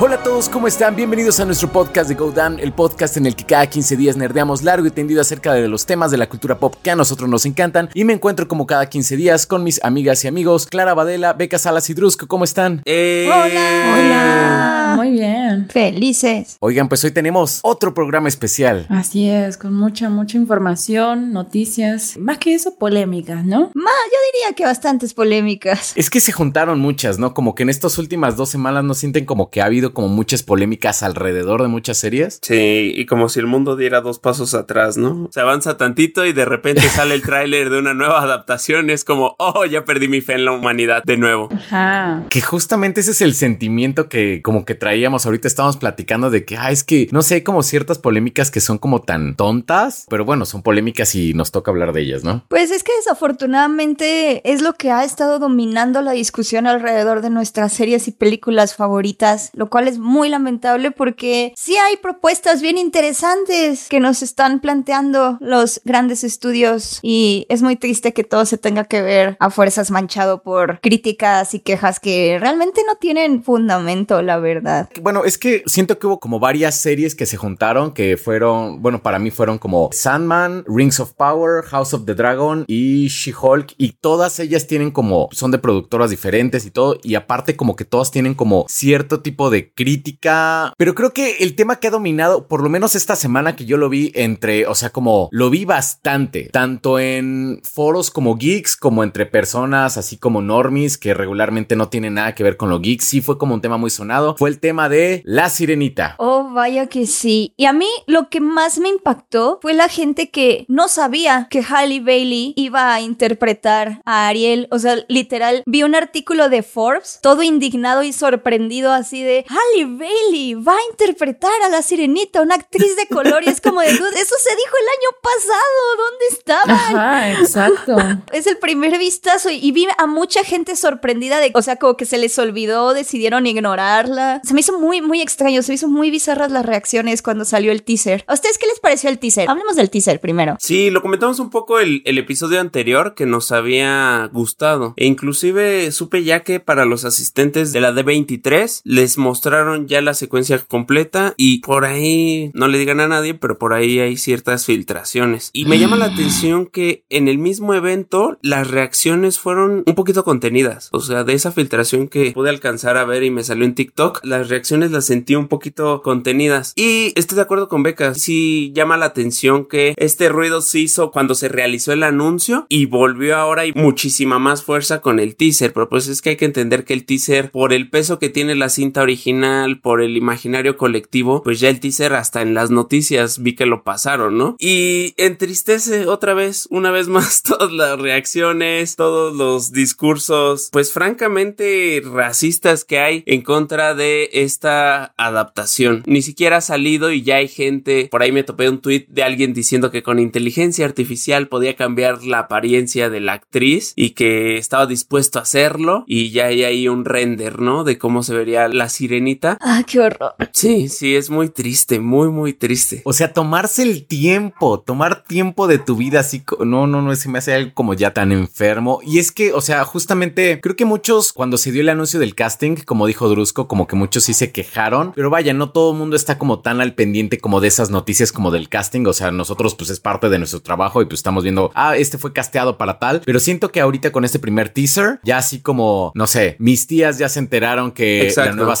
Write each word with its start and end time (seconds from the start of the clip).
Hola 0.00 0.14
a 0.14 0.22
todos, 0.22 0.48
¿cómo 0.48 0.68
están? 0.68 0.94
Bienvenidos 0.94 1.40
a 1.40 1.44
nuestro 1.44 1.72
podcast 1.72 2.08
de 2.08 2.14
Go 2.14 2.30
Down, 2.30 2.60
el 2.60 2.72
podcast 2.72 3.16
en 3.16 3.26
el 3.26 3.34
que 3.34 3.44
cada 3.44 3.66
15 3.66 3.96
días 3.96 4.16
nerdeamos 4.16 4.62
largo 4.62 4.86
y 4.86 4.92
tendido 4.92 5.20
acerca 5.20 5.52
de 5.54 5.66
los 5.66 5.86
temas 5.86 6.12
de 6.12 6.18
la 6.18 6.28
cultura 6.28 6.60
pop 6.60 6.76
que 6.80 6.92
a 6.92 6.94
nosotros 6.94 7.28
nos 7.28 7.44
encantan. 7.46 7.90
Y 7.94 8.04
me 8.04 8.12
encuentro 8.12 8.46
como 8.46 8.64
cada 8.64 8.88
15 8.88 9.16
días 9.16 9.44
con 9.44 9.64
mis 9.64 9.82
amigas 9.82 10.24
y 10.24 10.28
amigos, 10.28 10.66
Clara 10.66 10.94
Badela, 10.94 11.32
Beca 11.32 11.58
Salas 11.58 11.90
y 11.90 11.94
Drusco, 11.94 12.28
¿cómo 12.28 12.44
están? 12.44 12.80
Eh, 12.84 13.28
Hola. 13.28 13.94
Hola. 13.98 14.92
Muy 14.94 15.10
bien. 15.10 15.68
Felices. 15.68 16.56
Oigan, 16.60 16.88
pues 16.88 17.02
hoy 17.02 17.10
tenemos 17.10 17.58
otro 17.62 17.92
programa 17.92 18.28
especial. 18.28 18.86
Así 18.90 19.28
es, 19.28 19.56
con 19.56 19.74
mucha, 19.74 20.08
mucha 20.10 20.36
información, 20.36 21.32
noticias, 21.32 22.16
más 22.18 22.38
que 22.38 22.54
eso, 22.54 22.76
polémicas, 22.76 23.44
¿no? 23.44 23.72
Ma, 23.74 23.90
yo 23.90 24.18
diría 24.32 24.54
que 24.56 24.64
bastantes 24.64 25.12
polémicas. 25.12 25.92
Es 25.96 26.08
que 26.08 26.20
se 26.20 26.30
juntaron 26.30 26.78
muchas, 26.78 27.18
¿no? 27.18 27.34
Como 27.34 27.56
que 27.56 27.64
en 27.64 27.68
estas 27.68 27.98
últimas 27.98 28.36
dos 28.36 28.48
semanas 28.48 28.84
no 28.84 28.94
sienten 28.94 29.24
como 29.24 29.50
que 29.50 29.60
ha 29.60 29.64
habido 29.64 29.87
como 29.92 30.08
muchas 30.08 30.42
polémicas 30.42 31.02
alrededor 31.02 31.62
de 31.62 31.68
muchas 31.68 31.98
series. 31.98 32.38
Sí, 32.42 32.92
y 32.94 33.06
como 33.06 33.28
si 33.28 33.40
el 33.40 33.46
mundo 33.46 33.76
diera 33.76 34.00
dos 34.00 34.18
pasos 34.18 34.54
atrás, 34.54 34.96
¿no? 34.96 35.28
Se 35.32 35.40
avanza 35.40 35.76
tantito 35.76 36.26
y 36.26 36.32
de 36.32 36.44
repente 36.44 36.82
sale 36.88 37.14
el 37.14 37.22
tráiler 37.22 37.70
de 37.70 37.78
una 37.78 37.94
nueva 37.94 38.22
adaptación. 38.22 38.90
Es 38.90 39.04
como, 39.04 39.36
oh, 39.38 39.64
ya 39.64 39.84
perdí 39.84 40.08
mi 40.08 40.20
fe 40.20 40.34
en 40.34 40.44
la 40.44 40.52
humanidad 40.52 41.02
de 41.04 41.16
nuevo. 41.16 41.48
Ajá. 41.52 42.24
Que 42.30 42.40
justamente 42.40 43.00
ese 43.00 43.12
es 43.12 43.20
el 43.20 43.34
sentimiento 43.34 44.08
que 44.08 44.42
como 44.42 44.64
que 44.64 44.74
traíamos 44.74 45.26
ahorita 45.26 45.48
estábamos 45.48 45.76
platicando 45.76 46.30
de 46.30 46.44
que, 46.44 46.56
ah, 46.56 46.70
es 46.70 46.84
que 46.84 47.08
no 47.12 47.22
sé, 47.22 47.36
hay 47.36 47.42
como 47.42 47.62
ciertas 47.62 47.98
polémicas 47.98 48.50
que 48.50 48.60
son 48.60 48.78
como 48.78 49.02
tan 49.02 49.36
tontas, 49.36 50.06
pero 50.08 50.24
bueno, 50.24 50.44
son 50.44 50.62
polémicas 50.62 51.14
y 51.14 51.34
nos 51.34 51.52
toca 51.52 51.70
hablar 51.70 51.92
de 51.92 52.02
ellas, 52.02 52.24
¿no? 52.24 52.44
Pues 52.48 52.70
es 52.70 52.82
que 52.82 52.92
desafortunadamente 52.96 54.50
es 54.50 54.62
lo 54.62 54.74
que 54.74 54.90
ha 54.90 55.04
estado 55.04 55.38
dominando 55.38 56.02
la 56.02 56.12
discusión 56.12 56.66
alrededor 56.66 57.22
de 57.22 57.30
nuestras 57.30 57.72
series 57.72 58.08
y 58.08 58.12
películas 58.12 58.74
favoritas, 58.74 59.50
lo 59.54 59.68
cual 59.70 59.77
es 59.86 59.98
muy 59.98 60.28
lamentable 60.28 60.90
porque 60.90 61.52
sí 61.56 61.76
hay 61.76 61.96
propuestas 61.98 62.62
bien 62.62 62.78
interesantes 62.78 63.86
que 63.88 64.00
nos 64.00 64.22
están 64.22 64.60
planteando 64.60 65.36
los 65.40 65.80
grandes 65.84 66.24
estudios 66.24 66.98
y 67.02 67.46
es 67.48 67.62
muy 67.62 67.76
triste 67.76 68.12
que 68.12 68.24
todo 68.24 68.46
se 68.46 68.58
tenga 68.58 68.84
que 68.84 69.02
ver 69.02 69.36
a 69.38 69.50
fuerzas 69.50 69.90
manchado 69.90 70.42
por 70.42 70.80
críticas 70.80 71.54
y 71.54 71.60
quejas 71.60 72.00
que 72.00 72.38
realmente 72.40 72.80
no 72.86 72.96
tienen 72.96 73.42
fundamento, 73.42 74.22
la 74.22 74.38
verdad. 74.38 74.88
Bueno, 75.02 75.24
es 75.24 75.38
que 75.38 75.62
siento 75.66 75.98
que 75.98 76.06
hubo 76.06 76.18
como 76.18 76.40
varias 76.40 76.74
series 76.74 77.14
que 77.14 77.26
se 77.26 77.36
juntaron 77.36 77.92
que 77.92 78.16
fueron, 78.16 78.82
bueno, 78.82 79.02
para 79.02 79.18
mí 79.18 79.30
fueron 79.30 79.58
como 79.58 79.90
Sandman, 79.92 80.64
Rings 80.66 81.00
of 81.00 81.12
Power, 81.12 81.62
House 81.64 81.94
of 81.94 82.04
the 82.06 82.14
Dragon 82.14 82.64
y 82.66 83.08
She-Hulk 83.08 83.74
y 83.76 83.92
todas 83.92 84.40
ellas 84.40 84.66
tienen 84.66 84.90
como, 84.90 85.28
son 85.32 85.50
de 85.50 85.58
productoras 85.58 86.10
diferentes 86.10 86.64
y 86.64 86.70
todo 86.70 86.98
y 87.02 87.14
aparte 87.14 87.56
como 87.56 87.76
que 87.76 87.84
todas 87.84 88.10
tienen 88.10 88.34
como 88.34 88.64
cierto 88.68 89.20
tipo 89.20 89.50
de 89.50 89.67
crítica, 89.74 90.72
pero 90.76 90.94
creo 90.94 91.12
que 91.12 91.38
el 91.38 91.54
tema 91.54 91.76
que 91.76 91.88
ha 91.88 91.92
dominado, 91.92 92.48
por 92.48 92.62
lo 92.62 92.68
menos 92.68 92.94
esta 92.94 93.16
semana 93.16 93.56
que 93.56 93.64
yo 93.64 93.76
lo 93.76 93.88
vi 93.88 94.12
entre, 94.14 94.66
o 94.66 94.74
sea, 94.74 94.90
como 94.90 95.28
lo 95.32 95.50
vi 95.50 95.64
bastante, 95.64 96.48
tanto 96.52 96.98
en 96.98 97.60
foros 97.64 98.10
como 98.10 98.36
geeks 98.36 98.76
como 98.76 99.02
entre 99.02 99.26
personas 99.26 99.96
así 99.96 100.16
como 100.16 100.42
normies 100.42 100.98
que 100.98 101.14
regularmente 101.14 101.76
no 101.76 101.88
tienen 101.88 102.14
nada 102.14 102.34
que 102.34 102.42
ver 102.42 102.56
con 102.56 102.70
lo 102.70 102.80
geeks, 102.80 103.04
sí 103.04 103.20
fue 103.20 103.38
como 103.38 103.54
un 103.54 103.60
tema 103.60 103.76
muy 103.76 103.90
sonado, 103.90 104.36
fue 104.36 104.50
el 104.50 104.60
tema 104.60 104.88
de 104.88 105.22
La 105.24 105.50
Sirenita. 105.50 106.14
Oh, 106.18 106.50
vaya 106.52 106.86
que 106.86 107.06
sí. 107.06 107.52
Y 107.56 107.66
a 107.66 107.72
mí 107.72 107.88
lo 108.06 108.28
que 108.28 108.40
más 108.40 108.78
me 108.78 108.88
impactó 108.88 109.58
fue 109.62 109.74
la 109.74 109.88
gente 109.88 110.30
que 110.30 110.64
no 110.68 110.88
sabía 110.88 111.48
que 111.50 111.62
Halle 111.62 112.00
Bailey 112.00 112.52
iba 112.56 112.92
a 112.92 113.00
interpretar 113.00 114.02
a 114.04 114.28
Ariel. 114.28 114.68
O 114.70 114.78
sea, 114.78 114.96
literal, 115.08 115.62
vi 115.66 115.82
un 115.82 115.94
artículo 115.94 116.48
de 116.48 116.62
Forbes, 116.62 117.20
todo 117.22 117.42
indignado 117.42 118.02
y 118.02 118.12
sorprendido 118.12 118.92
así 118.92 119.22
de 119.22 119.44
Halle 119.58 119.86
Bailey 119.86 120.54
va 120.54 120.74
a 120.74 120.90
interpretar 120.90 121.50
a 121.64 121.68
la 121.68 121.82
sirenita, 121.82 122.42
una 122.42 122.54
actriz 122.54 122.96
de 122.96 123.06
color. 123.06 123.42
Y 123.44 123.48
es 123.50 123.60
como 123.60 123.80
de, 123.80 123.92
"Dude, 123.92 124.20
eso 124.20 124.34
se 124.40 124.50
dijo 124.56 124.74
el 124.80 124.88
año 124.98 125.16
pasado, 125.22 125.96
¿dónde 125.96 126.24
estaban? 126.30 126.70
Ajá, 126.96 127.32
exacto. 127.32 127.96
Es 128.32 128.46
el 128.46 128.58
primer 128.58 128.98
vistazo 128.98 129.50
y, 129.50 129.56
y 129.56 129.72
vi 129.72 129.86
a 129.96 130.06
mucha 130.06 130.44
gente 130.44 130.76
sorprendida 130.76 131.40
de, 131.40 131.50
o 131.54 131.62
sea, 131.62 131.76
como 131.76 131.96
que 131.96 132.04
se 132.04 132.18
les 132.18 132.38
olvidó, 132.38 132.94
decidieron 132.94 133.46
ignorarla. 133.46 134.40
Se 134.44 134.54
me 134.54 134.60
hizo 134.60 134.78
muy, 134.78 135.00
muy 135.00 135.20
extraño, 135.22 135.62
se 135.62 135.72
me 135.72 135.76
hizo 135.76 135.88
muy 135.88 136.10
bizarras 136.10 136.50
las 136.50 136.64
reacciones 136.64 137.22
cuando 137.22 137.44
salió 137.44 137.72
el 137.72 137.82
teaser. 137.82 138.24
¿A 138.26 138.34
ustedes 138.34 138.58
qué 138.58 138.66
les 138.66 138.80
pareció 138.80 139.10
el 139.10 139.18
teaser? 139.18 139.48
Hablemos 139.48 139.76
del 139.76 139.90
teaser 139.90 140.20
primero. 140.20 140.56
Sí, 140.60 140.90
lo 140.90 141.02
comentamos 141.02 141.38
un 141.40 141.50
poco 141.50 141.78
el, 141.80 142.02
el 142.04 142.18
episodio 142.18 142.60
anterior 142.60 143.14
que 143.14 143.26
nos 143.26 143.50
había 143.52 144.28
gustado. 144.32 144.94
E 144.96 145.06
inclusive 145.06 145.90
supe 145.92 146.22
ya 146.24 146.42
que 146.42 146.60
para 146.60 146.84
los 146.84 147.04
asistentes 147.04 147.72
de 147.72 147.80
la 147.80 147.92
D23 147.92 148.80
les 148.84 149.18
mostraron 149.48 149.88
ya 149.88 150.02
la 150.02 150.12
secuencia 150.12 150.58
completa 150.58 151.32
y 151.38 151.60
por 151.60 151.86
ahí 151.86 152.50
no 152.52 152.68
le 152.68 152.76
digan 152.76 153.00
a 153.00 153.08
nadie, 153.08 153.32
pero 153.32 153.58
por 153.58 153.72
ahí 153.72 153.98
hay 153.98 154.18
ciertas 154.18 154.66
filtraciones. 154.66 155.48
Y 155.54 155.64
me 155.64 155.78
llama 155.78 155.96
la 155.96 156.04
atención 156.04 156.66
que 156.66 157.02
en 157.08 157.28
el 157.28 157.38
mismo 157.38 157.72
evento 157.72 158.36
las 158.42 158.70
reacciones 158.70 159.38
fueron 159.38 159.84
un 159.86 159.94
poquito 159.94 160.22
contenidas. 160.22 160.90
O 160.92 161.00
sea, 161.00 161.24
de 161.24 161.32
esa 161.32 161.50
filtración 161.50 162.08
que 162.08 162.32
pude 162.32 162.50
alcanzar 162.50 162.98
a 162.98 163.06
ver 163.06 163.22
y 163.22 163.30
me 163.30 163.42
salió 163.42 163.64
en 163.64 163.74
TikTok, 163.74 164.20
las 164.22 164.50
reacciones 164.50 164.90
las 164.90 165.06
sentí 165.06 165.34
un 165.34 165.48
poquito 165.48 166.02
contenidas. 166.02 166.74
Y 166.76 167.14
estoy 167.16 167.36
de 167.36 167.42
acuerdo 167.42 167.68
con 167.68 167.82
Beca. 167.82 168.12
Sí 168.12 168.70
llama 168.74 168.98
la 168.98 169.06
atención 169.06 169.64
que 169.64 169.94
este 169.96 170.28
ruido 170.28 170.60
se 170.60 170.80
hizo 170.80 171.10
cuando 171.10 171.34
se 171.34 171.48
realizó 171.48 171.94
el 171.94 172.02
anuncio 172.02 172.66
y 172.68 172.84
volvió 172.84 173.36
ahora 173.36 173.64
y 173.64 173.72
muchísima 173.72 174.38
más 174.38 174.62
fuerza 174.62 175.00
con 175.00 175.18
el 175.20 175.36
teaser. 175.36 175.72
Pero 175.72 175.88
pues 175.88 176.06
es 176.08 176.20
que 176.20 176.30
hay 176.30 176.36
que 176.36 176.44
entender 176.44 176.84
que 176.84 176.92
el 176.92 177.06
teaser, 177.06 177.50
por 177.50 177.72
el 177.72 177.88
peso 177.88 178.18
que 178.18 178.28
tiene 178.28 178.54
la 178.54 178.68
cinta 178.68 179.00
original, 179.00 179.37
por 179.82 180.02
el 180.02 180.16
imaginario 180.16 180.76
colectivo, 180.76 181.42
pues 181.42 181.60
ya 181.60 181.68
el 181.68 181.80
teaser 181.80 182.14
hasta 182.14 182.42
en 182.42 182.54
las 182.54 182.70
noticias 182.70 183.42
vi 183.42 183.54
que 183.54 183.66
lo 183.66 183.84
pasaron, 183.84 184.38
¿no? 184.38 184.56
Y 184.58 185.14
entristece 185.16 186.06
otra 186.06 186.34
vez, 186.34 186.66
una 186.70 186.90
vez 186.90 187.08
más, 187.08 187.42
todas 187.44 187.72
las 187.72 187.98
reacciones, 187.98 188.96
todos 188.96 189.34
los 189.34 189.72
discursos, 189.72 190.68
pues 190.72 190.92
francamente 190.92 192.02
racistas 192.04 192.84
que 192.84 192.98
hay 192.98 193.22
en 193.26 193.42
contra 193.42 193.94
de 193.94 194.30
esta 194.32 195.14
adaptación. 195.16 196.02
Ni 196.06 196.22
siquiera 196.22 196.58
ha 196.58 196.60
salido 196.60 197.12
y 197.12 197.22
ya 197.22 197.36
hay 197.36 197.48
gente, 197.48 198.08
por 198.10 198.22
ahí 198.22 198.32
me 198.32 198.44
topé 198.44 198.68
un 198.68 198.80
tweet 198.80 199.06
de 199.08 199.22
alguien 199.22 199.52
diciendo 199.54 199.90
que 199.90 200.02
con 200.02 200.18
inteligencia 200.18 200.84
artificial 200.84 201.48
podía 201.48 201.76
cambiar 201.76 202.24
la 202.24 202.40
apariencia 202.40 203.10
de 203.10 203.20
la 203.20 203.34
actriz 203.34 203.92
y 203.96 204.10
que 204.10 204.58
estaba 204.58 204.86
dispuesto 204.86 205.38
a 205.38 205.42
hacerlo 205.42 206.04
y 206.06 206.30
ya 206.30 206.46
hay 206.46 206.64
ahí 206.64 206.88
un 206.88 207.04
render, 207.04 207.60
¿no? 207.60 207.84
De 207.84 207.98
cómo 207.98 208.22
se 208.22 208.34
vería 208.34 208.68
la 208.68 208.88
sirenita. 209.28 209.58
Ah, 209.60 209.82
qué 209.86 210.00
horror. 210.00 210.34
Sí, 210.52 210.88
sí, 210.88 211.16
es 211.16 211.30
muy 211.30 211.48
triste, 211.48 212.00
muy, 212.00 212.28
muy 212.28 212.52
triste. 212.52 213.02
O 213.04 213.12
sea, 213.12 213.32
tomarse 213.32 213.82
el 213.82 214.06
tiempo, 214.06 214.80
tomar 214.80 215.24
tiempo 215.24 215.66
de 215.66 215.78
tu 215.78 215.96
vida 215.96 216.20
así, 216.20 216.42
no, 216.60 216.86
no, 216.86 217.02
no, 217.02 217.14
se 217.16 217.28
me 217.28 217.38
hace 217.38 217.54
algo 217.54 217.72
como 217.74 217.94
ya 217.94 218.12
tan 218.12 218.32
enfermo. 218.32 219.00
Y 219.04 219.18
es 219.18 219.32
que, 219.32 219.52
o 219.52 219.60
sea, 219.60 219.84
justamente 219.84 220.60
creo 220.60 220.76
que 220.76 220.84
muchos, 220.84 221.32
cuando 221.32 221.58
se 221.58 221.72
dio 221.72 221.82
el 221.82 221.88
anuncio 221.88 222.18
del 222.20 222.34
casting, 222.34 222.76
como 222.76 223.06
dijo 223.06 223.28
Drusco, 223.28 223.68
como 223.68 223.86
que 223.86 223.96
muchos 223.96 224.24
sí 224.24 224.34
se 224.34 224.52
quejaron, 224.52 225.12
pero 225.14 225.30
vaya, 225.30 225.52
no 225.52 225.70
todo 225.70 225.92
el 225.92 225.98
mundo 225.98 226.16
está 226.16 226.38
como 226.38 226.60
tan 226.60 226.80
al 226.80 226.94
pendiente 226.94 227.38
como 227.38 227.60
de 227.60 227.68
esas 227.68 227.90
noticias 227.90 228.32
como 228.32 228.50
del 228.50 228.68
casting. 228.68 229.06
O 229.06 229.12
sea, 229.12 229.30
nosotros 229.30 229.74
pues 229.74 229.90
es 229.90 230.00
parte 230.00 230.28
de 230.28 230.38
nuestro 230.38 230.60
trabajo 230.60 231.02
y 231.02 231.06
pues 231.06 231.20
estamos 231.20 231.42
viendo, 231.42 231.70
ah, 231.74 231.96
este 231.96 232.18
fue 232.18 232.32
casteado 232.32 232.78
para 232.78 232.98
tal, 232.98 233.22
pero 233.24 233.40
siento 233.40 233.70
que 233.70 233.80
ahorita 233.80 234.12
con 234.12 234.24
este 234.24 234.38
primer 234.38 234.70
teaser, 234.70 235.20
ya 235.22 235.38
así 235.38 235.60
como, 235.60 236.12
no 236.14 236.26
sé, 236.26 236.56
mis 236.58 236.86
tías 236.86 237.18
ya 237.18 237.28
se 237.28 237.38
enteraron 237.38 237.92
que 237.92 238.22
Exacto. 238.22 238.50
la 238.50 238.56
nueva 238.56 238.76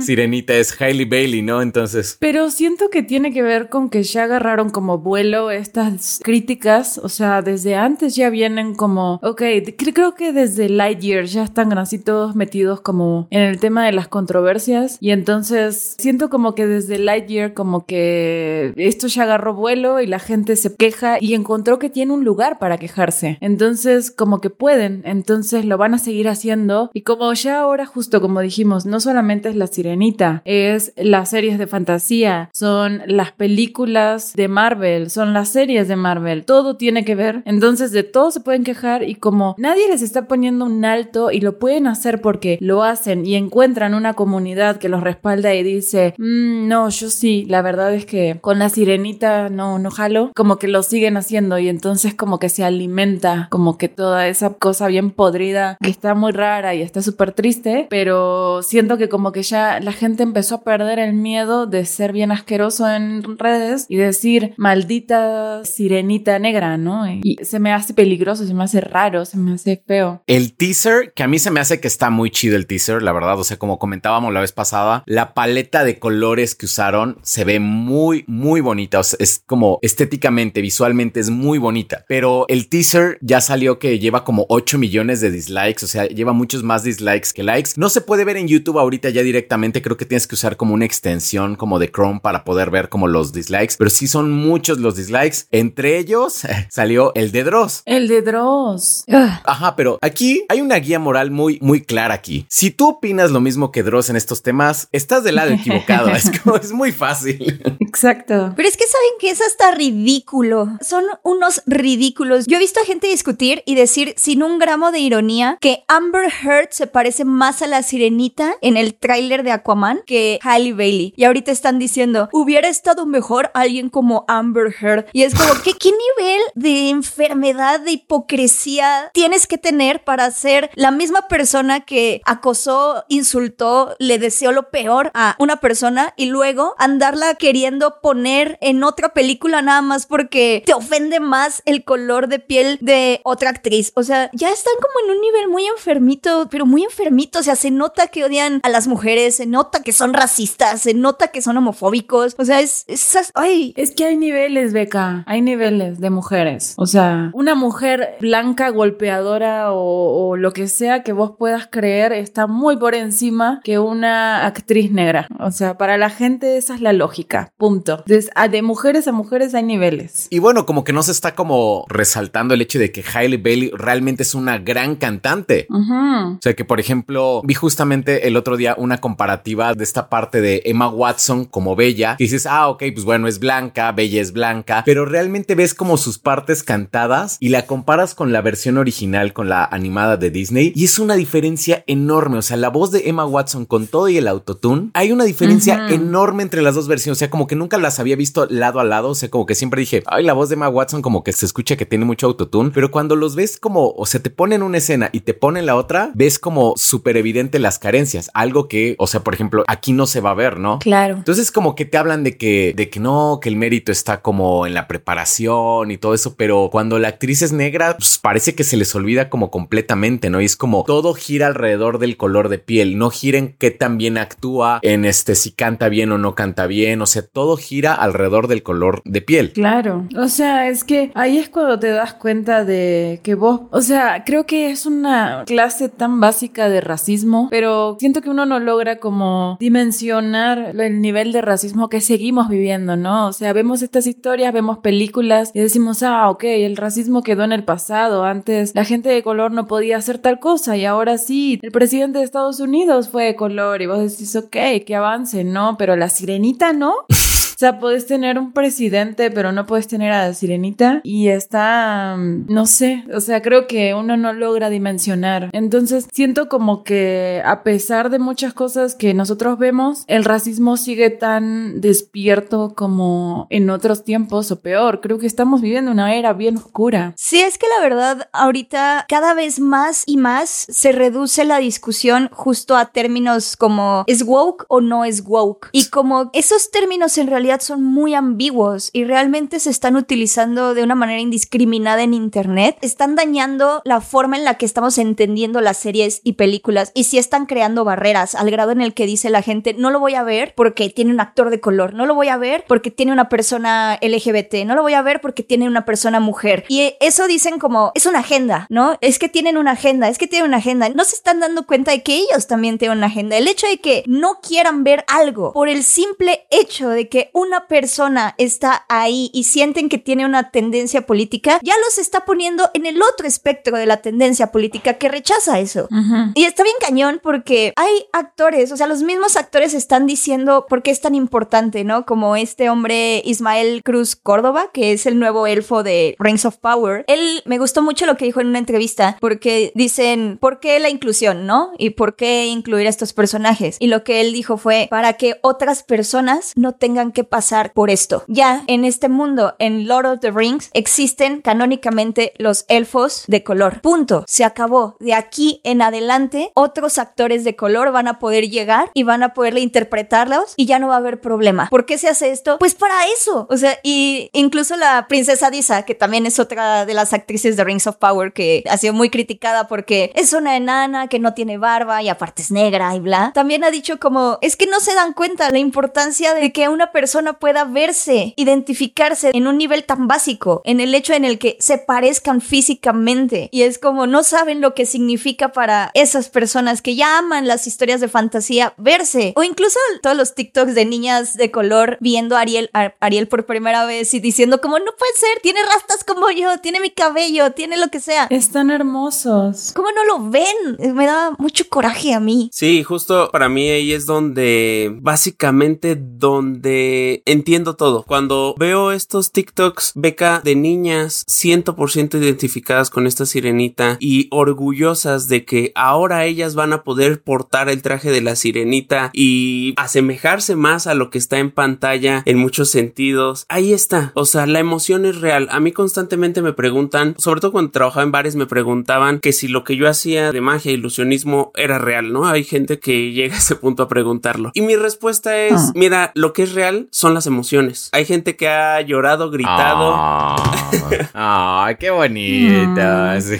sirenita 0.00 0.54
es 0.54 0.80
Hailey 0.80 1.04
Bailey, 1.04 1.42
¿no? 1.42 1.62
Entonces... 1.62 2.16
Pero 2.20 2.50
siento 2.50 2.90
que 2.90 3.02
tiene 3.02 3.32
que 3.32 3.42
ver 3.42 3.68
con 3.68 3.90
que 3.90 4.02
ya 4.02 4.24
agarraron 4.24 4.70
como 4.70 4.98
vuelo 4.98 5.50
estas 5.50 6.20
críticas, 6.22 6.98
o 6.98 7.08
sea, 7.08 7.42
desde 7.42 7.74
antes 7.76 8.14
ya 8.16 8.30
vienen 8.30 8.74
como, 8.74 9.20
ok, 9.22 9.40
cre- 9.40 9.92
creo 9.94 10.14
que 10.14 10.32
desde 10.32 10.68
Lightyear 10.68 11.24
ya 11.24 11.42
están 11.44 11.76
así 11.78 11.98
todos 11.98 12.34
metidos 12.36 12.80
como 12.80 13.26
en 13.30 13.42
el 13.42 13.58
tema 13.60 13.84
de 13.86 13.92
las 13.92 14.08
controversias 14.08 14.98
y 15.00 15.10
entonces 15.10 15.94
siento 15.98 16.30
como 16.30 16.54
que 16.54 16.66
desde 16.66 16.98
Lightyear 16.98 17.54
como 17.54 17.86
que 17.86 18.72
esto 18.76 19.06
ya 19.06 19.24
agarró 19.24 19.54
vuelo 19.54 20.00
y 20.00 20.06
la 20.06 20.18
gente 20.18 20.56
se 20.56 20.74
queja 20.74 21.18
y 21.20 21.34
encontró 21.34 21.78
que 21.78 21.90
tiene 21.90 22.12
un 22.12 22.24
lugar 22.24 22.58
para 22.58 22.78
quejarse. 22.78 23.38
Entonces 23.40 24.10
como 24.10 24.40
que 24.40 24.50
pueden, 24.50 25.02
entonces 25.04 25.64
lo 25.64 25.78
van 25.78 25.94
a 25.94 25.98
seguir 25.98 26.28
haciendo 26.28 26.90
y 26.94 27.02
como 27.02 27.32
ya 27.34 27.60
ahora 27.60 27.86
justo 27.86 28.20
como 28.20 28.40
dijimos, 28.40 28.86
no 28.86 29.00
solamente 29.00 29.35
es 29.44 29.56
la 29.56 29.66
sirenita, 29.66 30.42
es 30.44 30.92
las 30.96 31.30
series 31.30 31.58
de 31.58 31.66
fantasía, 31.66 32.50
son 32.52 33.02
las 33.06 33.32
películas 33.32 34.32
de 34.34 34.48
Marvel, 34.48 35.10
son 35.10 35.32
las 35.32 35.48
series 35.48 35.88
de 35.88 35.96
Marvel, 35.96 36.44
todo 36.44 36.76
tiene 36.76 37.04
que 37.04 37.14
ver. 37.14 37.42
Entonces 37.44 37.92
de 37.92 38.02
todo 38.02 38.30
se 38.30 38.40
pueden 38.40 38.64
quejar 38.64 39.02
y 39.02 39.16
como 39.16 39.54
nadie 39.58 39.88
les 39.88 40.02
está 40.02 40.26
poniendo 40.26 40.64
un 40.64 40.84
alto 40.84 41.30
y 41.30 41.40
lo 41.40 41.58
pueden 41.58 41.86
hacer 41.86 42.20
porque 42.20 42.58
lo 42.60 42.82
hacen 42.82 43.26
y 43.26 43.34
encuentran 43.34 43.94
una 43.94 44.14
comunidad 44.14 44.78
que 44.78 44.88
los 44.88 45.02
respalda 45.02 45.54
y 45.54 45.62
dice, 45.62 46.14
"Mm, 46.18 46.68
no, 46.68 46.88
yo 46.88 47.10
sí, 47.10 47.44
la 47.48 47.62
verdad 47.62 47.94
es 47.94 48.06
que 48.06 48.38
con 48.40 48.58
la 48.58 48.68
sirenita 48.68 49.48
no, 49.48 49.78
no 49.78 49.90
jalo, 49.90 50.30
como 50.34 50.56
que 50.58 50.68
lo 50.68 50.82
siguen 50.82 51.16
haciendo 51.16 51.58
y 51.58 51.68
entonces 51.68 52.14
como 52.14 52.38
que 52.38 52.48
se 52.48 52.64
alimenta 52.64 53.48
como 53.50 53.78
que 53.78 53.88
toda 53.88 54.28
esa 54.28 54.54
cosa 54.54 54.88
bien 54.88 55.10
podrida 55.10 55.76
que 55.82 55.90
está 55.90 56.14
muy 56.14 56.32
rara 56.32 56.74
y 56.74 56.82
está 56.82 57.02
súper 57.02 57.32
triste, 57.32 57.86
pero 57.90 58.62
siento 58.62 58.98
que 58.98 59.08
como 59.08 59.25
que 59.32 59.42
ya 59.42 59.80
la 59.80 59.92
gente 59.92 60.22
empezó 60.22 60.56
a 60.56 60.64
perder 60.64 60.98
el 60.98 61.12
miedo 61.12 61.66
de 61.66 61.84
ser 61.86 62.12
bien 62.12 62.32
asqueroso 62.32 62.88
en 62.88 63.38
redes 63.38 63.86
y 63.88 63.96
decir 63.96 64.54
maldita 64.56 65.64
sirenita 65.64 66.38
negra, 66.38 66.76
¿no? 66.76 67.06
Y 67.08 67.38
se 67.42 67.58
me 67.58 67.72
hace 67.72 67.94
peligroso, 67.94 68.46
se 68.46 68.54
me 68.54 68.64
hace 68.64 68.80
raro, 68.80 69.24
se 69.24 69.36
me 69.36 69.52
hace 69.52 69.82
feo. 69.86 70.22
El 70.26 70.54
teaser, 70.54 71.12
que 71.14 71.22
a 71.22 71.28
mí 71.28 71.38
se 71.38 71.50
me 71.50 71.60
hace 71.60 71.80
que 71.80 71.88
está 71.88 72.10
muy 72.10 72.30
chido 72.30 72.56
el 72.56 72.66
teaser, 72.66 73.02
la 73.02 73.12
verdad, 73.12 73.38
o 73.38 73.44
sea, 73.44 73.58
como 73.58 73.78
comentábamos 73.78 74.32
la 74.32 74.40
vez 74.40 74.52
pasada, 74.52 75.02
la 75.06 75.34
paleta 75.34 75.84
de 75.84 75.98
colores 75.98 76.54
que 76.54 76.66
usaron 76.66 77.18
se 77.22 77.44
ve 77.44 77.60
muy, 77.60 78.24
muy 78.26 78.60
bonita, 78.60 79.00
es 79.18 79.42
como 79.46 79.78
estéticamente, 79.82 80.60
visualmente 80.60 81.20
es 81.20 81.30
muy 81.30 81.58
bonita, 81.58 82.04
pero 82.08 82.46
el 82.48 82.68
teaser 82.68 83.18
ya 83.20 83.40
salió 83.40 83.78
que 83.78 83.98
lleva 83.98 84.24
como 84.24 84.46
8 84.48 84.78
millones 84.78 85.20
de 85.20 85.30
dislikes, 85.30 85.84
o 85.84 85.88
sea, 85.88 86.06
lleva 86.06 86.32
muchos 86.32 86.62
más 86.62 86.82
dislikes 86.82 87.30
que 87.34 87.42
likes. 87.42 87.72
No 87.76 87.88
se 87.88 88.00
puede 88.00 88.24
ver 88.24 88.36
en 88.36 88.48
YouTube 88.48 88.78
ahorita 88.78 89.10
ya 89.16 89.22
directamente, 89.22 89.80
creo 89.80 89.96
que 89.96 90.04
tienes 90.04 90.26
que 90.26 90.34
usar 90.34 90.56
como 90.56 90.74
una 90.74 90.84
extensión 90.84 91.56
como 91.56 91.78
de 91.78 91.90
Chrome 91.90 92.20
para 92.20 92.44
poder 92.44 92.70
ver 92.70 92.90
como 92.90 93.08
los 93.08 93.32
dislikes, 93.32 93.74
pero 93.78 93.90
sí 93.90 94.06
son 94.08 94.30
muchos 94.30 94.78
los 94.78 94.94
dislikes. 94.94 95.46
Entre 95.52 95.98
ellos 95.98 96.42
salió 96.68 97.12
el 97.14 97.32
de 97.32 97.44
Dross. 97.44 97.82
El 97.86 98.08
de 98.08 98.20
Dross. 98.20 99.04
Ajá, 99.08 99.74
pero 99.74 99.98
aquí 100.02 100.44
hay 100.48 100.60
una 100.60 100.76
guía 100.76 100.98
moral 100.98 101.30
muy, 101.30 101.58
muy 101.62 101.80
clara 101.80 102.14
aquí. 102.14 102.46
Si 102.50 102.70
tú 102.70 102.88
opinas 102.88 103.30
lo 103.30 103.40
mismo 103.40 103.72
que 103.72 103.82
Dross 103.82 104.10
en 104.10 104.16
estos 104.16 104.42
temas, 104.42 104.88
estás 104.92 105.24
del 105.24 105.36
lado 105.36 105.50
equivocado. 105.54 106.10
es, 106.10 106.30
como, 106.38 106.56
es 106.56 106.72
muy 106.72 106.92
fácil. 106.92 107.62
Exacto. 107.80 108.52
Pero 108.54 108.68
es 108.68 108.76
que 108.76 108.84
saben 108.86 109.10
que 109.18 109.30
es 109.30 109.40
hasta 109.40 109.70
ridículo. 109.70 110.76
Son 110.82 111.04
unos 111.22 111.62
ridículos. 111.64 112.46
Yo 112.46 112.58
he 112.58 112.60
visto 112.60 112.80
a 112.80 112.84
gente 112.84 113.06
discutir 113.06 113.62
y 113.64 113.76
decir 113.76 114.12
sin 114.18 114.42
un 114.42 114.58
gramo 114.58 114.92
de 114.92 114.98
ironía 114.98 115.56
que 115.60 115.84
Amber 115.88 116.30
Heard 116.42 116.68
se 116.72 116.86
parece 116.86 117.24
más 117.24 117.62
a 117.62 117.66
la 117.66 117.82
sirenita 117.82 118.56
en 118.60 118.76
el 118.76 118.94
tráiler 119.06 119.44
de 119.44 119.52
Aquaman 119.52 120.00
que 120.04 120.40
Halle 120.42 120.72
Bailey. 120.72 121.14
Y 121.16 121.24
ahorita 121.24 121.52
están 121.52 121.78
diciendo, 121.78 122.28
hubiera 122.32 122.66
estado 122.66 123.06
mejor 123.06 123.52
alguien 123.54 123.88
como 123.88 124.24
Amber 124.26 124.74
Heard. 124.80 125.06
Y 125.12 125.22
es 125.22 125.32
como, 125.32 125.52
¿qué, 125.62 125.74
qué 125.74 125.90
nivel 125.90 126.42
de 126.56 126.88
enfermedad, 126.88 127.78
de 127.78 127.92
hipocresía 127.92 129.10
tienes 129.12 129.46
que 129.46 129.58
tener 129.58 130.02
para 130.02 130.28
ser 130.32 130.70
la 130.74 130.90
misma 130.90 131.28
persona 131.28 131.84
que 131.84 132.20
acosó, 132.24 133.04
insultó, 133.08 133.94
le 134.00 134.18
deseó 134.18 134.50
lo 134.50 134.70
peor 134.70 135.12
a 135.14 135.36
una 135.38 135.60
persona 135.60 136.12
y 136.16 136.26
luego 136.26 136.74
andarla 136.78 137.36
queriendo 137.36 138.00
poner 138.00 138.58
en 138.60 138.82
otra 138.82 139.10
película 139.10 139.62
nada 139.62 139.82
más 139.82 140.06
porque 140.06 140.64
te 140.66 140.74
ofende 140.74 141.20
más 141.20 141.62
el 141.64 141.84
color 141.84 142.26
de 142.26 142.40
piel 142.40 142.78
de 142.80 143.20
otra 143.22 143.50
actriz? 143.50 143.92
O 143.94 144.02
sea, 144.02 144.30
ya 144.32 144.50
están 144.50 144.74
como 144.74 145.06
en 145.06 145.16
un 145.16 145.22
nivel 145.22 145.48
muy 145.48 145.66
enfermito, 145.66 146.48
pero 146.50 146.66
muy 146.66 146.82
enfermito. 146.82 147.38
O 147.38 147.42
sea, 147.44 147.54
se 147.54 147.70
nota 147.70 148.08
que 148.08 148.24
odian 148.24 148.60
a 148.62 148.68
las 148.68 148.86
mujeres, 148.86 148.95
se 149.30 149.46
nota 149.46 149.82
que 149.82 149.92
son 149.92 150.14
racistas, 150.14 150.82
se 150.82 150.94
nota 150.94 151.28
que 151.28 151.42
son 151.42 151.56
homofóbicos. 151.56 152.34
O 152.38 152.44
sea, 152.44 152.60
es, 152.60 152.84
es, 152.88 153.16
ay. 153.34 153.72
Es 153.76 153.92
que 153.92 154.04
hay 154.04 154.16
niveles, 154.16 154.72
Beca. 154.72 155.24
Hay 155.26 155.42
niveles 155.42 156.00
de 156.00 156.10
mujeres. 156.10 156.74
O 156.76 156.86
sea, 156.86 157.30
una 157.34 157.54
mujer 157.54 158.16
blanca, 158.20 158.70
golpeadora 158.70 159.72
o, 159.72 160.30
o 160.30 160.36
lo 160.36 160.52
que 160.52 160.68
sea 160.68 161.02
que 161.02 161.12
vos 161.12 161.32
puedas 161.38 161.68
creer 161.68 162.12
está 162.12 162.46
muy 162.46 162.76
por 162.76 162.94
encima 162.94 163.60
que 163.64 163.78
una 163.78 164.46
actriz 164.46 164.90
negra. 164.90 165.28
O 165.38 165.50
sea, 165.50 165.78
para 165.78 165.98
la 165.98 166.10
gente 166.10 166.56
esa 166.56 166.74
es 166.74 166.80
la 166.80 166.92
lógica. 166.92 167.52
Punto. 167.56 168.04
Entonces, 168.06 168.30
de 168.50 168.62
mujeres 168.62 169.08
a 169.08 169.12
mujeres 169.12 169.54
hay 169.54 169.62
niveles. 169.62 170.28
Y 170.30 170.38
bueno, 170.38 170.66
como 170.66 170.84
que 170.84 170.92
no 170.92 171.02
se 171.02 171.12
está 171.12 171.34
como 171.34 171.84
resaltando 171.88 172.54
el 172.54 172.62
hecho 172.62 172.78
de 172.78 172.92
que 172.92 173.04
Hailey 173.14 173.40
Bailey 173.40 173.70
realmente 173.74 174.22
es 174.22 174.34
una 174.34 174.58
gran 174.58 174.96
cantante. 174.96 175.66
O 175.70 176.38
sea 176.40 176.54
que, 176.54 176.64
por 176.64 176.80
ejemplo, 176.80 177.42
vi 177.44 177.54
justamente 177.54 178.28
el 178.28 178.36
otro 178.36 178.56
día 178.56 178.74
una 178.86 178.98
comparativa 178.98 179.74
de 179.74 179.84
esta 179.84 180.08
parte 180.08 180.40
de 180.40 180.62
Emma 180.64 180.88
Watson 180.88 181.44
como 181.44 181.76
Bella. 181.76 182.16
Y 182.18 182.24
dices, 182.24 182.46
ah, 182.46 182.68
ok, 182.68 182.84
pues 182.94 183.04
bueno, 183.04 183.28
es 183.28 183.38
blanca, 183.38 183.92
Bella 183.92 184.20
es 184.20 184.32
blanca, 184.32 184.82
pero 184.86 185.04
realmente 185.04 185.54
ves 185.54 185.74
como 185.74 185.96
sus 185.96 186.18
partes 186.18 186.62
cantadas 186.62 187.36
y 187.40 187.50
la 187.50 187.66
comparas 187.66 188.14
con 188.14 188.32
la 188.32 188.40
versión 188.40 188.78
original, 188.78 189.32
con 189.32 189.48
la 189.48 189.64
animada 189.64 190.16
de 190.16 190.30
Disney. 190.30 190.72
Y 190.74 190.84
es 190.84 190.98
una 190.98 191.14
diferencia 191.14 191.84
enorme. 191.86 192.38
O 192.38 192.42
sea, 192.42 192.56
la 192.56 192.68
voz 192.68 192.90
de 192.90 193.08
Emma 193.08 193.26
Watson 193.26 193.66
con 193.66 193.86
todo 193.86 194.08
y 194.08 194.16
el 194.16 194.28
autotune, 194.28 194.90
hay 194.94 195.12
una 195.12 195.24
diferencia 195.24 195.88
enorme 195.90 196.42
entre 196.42 196.62
las 196.62 196.74
dos 196.74 196.88
versiones. 196.88 197.18
O 197.18 197.20
sea, 197.20 197.30
como 197.30 197.46
que 197.46 197.56
nunca 197.56 197.78
las 197.78 197.98
había 197.98 198.16
visto 198.16 198.46
lado 198.48 198.80
a 198.80 198.84
lado. 198.84 199.10
O 199.10 199.14
sea, 199.14 199.30
como 199.30 199.46
que 199.46 199.54
siempre 199.54 199.80
dije, 199.80 200.02
ay, 200.06 200.24
la 200.24 200.32
voz 200.32 200.48
de 200.48 200.54
Emma 200.54 200.68
Watson 200.68 201.02
como 201.02 201.22
que 201.22 201.32
se 201.32 201.46
escucha 201.46 201.76
que 201.76 201.86
tiene 201.86 202.04
mucho 202.04 202.26
autotune, 202.26 202.70
pero 202.72 202.90
cuando 202.90 203.16
los 203.16 203.34
ves 203.34 203.58
como, 203.58 203.90
o 203.90 204.06
sea, 204.06 204.22
te 204.22 204.30
ponen 204.30 204.62
una 204.62 204.78
escena 204.78 205.10
y 205.12 205.20
te 205.20 205.34
ponen 205.34 205.66
la 205.66 205.76
otra, 205.76 206.10
ves 206.14 206.38
como 206.38 206.74
súper 206.76 207.16
evidente 207.16 207.58
las 207.58 207.78
carencias. 207.78 208.30
Algo 208.34 208.68
que, 208.68 208.75
o 208.98 209.06
sea, 209.06 209.20
por 209.20 209.34
ejemplo, 209.34 209.64
aquí 209.66 209.92
no 209.92 210.06
se 210.06 210.20
va 210.20 210.30
a 210.30 210.34
ver, 210.34 210.58
¿no? 210.58 210.78
Claro. 210.78 211.16
Entonces 211.16 211.50
como 211.50 211.74
que 211.74 211.84
te 211.84 211.98
hablan 211.98 212.24
de 212.24 212.36
que, 212.36 212.72
de 212.76 212.90
que 212.90 213.00
no, 213.00 213.38
que 213.40 213.48
el 213.48 213.56
mérito 213.56 213.92
está 213.92 214.22
como 214.22 214.66
en 214.66 214.74
la 214.74 214.88
preparación 214.88 215.90
y 215.90 215.96
todo 215.96 216.14
eso, 216.14 216.36
pero 216.36 216.68
cuando 216.70 216.98
la 216.98 217.08
actriz 217.08 217.42
es 217.42 217.52
negra, 217.52 217.96
pues 217.96 218.18
parece 218.18 218.54
que 218.54 218.64
se 218.64 218.76
les 218.76 218.94
olvida 218.94 219.28
como 219.28 219.50
completamente, 219.50 220.30
¿no? 220.30 220.40
Y 220.40 220.44
es 220.44 220.56
como 220.56 220.84
todo 220.84 221.14
gira 221.14 221.46
alrededor 221.46 221.98
del 221.98 222.16
color 222.16 222.48
de 222.48 222.58
piel, 222.58 222.98
no 222.98 223.10
gira 223.10 223.38
en 223.38 223.54
qué 223.58 223.70
tan 223.70 223.98
bien 223.98 224.18
actúa, 224.18 224.80
en 224.82 225.04
este 225.04 225.34
si 225.34 225.52
canta 225.52 225.88
bien 225.88 226.12
o 226.12 226.18
no 226.18 226.34
canta 226.34 226.66
bien, 226.66 227.00
o 227.02 227.06
sea, 227.06 227.22
todo 227.22 227.56
gira 227.56 227.94
alrededor 227.94 228.48
del 228.48 228.62
color 228.62 229.02
de 229.04 229.22
piel. 229.22 229.52
Claro, 229.52 230.06
o 230.16 230.28
sea, 230.28 230.68
es 230.68 230.84
que 230.84 231.10
ahí 231.14 231.38
es 231.38 231.48
cuando 231.48 231.78
te 231.78 231.88
das 231.88 232.14
cuenta 232.14 232.64
de 232.64 233.20
que 233.22 233.34
vos, 233.34 233.62
o 233.70 233.80
sea, 233.80 234.24
creo 234.24 234.46
que 234.46 234.70
es 234.70 234.86
una 234.86 235.44
clase 235.46 235.88
tan 235.88 236.20
básica 236.20 236.68
de 236.68 236.80
racismo, 236.80 237.48
pero 237.50 237.96
siento 237.98 238.20
que 238.20 238.30
uno 238.30 238.46
no 238.46 238.55
logra 238.58 238.98
como 238.98 239.56
dimensionar 239.60 240.74
el 240.78 241.00
nivel 241.00 241.32
de 241.32 241.42
racismo 241.42 241.88
que 241.88 242.00
seguimos 242.00 242.48
viviendo, 242.48 242.96
¿no? 242.96 243.28
O 243.28 243.32
sea, 243.32 243.52
vemos 243.52 243.82
estas 243.82 244.06
historias, 244.06 244.52
vemos 244.52 244.78
películas 244.78 245.50
y 245.54 245.60
decimos, 245.60 246.02
ah, 246.02 246.30
ok, 246.30 246.44
el 246.44 246.76
racismo 246.76 247.22
quedó 247.22 247.44
en 247.44 247.52
el 247.52 247.64
pasado, 247.64 248.24
antes 248.24 248.74
la 248.74 248.84
gente 248.84 249.08
de 249.08 249.22
color 249.22 249.52
no 249.52 249.66
podía 249.66 249.96
hacer 249.96 250.18
tal 250.18 250.38
cosa 250.38 250.76
y 250.76 250.84
ahora 250.84 251.18
sí, 251.18 251.58
el 251.62 251.72
presidente 251.72 252.18
de 252.18 252.24
Estados 252.24 252.60
Unidos 252.60 253.08
fue 253.08 253.24
de 253.24 253.36
color 253.36 253.82
y 253.82 253.86
vos 253.86 253.98
decís, 253.98 254.34
ok, 254.36 254.56
que 254.86 254.94
avance, 254.94 255.44
¿no? 255.44 255.76
Pero 255.78 255.96
la 255.96 256.08
sirenita 256.08 256.72
no. 256.72 256.94
O 257.56 257.58
sea, 257.58 257.78
puedes 257.78 258.06
tener 258.06 258.38
un 258.38 258.52
presidente, 258.52 259.30
pero 259.30 259.50
no 259.50 259.64
puedes 259.64 259.88
tener 259.88 260.12
a 260.12 260.26
la 260.26 260.34
sirenita. 260.34 261.00
Y 261.04 261.28
está, 261.28 262.14
mm, 262.18 262.52
no 262.52 262.66
sé, 262.66 263.04
o 263.14 263.20
sea, 263.20 263.40
creo 263.40 263.66
que 263.66 263.94
uno 263.94 264.18
no 264.18 264.34
logra 264.34 264.68
dimensionar. 264.68 265.48
Entonces, 265.54 266.06
siento 266.12 266.50
como 266.50 266.84
que 266.84 267.40
a 267.46 267.62
pesar 267.62 268.10
de 268.10 268.18
muchas 268.18 268.52
cosas 268.52 268.94
que 268.94 269.14
nosotros 269.14 269.58
vemos, 269.58 270.04
el 270.06 270.26
racismo 270.26 270.76
sigue 270.76 271.08
tan 271.08 271.80
despierto 271.80 272.74
como 272.76 273.46
en 273.48 273.70
otros 273.70 274.04
tiempos 274.04 274.50
o 274.50 274.60
peor. 274.60 275.00
Creo 275.00 275.18
que 275.18 275.26
estamos 275.26 275.62
viviendo 275.62 275.90
una 275.90 276.14
era 276.14 276.34
bien 276.34 276.58
oscura. 276.58 277.14
Sí, 277.16 277.40
es 277.40 277.56
que 277.56 277.66
la 277.74 277.82
verdad, 277.82 278.28
ahorita 278.34 279.06
cada 279.08 279.32
vez 279.32 279.60
más 279.60 280.02
y 280.04 280.18
más 280.18 280.66
se 280.68 280.92
reduce 280.92 281.46
la 281.46 281.56
discusión 281.56 282.28
justo 282.32 282.76
a 282.76 282.92
términos 282.92 283.56
como 283.56 284.04
¿es 284.06 284.24
woke 284.24 284.66
o 284.68 284.82
no 284.82 285.06
es 285.06 285.24
woke? 285.24 285.70
Y 285.72 285.88
como 285.88 286.28
esos 286.34 286.70
términos 286.70 287.16
en 287.16 287.28
realidad 287.28 287.45
son 287.60 287.82
muy 287.82 288.14
ambiguos 288.14 288.90
y 288.92 289.04
realmente 289.04 289.60
se 289.60 289.70
están 289.70 289.96
utilizando 289.96 290.74
de 290.74 290.82
una 290.82 290.94
manera 290.94 291.20
indiscriminada 291.20 292.02
en 292.02 292.14
Internet, 292.14 292.76
están 292.82 293.14
dañando 293.14 293.80
la 293.84 294.00
forma 294.00 294.36
en 294.36 294.44
la 294.44 294.54
que 294.54 294.66
estamos 294.66 294.98
entendiendo 294.98 295.60
las 295.60 295.76
series 295.76 296.20
y 296.24 296.34
películas 296.34 296.92
y 296.94 297.04
sí 297.04 297.18
están 297.18 297.46
creando 297.46 297.84
barreras 297.84 298.34
al 298.34 298.50
grado 298.50 298.72
en 298.72 298.80
el 298.80 298.94
que 298.94 299.06
dice 299.06 299.30
la 299.30 299.42
gente, 299.42 299.74
no 299.74 299.90
lo 299.90 300.00
voy 300.00 300.14
a 300.14 300.22
ver 300.22 300.52
porque 300.56 300.90
tiene 300.90 301.12
un 301.12 301.20
actor 301.20 301.50
de 301.50 301.60
color, 301.60 301.94
no 301.94 302.06
lo 302.06 302.14
voy 302.14 302.28
a 302.28 302.36
ver 302.36 302.64
porque 302.66 302.90
tiene 302.90 303.12
una 303.12 303.28
persona 303.28 303.98
LGBT, 304.02 304.66
no 304.66 304.74
lo 304.74 304.82
voy 304.82 304.94
a 304.94 305.02
ver 305.02 305.20
porque 305.20 305.42
tiene 305.42 305.66
una 305.66 305.84
persona 305.84 306.20
mujer. 306.20 306.64
Y 306.68 306.94
eso 307.00 307.26
dicen 307.26 307.58
como, 307.58 307.92
es 307.94 308.06
una 308.06 308.20
agenda, 308.20 308.66
¿no? 308.68 308.98
Es 309.00 309.18
que 309.18 309.28
tienen 309.28 309.56
una 309.56 309.72
agenda, 309.72 310.08
es 310.08 310.18
que 310.18 310.26
tienen 310.26 310.48
una 310.48 310.58
agenda. 310.58 310.88
No 310.88 311.04
se 311.04 311.14
están 311.14 311.40
dando 311.40 311.66
cuenta 311.66 311.92
de 311.92 312.02
que 312.02 312.16
ellos 312.16 312.46
también 312.46 312.78
tienen 312.78 312.98
una 312.98 313.06
agenda. 313.06 313.36
El 313.36 313.48
hecho 313.48 313.66
de 313.66 313.78
que 313.78 314.02
no 314.06 314.40
quieran 314.40 314.84
ver 314.84 315.04
algo 315.08 315.52
por 315.52 315.68
el 315.68 315.82
simple 315.82 316.46
hecho 316.50 316.88
de 316.88 317.08
que 317.08 317.30
una 317.36 317.68
persona 317.68 318.34
está 318.38 318.86
ahí 318.88 319.30
y 319.34 319.44
sienten 319.44 319.90
que 319.90 319.98
tiene 319.98 320.24
una 320.24 320.50
tendencia 320.50 321.02
política, 321.02 321.60
ya 321.62 321.74
los 321.84 321.98
está 321.98 322.24
poniendo 322.24 322.70
en 322.72 322.86
el 322.86 323.02
otro 323.02 323.28
espectro 323.28 323.76
de 323.76 323.84
la 323.84 323.98
tendencia 323.98 324.50
política 324.50 324.94
que 324.94 325.10
rechaza 325.10 325.60
eso. 325.60 325.86
Y 326.34 326.44
está 326.44 326.62
bien 326.62 326.76
cañón 326.80 327.20
porque 327.22 327.74
hay 327.76 328.06
actores, 328.14 328.72
o 328.72 328.76
sea, 328.78 328.86
los 328.86 329.02
mismos 329.02 329.36
actores 329.36 329.74
están 329.74 330.06
diciendo 330.06 330.64
por 330.66 330.82
qué 330.82 330.90
es 330.90 331.02
tan 331.02 331.14
importante, 331.14 331.84
¿no? 331.84 332.06
Como 332.06 332.36
este 332.36 332.70
hombre 332.70 333.20
Ismael 333.26 333.82
Cruz 333.84 334.16
Córdoba, 334.16 334.70
que 334.72 334.92
es 334.92 335.04
el 335.04 335.18
nuevo 335.18 335.46
elfo 335.46 335.82
de 335.82 336.16
Rings 336.18 336.46
of 336.46 336.56
Power. 336.56 337.04
Él 337.06 337.42
me 337.44 337.58
gustó 337.58 337.82
mucho 337.82 338.06
lo 338.06 338.16
que 338.16 338.24
dijo 338.24 338.40
en 338.40 338.46
una 338.46 338.60
entrevista 338.60 339.18
porque 339.20 339.72
dicen, 339.74 340.38
¿por 340.40 340.58
qué 340.58 340.80
la 340.80 340.88
inclusión, 340.88 341.44
no? 341.44 341.72
Y 341.76 341.90
por 341.90 342.16
qué 342.16 342.46
incluir 342.46 342.86
a 342.86 342.90
estos 342.90 343.12
personajes. 343.12 343.76
Y 343.78 343.88
lo 343.88 344.04
que 344.04 344.22
él 344.22 344.32
dijo 344.32 344.56
fue 344.56 344.86
para 344.90 345.14
que 345.18 345.38
otras 345.42 345.82
personas 345.82 346.54
no 346.56 346.72
tengan 346.72 347.12
que 347.12 347.25
pasar 347.28 347.72
por 347.72 347.90
esto. 347.90 348.24
Ya 348.28 348.62
en 348.66 348.84
este 348.84 349.08
mundo, 349.08 349.54
en 349.58 349.86
Lord 349.86 350.06
of 350.06 350.20
the 350.20 350.30
Rings, 350.30 350.70
existen 350.72 351.42
canónicamente 351.42 352.32
los 352.38 352.64
elfos 352.68 353.24
de 353.26 353.42
color. 353.42 353.80
Punto. 353.80 354.24
Se 354.26 354.44
acabó. 354.44 354.96
De 355.00 355.14
aquí 355.14 355.60
en 355.64 355.82
adelante, 355.82 356.50
otros 356.54 356.98
actores 356.98 357.44
de 357.44 357.56
color 357.56 357.92
van 357.92 358.08
a 358.08 358.18
poder 358.18 358.48
llegar 358.48 358.90
y 358.94 359.02
van 359.02 359.22
a 359.22 359.34
poderle 359.34 359.60
interpretarlos 359.60 360.54
y 360.56 360.66
ya 360.66 360.78
no 360.78 360.88
va 360.88 360.94
a 360.94 360.98
haber 360.98 361.20
problema. 361.20 361.68
¿Por 361.70 361.86
qué 361.86 361.98
se 361.98 362.08
hace 362.08 362.30
esto? 362.30 362.58
Pues 362.58 362.74
para 362.74 362.94
eso. 363.16 363.46
O 363.50 363.56
sea, 363.56 363.78
y 363.82 364.30
incluso 364.32 364.76
la 364.76 365.06
princesa 365.08 365.50
Disa, 365.50 365.84
que 365.84 365.94
también 365.94 366.26
es 366.26 366.38
otra 366.38 366.86
de 366.86 366.94
las 366.94 367.12
actrices 367.12 367.56
de 367.56 367.64
Rings 367.64 367.86
of 367.86 367.96
Power 367.96 368.32
que 368.32 368.64
ha 368.68 368.76
sido 368.76 368.92
muy 368.92 369.10
criticada 369.10 369.68
porque 369.68 370.12
es 370.14 370.32
una 370.32 370.56
enana 370.56 371.08
que 371.08 371.18
no 371.18 371.34
tiene 371.34 371.58
barba 371.58 372.02
y 372.02 372.08
aparte 372.08 372.42
es 372.42 372.50
negra 372.50 372.94
y 372.94 373.00
bla, 373.00 373.32
también 373.34 373.64
ha 373.64 373.70
dicho 373.70 373.98
como, 373.98 374.38
es 374.40 374.56
que 374.56 374.66
no 374.66 374.80
se 374.80 374.94
dan 374.94 375.12
cuenta 375.12 375.50
la 375.50 375.58
importancia 375.58 376.34
de 376.34 376.52
que 376.52 376.68
una 376.68 376.92
persona 376.92 377.15
pueda 377.34 377.64
verse, 377.64 378.34
identificarse 378.36 379.30
en 379.34 379.46
un 379.46 379.58
nivel 379.58 379.84
tan 379.84 380.08
básico, 380.08 380.62
en 380.64 380.80
el 380.80 380.94
hecho 380.94 381.12
en 381.12 381.24
el 381.24 381.38
que 381.38 381.56
se 381.60 381.78
parezcan 381.78 382.40
físicamente. 382.40 383.48
Y 383.52 383.62
es 383.62 383.78
como, 383.78 384.06
no 384.06 384.22
saben 384.22 384.60
lo 384.60 384.74
que 384.74 384.86
significa 384.86 385.52
para 385.52 385.90
esas 385.94 386.28
personas 386.28 386.82
que 386.82 386.96
ya 386.96 387.18
aman 387.18 387.46
las 387.46 387.66
historias 387.66 388.00
de 388.00 388.08
fantasía 388.08 388.74
verse. 388.76 389.32
O 389.36 389.42
incluso 389.42 389.78
todos 390.02 390.16
los 390.16 390.34
TikToks 390.34 390.74
de 390.74 390.84
niñas 390.84 391.34
de 391.34 391.50
color 391.50 391.98
viendo 392.00 392.36
a 392.36 392.40
Ariel, 392.40 392.70
a 392.72 392.94
Ariel 393.00 393.28
por 393.28 393.46
primera 393.46 393.86
vez 393.86 394.12
y 394.14 394.20
diciendo 394.20 394.60
como, 394.60 394.78
no 394.78 394.92
puede 394.98 395.12
ser, 395.16 395.40
tiene 395.42 395.60
rastas 395.62 396.04
como 396.04 396.30
yo, 396.30 396.58
tiene 396.58 396.80
mi 396.80 396.90
cabello, 396.90 397.52
tiene 397.52 397.76
lo 397.76 397.88
que 397.88 398.00
sea. 398.00 398.26
Están 398.30 398.70
hermosos. 398.70 399.72
¿Cómo 399.74 399.88
no 399.92 400.04
lo 400.04 400.30
ven? 400.30 400.94
Me 400.94 401.06
da 401.06 401.32
mucho 401.38 401.68
coraje 401.68 402.14
a 402.14 402.20
mí. 402.20 402.50
Sí, 402.52 402.82
justo 402.82 403.30
para 403.32 403.48
mí 403.48 403.68
ahí 403.70 403.92
es 403.92 404.06
donde, 404.06 404.90
básicamente 405.00 405.96
donde 405.96 407.05
entiendo 407.26 407.74
todo. 407.76 408.02
Cuando 408.02 408.54
veo 408.58 408.92
estos 408.92 409.32
TikToks, 409.32 409.92
beca 409.94 410.40
de 410.44 410.54
niñas 410.56 411.24
100% 411.28 412.18
identificadas 412.20 412.90
con 412.90 413.06
esta 413.06 413.26
sirenita 413.26 413.96
y 414.00 414.28
orgullosas 414.30 415.28
de 415.28 415.44
que 415.44 415.72
ahora 415.74 416.24
ellas 416.24 416.54
van 416.54 416.72
a 416.72 416.82
poder 416.82 417.22
portar 417.22 417.68
el 417.68 417.82
traje 417.82 418.10
de 418.10 418.20
la 418.20 418.36
sirenita 418.36 419.10
y 419.12 419.74
asemejarse 419.76 420.56
más 420.56 420.86
a 420.86 420.94
lo 420.94 421.10
que 421.10 421.18
está 421.18 421.38
en 421.38 421.50
pantalla 421.50 422.22
en 422.26 422.38
muchos 422.38 422.70
sentidos. 422.70 423.46
Ahí 423.48 423.72
está. 423.72 424.12
O 424.14 424.24
sea, 424.24 424.46
la 424.46 424.58
emoción 424.58 425.04
es 425.06 425.20
real. 425.20 425.48
A 425.50 425.60
mí 425.60 425.72
constantemente 425.72 426.42
me 426.42 426.52
preguntan, 426.52 427.14
sobre 427.18 427.40
todo 427.40 427.52
cuando 427.52 427.70
trabajaba 427.70 428.02
en 428.04 428.12
bares, 428.12 428.36
me 428.36 428.46
preguntaban 428.46 429.20
que 429.20 429.32
si 429.32 429.48
lo 429.48 429.64
que 429.64 429.76
yo 429.76 429.88
hacía 429.88 430.32
de 430.32 430.40
magia, 430.40 430.72
ilusionismo 430.72 431.52
era 431.56 431.78
real, 431.78 432.12
¿no? 432.12 432.26
Hay 432.26 432.44
gente 432.44 432.78
que 432.78 433.12
llega 433.12 433.34
a 433.36 433.38
ese 433.38 433.56
punto 433.56 433.82
a 433.82 433.88
preguntarlo. 433.88 434.50
Y 434.54 434.62
mi 434.62 434.76
respuesta 434.76 435.36
es, 435.38 435.54
Ah. 435.56 435.72
mira, 435.74 436.12
lo 436.14 436.32
que 436.32 436.42
es 436.44 436.52
real 436.54 436.88
son 436.96 437.12
las 437.12 437.26
emociones. 437.26 437.90
Hay 437.92 438.06
gente 438.06 438.36
que 438.36 438.48
ha 438.48 438.80
llorado, 438.80 439.30
gritado. 439.30 439.92
Ah, 439.94 441.64
Ay, 441.66 441.76
qué 441.76 441.90
bonito. 441.90 443.20
sí. 443.20 443.36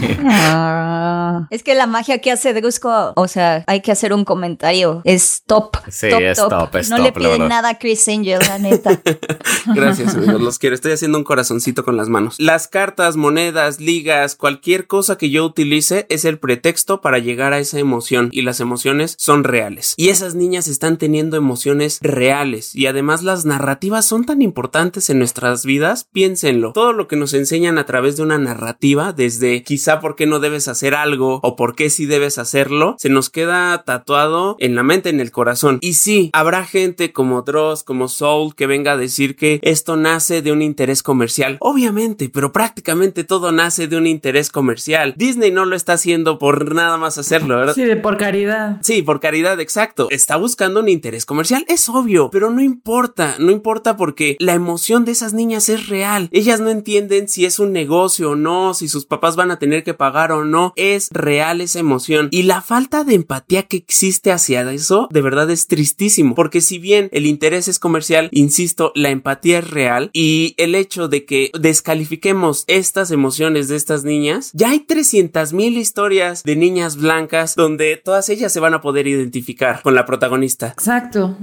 Es 1.50 1.62
que 1.62 1.74
la 1.74 1.86
magia 1.86 2.18
que 2.18 2.30
hace 2.30 2.52
Drusco, 2.52 3.14
o 3.16 3.28
sea, 3.28 3.64
hay 3.66 3.80
que 3.80 3.92
hacer 3.92 4.12
un 4.12 4.26
comentario. 4.26 5.00
Es 5.04 5.42
top. 5.46 5.78
Sí, 5.88 6.10
top, 6.10 6.20
es 6.20 6.36
top, 6.36 6.76
es 6.76 6.90
no 6.90 6.96
top, 6.96 7.04
le 7.06 7.12
piden 7.12 7.48
nada 7.48 7.70
a 7.70 7.78
Chris 7.78 8.06
Angel, 8.08 8.40
la 8.46 8.58
neta. 8.58 9.00
Gracias, 9.74 10.14
amigos, 10.14 10.42
los 10.42 10.58
quiero. 10.58 10.74
Estoy 10.74 10.92
haciendo 10.92 11.16
un 11.16 11.24
corazoncito 11.24 11.82
con 11.82 11.96
las 11.96 12.10
manos. 12.10 12.34
Las 12.38 12.68
cartas, 12.68 13.16
monedas, 13.16 13.80
ligas, 13.80 14.34
cualquier 14.34 14.86
cosa 14.86 15.16
que 15.16 15.30
yo 15.30 15.46
utilice 15.46 16.04
es 16.10 16.26
el 16.26 16.38
pretexto 16.38 17.00
para 17.00 17.20
llegar 17.20 17.54
a 17.54 17.58
esa 17.58 17.78
emoción 17.78 18.28
y 18.32 18.42
las 18.42 18.60
emociones 18.60 19.14
son 19.18 19.44
reales. 19.44 19.94
Y 19.96 20.10
esas 20.10 20.34
niñas 20.34 20.68
están 20.68 20.98
teniendo 20.98 21.38
emociones 21.38 22.00
reales 22.02 22.74
y 22.74 22.86
además 22.86 23.22
las 23.22 23.45
narrativas 23.46 24.04
son 24.04 24.26
tan 24.26 24.42
importantes 24.42 25.08
en 25.10 25.18
nuestras 25.18 25.64
vidas. 25.64 26.08
Piénsenlo. 26.12 26.72
Todo 26.72 26.92
lo 26.92 27.08
que 27.08 27.16
nos 27.16 27.32
enseñan 27.34 27.78
a 27.78 27.86
través 27.86 28.16
de 28.16 28.22
una 28.22 28.38
narrativa, 28.38 29.12
desde 29.12 29.62
quizá 29.62 30.00
por 30.00 30.16
qué 30.16 30.26
no 30.26 30.40
debes 30.40 30.68
hacer 30.68 30.94
algo 30.94 31.40
o 31.42 31.56
por 31.56 31.74
qué 31.74 31.90
sí 31.90 32.06
debes 32.06 32.38
hacerlo, 32.38 32.96
se 32.98 33.08
nos 33.08 33.30
queda 33.30 33.84
tatuado 33.84 34.56
en 34.58 34.74
la 34.74 34.82
mente, 34.82 35.08
en 35.08 35.20
el 35.20 35.30
corazón. 35.30 35.78
Y 35.80 35.94
sí, 35.94 36.30
habrá 36.32 36.64
gente 36.64 37.12
como 37.12 37.42
Dross, 37.42 37.84
como 37.84 38.08
Soul, 38.08 38.54
que 38.54 38.66
venga 38.66 38.92
a 38.92 38.96
decir 38.96 39.36
que 39.36 39.60
esto 39.62 39.96
nace 39.96 40.42
de 40.42 40.52
un 40.52 40.62
interés 40.62 41.02
comercial. 41.02 41.56
Obviamente, 41.60 42.28
pero 42.28 42.52
prácticamente 42.52 43.24
todo 43.24 43.52
nace 43.52 43.88
de 43.88 43.96
un 43.96 44.06
interés 44.06 44.50
comercial. 44.50 45.14
Disney 45.16 45.50
no 45.50 45.64
lo 45.64 45.76
está 45.76 45.94
haciendo 45.94 46.38
por 46.38 46.74
nada 46.74 46.96
más 46.96 47.18
hacerlo, 47.18 47.56
¿verdad? 47.56 47.74
Sí, 47.74 47.84
de 47.84 47.96
por 47.96 48.16
caridad. 48.16 48.78
Sí, 48.82 49.02
por 49.02 49.20
caridad, 49.20 49.60
exacto. 49.60 50.08
Está 50.10 50.36
buscando 50.36 50.80
un 50.80 50.88
interés 50.88 51.24
comercial, 51.26 51.64
es 51.68 51.88
obvio, 51.88 52.30
pero 52.30 52.50
no 52.50 52.60
importa, 52.60 53.35
no 53.38 53.50
importa 53.50 53.96
porque 53.96 54.36
la 54.38 54.54
emoción 54.54 55.04
de 55.04 55.12
esas 55.12 55.32
niñas 55.32 55.68
es 55.68 55.88
real. 55.88 56.28
Ellas 56.32 56.60
no 56.60 56.70
entienden 56.70 57.28
si 57.28 57.44
es 57.44 57.58
un 57.58 57.72
negocio 57.72 58.30
o 58.30 58.36
no, 58.36 58.74
si 58.74 58.88
sus 58.88 59.06
papás 59.06 59.36
van 59.36 59.50
a 59.50 59.58
tener 59.58 59.84
que 59.84 59.94
pagar 59.94 60.32
o 60.32 60.44
no. 60.44 60.72
Es 60.76 61.08
real 61.10 61.60
esa 61.60 61.78
emoción. 61.78 62.28
Y 62.30 62.42
la 62.42 62.62
falta 62.62 63.04
de 63.04 63.14
empatía 63.14 63.64
que 63.64 63.76
existe 63.76 64.32
hacia 64.32 64.70
eso, 64.72 65.08
de 65.10 65.22
verdad 65.22 65.50
es 65.50 65.66
tristísimo. 65.66 66.34
Porque 66.34 66.60
si 66.60 66.78
bien 66.78 67.08
el 67.12 67.26
interés 67.26 67.68
es 67.68 67.78
comercial, 67.78 68.28
insisto, 68.32 68.92
la 68.94 69.10
empatía 69.10 69.58
es 69.58 69.70
real 69.70 70.10
y 70.12 70.54
el 70.56 70.74
hecho 70.74 71.08
de 71.08 71.24
que 71.24 71.50
descalifiquemos 71.58 72.64
estas 72.66 73.10
emociones 73.10 73.68
de 73.68 73.76
estas 73.76 74.04
niñas, 74.04 74.50
ya 74.54 74.70
hay 74.70 74.80
300 74.80 75.52
mil 75.52 75.76
historias 75.76 76.42
de 76.42 76.56
niñas 76.56 76.96
blancas 76.96 77.54
donde 77.54 77.96
todas 77.96 78.28
ellas 78.28 78.52
se 78.52 78.60
van 78.60 78.74
a 78.74 78.80
poder 78.80 79.06
identificar 79.06 79.82
con 79.82 79.94
la 79.94 80.04
protagonista. 80.06 80.68
Exacto. 80.68 81.36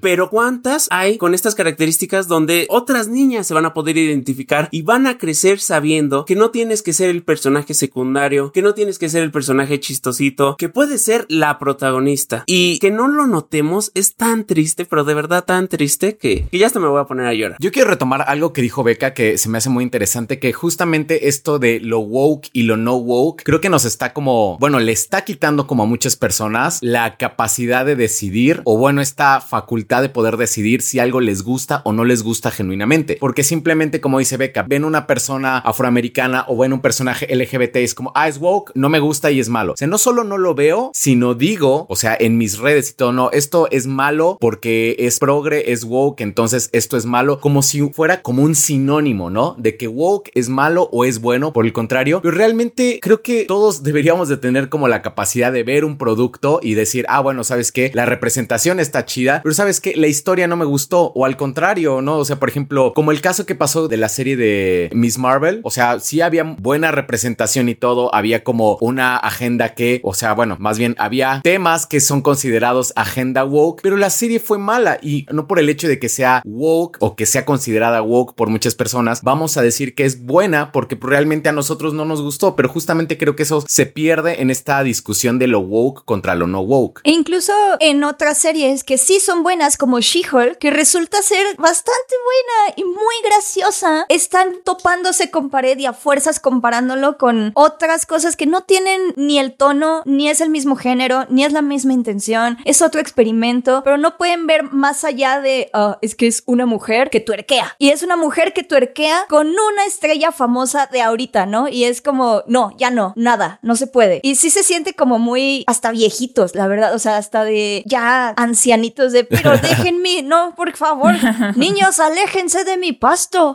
Pero 0.00 0.30
¿cuántas 0.30 0.88
hay 0.90 1.18
con 1.18 1.25
estas 1.34 1.54
características 1.54 2.28
donde 2.28 2.66
otras 2.68 3.08
niñas 3.08 3.46
se 3.46 3.54
van 3.54 3.66
a 3.66 3.74
poder 3.74 3.96
identificar 3.96 4.68
y 4.70 4.82
van 4.82 5.06
a 5.06 5.18
crecer 5.18 5.60
sabiendo 5.60 6.24
que 6.24 6.36
no 6.36 6.50
tienes 6.50 6.82
que 6.82 6.92
ser 6.92 7.10
el 7.10 7.22
personaje 7.22 7.74
secundario, 7.74 8.52
que 8.52 8.62
no 8.62 8.74
tienes 8.74 8.98
que 8.98 9.08
ser 9.08 9.22
el 9.22 9.32
personaje 9.32 9.80
chistosito, 9.80 10.56
que 10.56 10.68
puedes 10.68 11.02
ser 11.02 11.26
la 11.28 11.58
protagonista 11.58 12.44
y 12.46 12.78
que 12.78 12.90
no 12.90 13.08
lo 13.08 13.26
notemos 13.26 13.92
es 13.94 14.14
tan 14.14 14.46
triste, 14.46 14.84
pero 14.84 15.04
de 15.04 15.14
verdad 15.14 15.44
tan 15.44 15.68
triste 15.68 16.16
que, 16.16 16.46
que 16.50 16.58
ya 16.58 16.66
hasta 16.66 16.80
me 16.80 16.88
voy 16.88 17.00
a 17.00 17.04
poner 17.04 17.26
a 17.26 17.34
llorar. 17.34 17.58
Yo 17.60 17.72
quiero 17.72 17.90
retomar 17.90 18.24
algo 18.26 18.52
que 18.52 18.62
dijo 18.62 18.82
Beca 18.82 19.14
que 19.14 19.38
se 19.38 19.48
me 19.48 19.58
hace 19.58 19.70
muy 19.70 19.84
interesante, 19.84 20.38
que 20.38 20.52
justamente 20.52 21.28
esto 21.28 21.58
de 21.58 21.80
lo 21.80 22.00
woke 22.00 22.48
y 22.52 22.62
lo 22.62 22.76
no 22.76 22.96
woke, 22.96 23.42
creo 23.44 23.60
que 23.60 23.68
nos 23.68 23.84
está 23.84 24.12
como, 24.12 24.58
bueno, 24.58 24.78
le 24.80 24.92
está 24.92 25.24
quitando 25.24 25.66
como 25.66 25.84
a 25.84 25.86
muchas 25.86 26.16
personas 26.16 26.78
la 26.82 27.16
capacidad 27.16 27.84
de 27.84 27.96
decidir 27.96 28.62
o 28.64 28.76
bueno, 28.76 29.00
esta 29.00 29.40
facultad 29.40 30.02
de 30.02 30.08
poder 30.08 30.36
decidir 30.36 30.82
si 30.82 30.98
algo 30.98 31.15
les 31.20 31.42
gusta 31.42 31.82
o 31.84 31.92
no 31.92 32.04
les 32.04 32.22
gusta 32.22 32.50
genuinamente. 32.50 33.16
Porque 33.20 33.44
simplemente, 33.44 34.00
como 34.00 34.18
dice 34.18 34.36
Beca, 34.36 34.64
ven 34.68 34.84
una 34.84 35.06
persona 35.06 35.58
afroamericana 35.58 36.44
o 36.48 36.56
ven 36.56 36.72
un 36.72 36.80
personaje 36.80 37.26
LGBT 37.34 37.76
es 37.76 37.94
como, 37.94 38.12
ah, 38.14 38.28
es 38.28 38.38
woke, 38.38 38.72
no 38.74 38.88
me 38.88 38.98
gusta 38.98 39.30
y 39.30 39.40
es 39.40 39.48
malo. 39.48 39.72
O 39.72 39.76
sea, 39.76 39.88
no 39.88 39.98
solo 39.98 40.24
no 40.24 40.38
lo 40.38 40.54
veo, 40.54 40.90
sino 40.94 41.34
digo, 41.34 41.86
o 41.88 41.96
sea, 41.96 42.16
en 42.18 42.38
mis 42.38 42.58
redes 42.58 42.90
y 42.90 42.94
todo, 42.94 43.12
no, 43.12 43.30
esto 43.30 43.68
es 43.70 43.86
malo 43.86 44.38
porque 44.40 44.96
es 44.98 45.18
progre, 45.18 45.72
es 45.72 45.84
woke, 45.84 46.20
entonces 46.20 46.70
esto 46.72 46.96
es 46.96 47.06
malo, 47.06 47.40
como 47.40 47.62
si 47.62 47.80
fuera 47.90 48.22
como 48.22 48.42
un 48.42 48.54
sinónimo, 48.54 49.30
¿no? 49.30 49.54
De 49.58 49.76
que 49.76 49.88
woke 49.88 50.30
es 50.34 50.48
malo 50.48 50.88
o 50.92 51.04
es 51.04 51.20
bueno, 51.20 51.52
por 51.52 51.66
el 51.66 51.72
contrario, 51.72 52.20
pero 52.22 52.36
realmente 52.36 52.98
creo 53.02 53.22
que 53.22 53.44
todos 53.44 53.82
deberíamos 53.82 54.28
de 54.28 54.36
tener 54.36 54.68
como 54.68 54.88
la 54.88 55.02
capacidad 55.02 55.52
de 55.52 55.62
ver 55.62 55.84
un 55.84 55.98
producto 55.98 56.60
y 56.62 56.74
decir, 56.74 57.04
ah, 57.08 57.20
bueno, 57.20 57.44
¿sabes 57.44 57.72
qué? 57.72 57.90
La 57.94 58.06
representación 58.06 58.80
está 58.80 59.04
chida, 59.04 59.40
pero 59.42 59.54
¿sabes 59.54 59.80
qué? 59.80 59.94
La 59.96 60.06
historia 60.06 60.46
no 60.46 60.56
me 60.56 60.64
gustó, 60.64 61.05
o 61.14 61.24
al 61.24 61.36
contrario, 61.36 62.00
¿no? 62.02 62.18
O 62.18 62.24
sea, 62.24 62.36
por 62.36 62.48
ejemplo, 62.48 62.92
como 62.94 63.10
el 63.10 63.20
caso 63.20 63.46
que 63.46 63.54
pasó 63.54 63.88
de 63.88 63.96
la 63.96 64.08
serie 64.08 64.36
de 64.36 64.90
Miss 64.92 65.18
Marvel, 65.18 65.60
o 65.64 65.70
sea, 65.70 66.00
sí 66.00 66.20
había 66.20 66.42
buena 66.44 66.90
representación 66.90 67.68
y 67.68 67.74
todo, 67.74 68.14
había 68.14 68.44
como 68.44 68.78
una 68.80 69.16
agenda 69.16 69.74
que, 69.74 70.00
o 70.02 70.14
sea, 70.14 70.34
bueno, 70.34 70.56
más 70.58 70.78
bien 70.78 70.94
había 70.98 71.40
temas 71.42 71.86
que 71.86 72.00
son 72.00 72.22
considerados 72.22 72.92
agenda 72.96 73.44
woke, 73.44 73.82
pero 73.82 73.96
la 73.96 74.10
serie 74.10 74.40
fue 74.40 74.58
mala 74.58 74.98
y 75.02 75.26
no 75.32 75.46
por 75.46 75.58
el 75.58 75.68
hecho 75.68 75.88
de 75.88 75.98
que 75.98 76.08
sea 76.08 76.42
woke 76.44 76.98
o 77.00 77.16
que 77.16 77.26
sea 77.26 77.44
considerada 77.44 78.02
woke 78.02 78.34
por 78.34 78.48
muchas 78.48 78.74
personas, 78.74 79.22
vamos 79.22 79.56
a 79.56 79.62
decir 79.62 79.94
que 79.94 80.04
es 80.04 80.24
buena 80.24 80.72
porque 80.72 80.98
realmente 81.00 81.48
a 81.48 81.52
nosotros 81.52 81.94
no 81.94 82.04
nos 82.04 82.22
gustó, 82.22 82.56
pero 82.56 82.68
justamente 82.68 83.18
creo 83.18 83.36
que 83.36 83.44
eso 83.44 83.64
se 83.66 83.86
pierde 83.86 84.40
en 84.40 84.50
esta 84.50 84.82
discusión 84.82 85.38
de 85.38 85.46
lo 85.46 85.60
woke 85.60 86.04
contra 86.04 86.34
lo 86.34 86.46
no 86.46 86.60
woke. 86.60 87.00
E 87.04 87.10
incluso 87.10 87.52
en 87.80 88.04
otras 88.04 88.38
series 88.38 88.84
que 88.84 88.98
sí 88.98 89.20
son 89.20 89.42
buenas, 89.42 89.76
como 89.76 90.00
She-Hulk, 90.00 90.58
que 90.58 90.70
resulta 90.70 90.95
ser 91.22 91.56
bastante 91.56 92.14
buena 92.24 92.74
y 92.76 92.84
muy 92.84 93.14
graciosa, 93.24 94.06
están 94.08 94.62
topándose 94.64 95.30
con 95.30 95.50
pared 95.50 95.78
y 95.78 95.86
a 95.86 95.92
fuerzas 95.92 96.40
comparándolo 96.40 97.18
con 97.18 97.52
otras 97.54 98.06
cosas 98.06 98.36
que 98.36 98.46
no 98.46 98.62
tienen 98.62 99.14
ni 99.16 99.38
el 99.38 99.54
tono, 99.54 100.02
ni 100.04 100.28
es 100.28 100.40
el 100.40 100.50
mismo 100.50 100.76
género, 100.76 101.26
ni 101.28 101.44
es 101.44 101.52
la 101.52 101.62
misma 101.62 101.92
intención, 101.92 102.58
es 102.64 102.82
otro 102.82 103.00
experimento, 103.00 103.82
pero 103.84 103.98
no 103.98 104.16
pueden 104.16 104.46
ver 104.46 104.64
más 104.64 105.04
allá 105.04 105.40
de, 105.40 105.70
"Ah, 105.72 105.98
es 106.02 106.14
que 106.14 106.26
es 106.26 106.42
una 106.46 106.66
mujer 106.66 107.10
que 107.10 107.20
tuerquea. 107.20 107.74
Y 107.78 107.90
es 107.90 108.02
una 108.02 108.16
mujer 108.16 108.52
que 108.52 108.62
tuerquea 108.62 109.26
con 109.28 109.48
una 109.48 109.84
estrella 109.86 110.32
famosa 110.32 110.86
de 110.92 111.02
ahorita, 111.02 111.46
¿no? 111.46 111.68
Y 111.68 111.84
es 111.84 112.02
como, 112.02 112.42
no, 112.46 112.72
ya 112.76 112.90
no, 112.90 113.12
nada, 113.16 113.58
no 113.62 113.76
se 113.76 113.86
puede. 113.86 114.20
Y 114.22 114.36
sí 114.36 114.50
se 114.50 114.62
siente 114.62 114.94
como 114.94 115.18
muy 115.18 115.64
hasta 115.66 115.90
viejitos, 115.90 116.54
la 116.54 116.68
verdad, 116.68 116.94
o 116.94 116.98
sea, 116.98 117.16
hasta 117.16 117.44
de 117.44 117.82
ya 117.86 118.34
ancianitos 118.36 119.12
de, 119.12 119.24
pero 119.24 119.50
déjenme, 119.62 120.22
no, 120.22 120.54
por 120.56 120.74
favor, 120.76 120.85
niños, 121.56 122.00
aléjense 122.00 122.64
de 122.64 122.76
mi 122.76 122.92
pasto. 122.92 123.54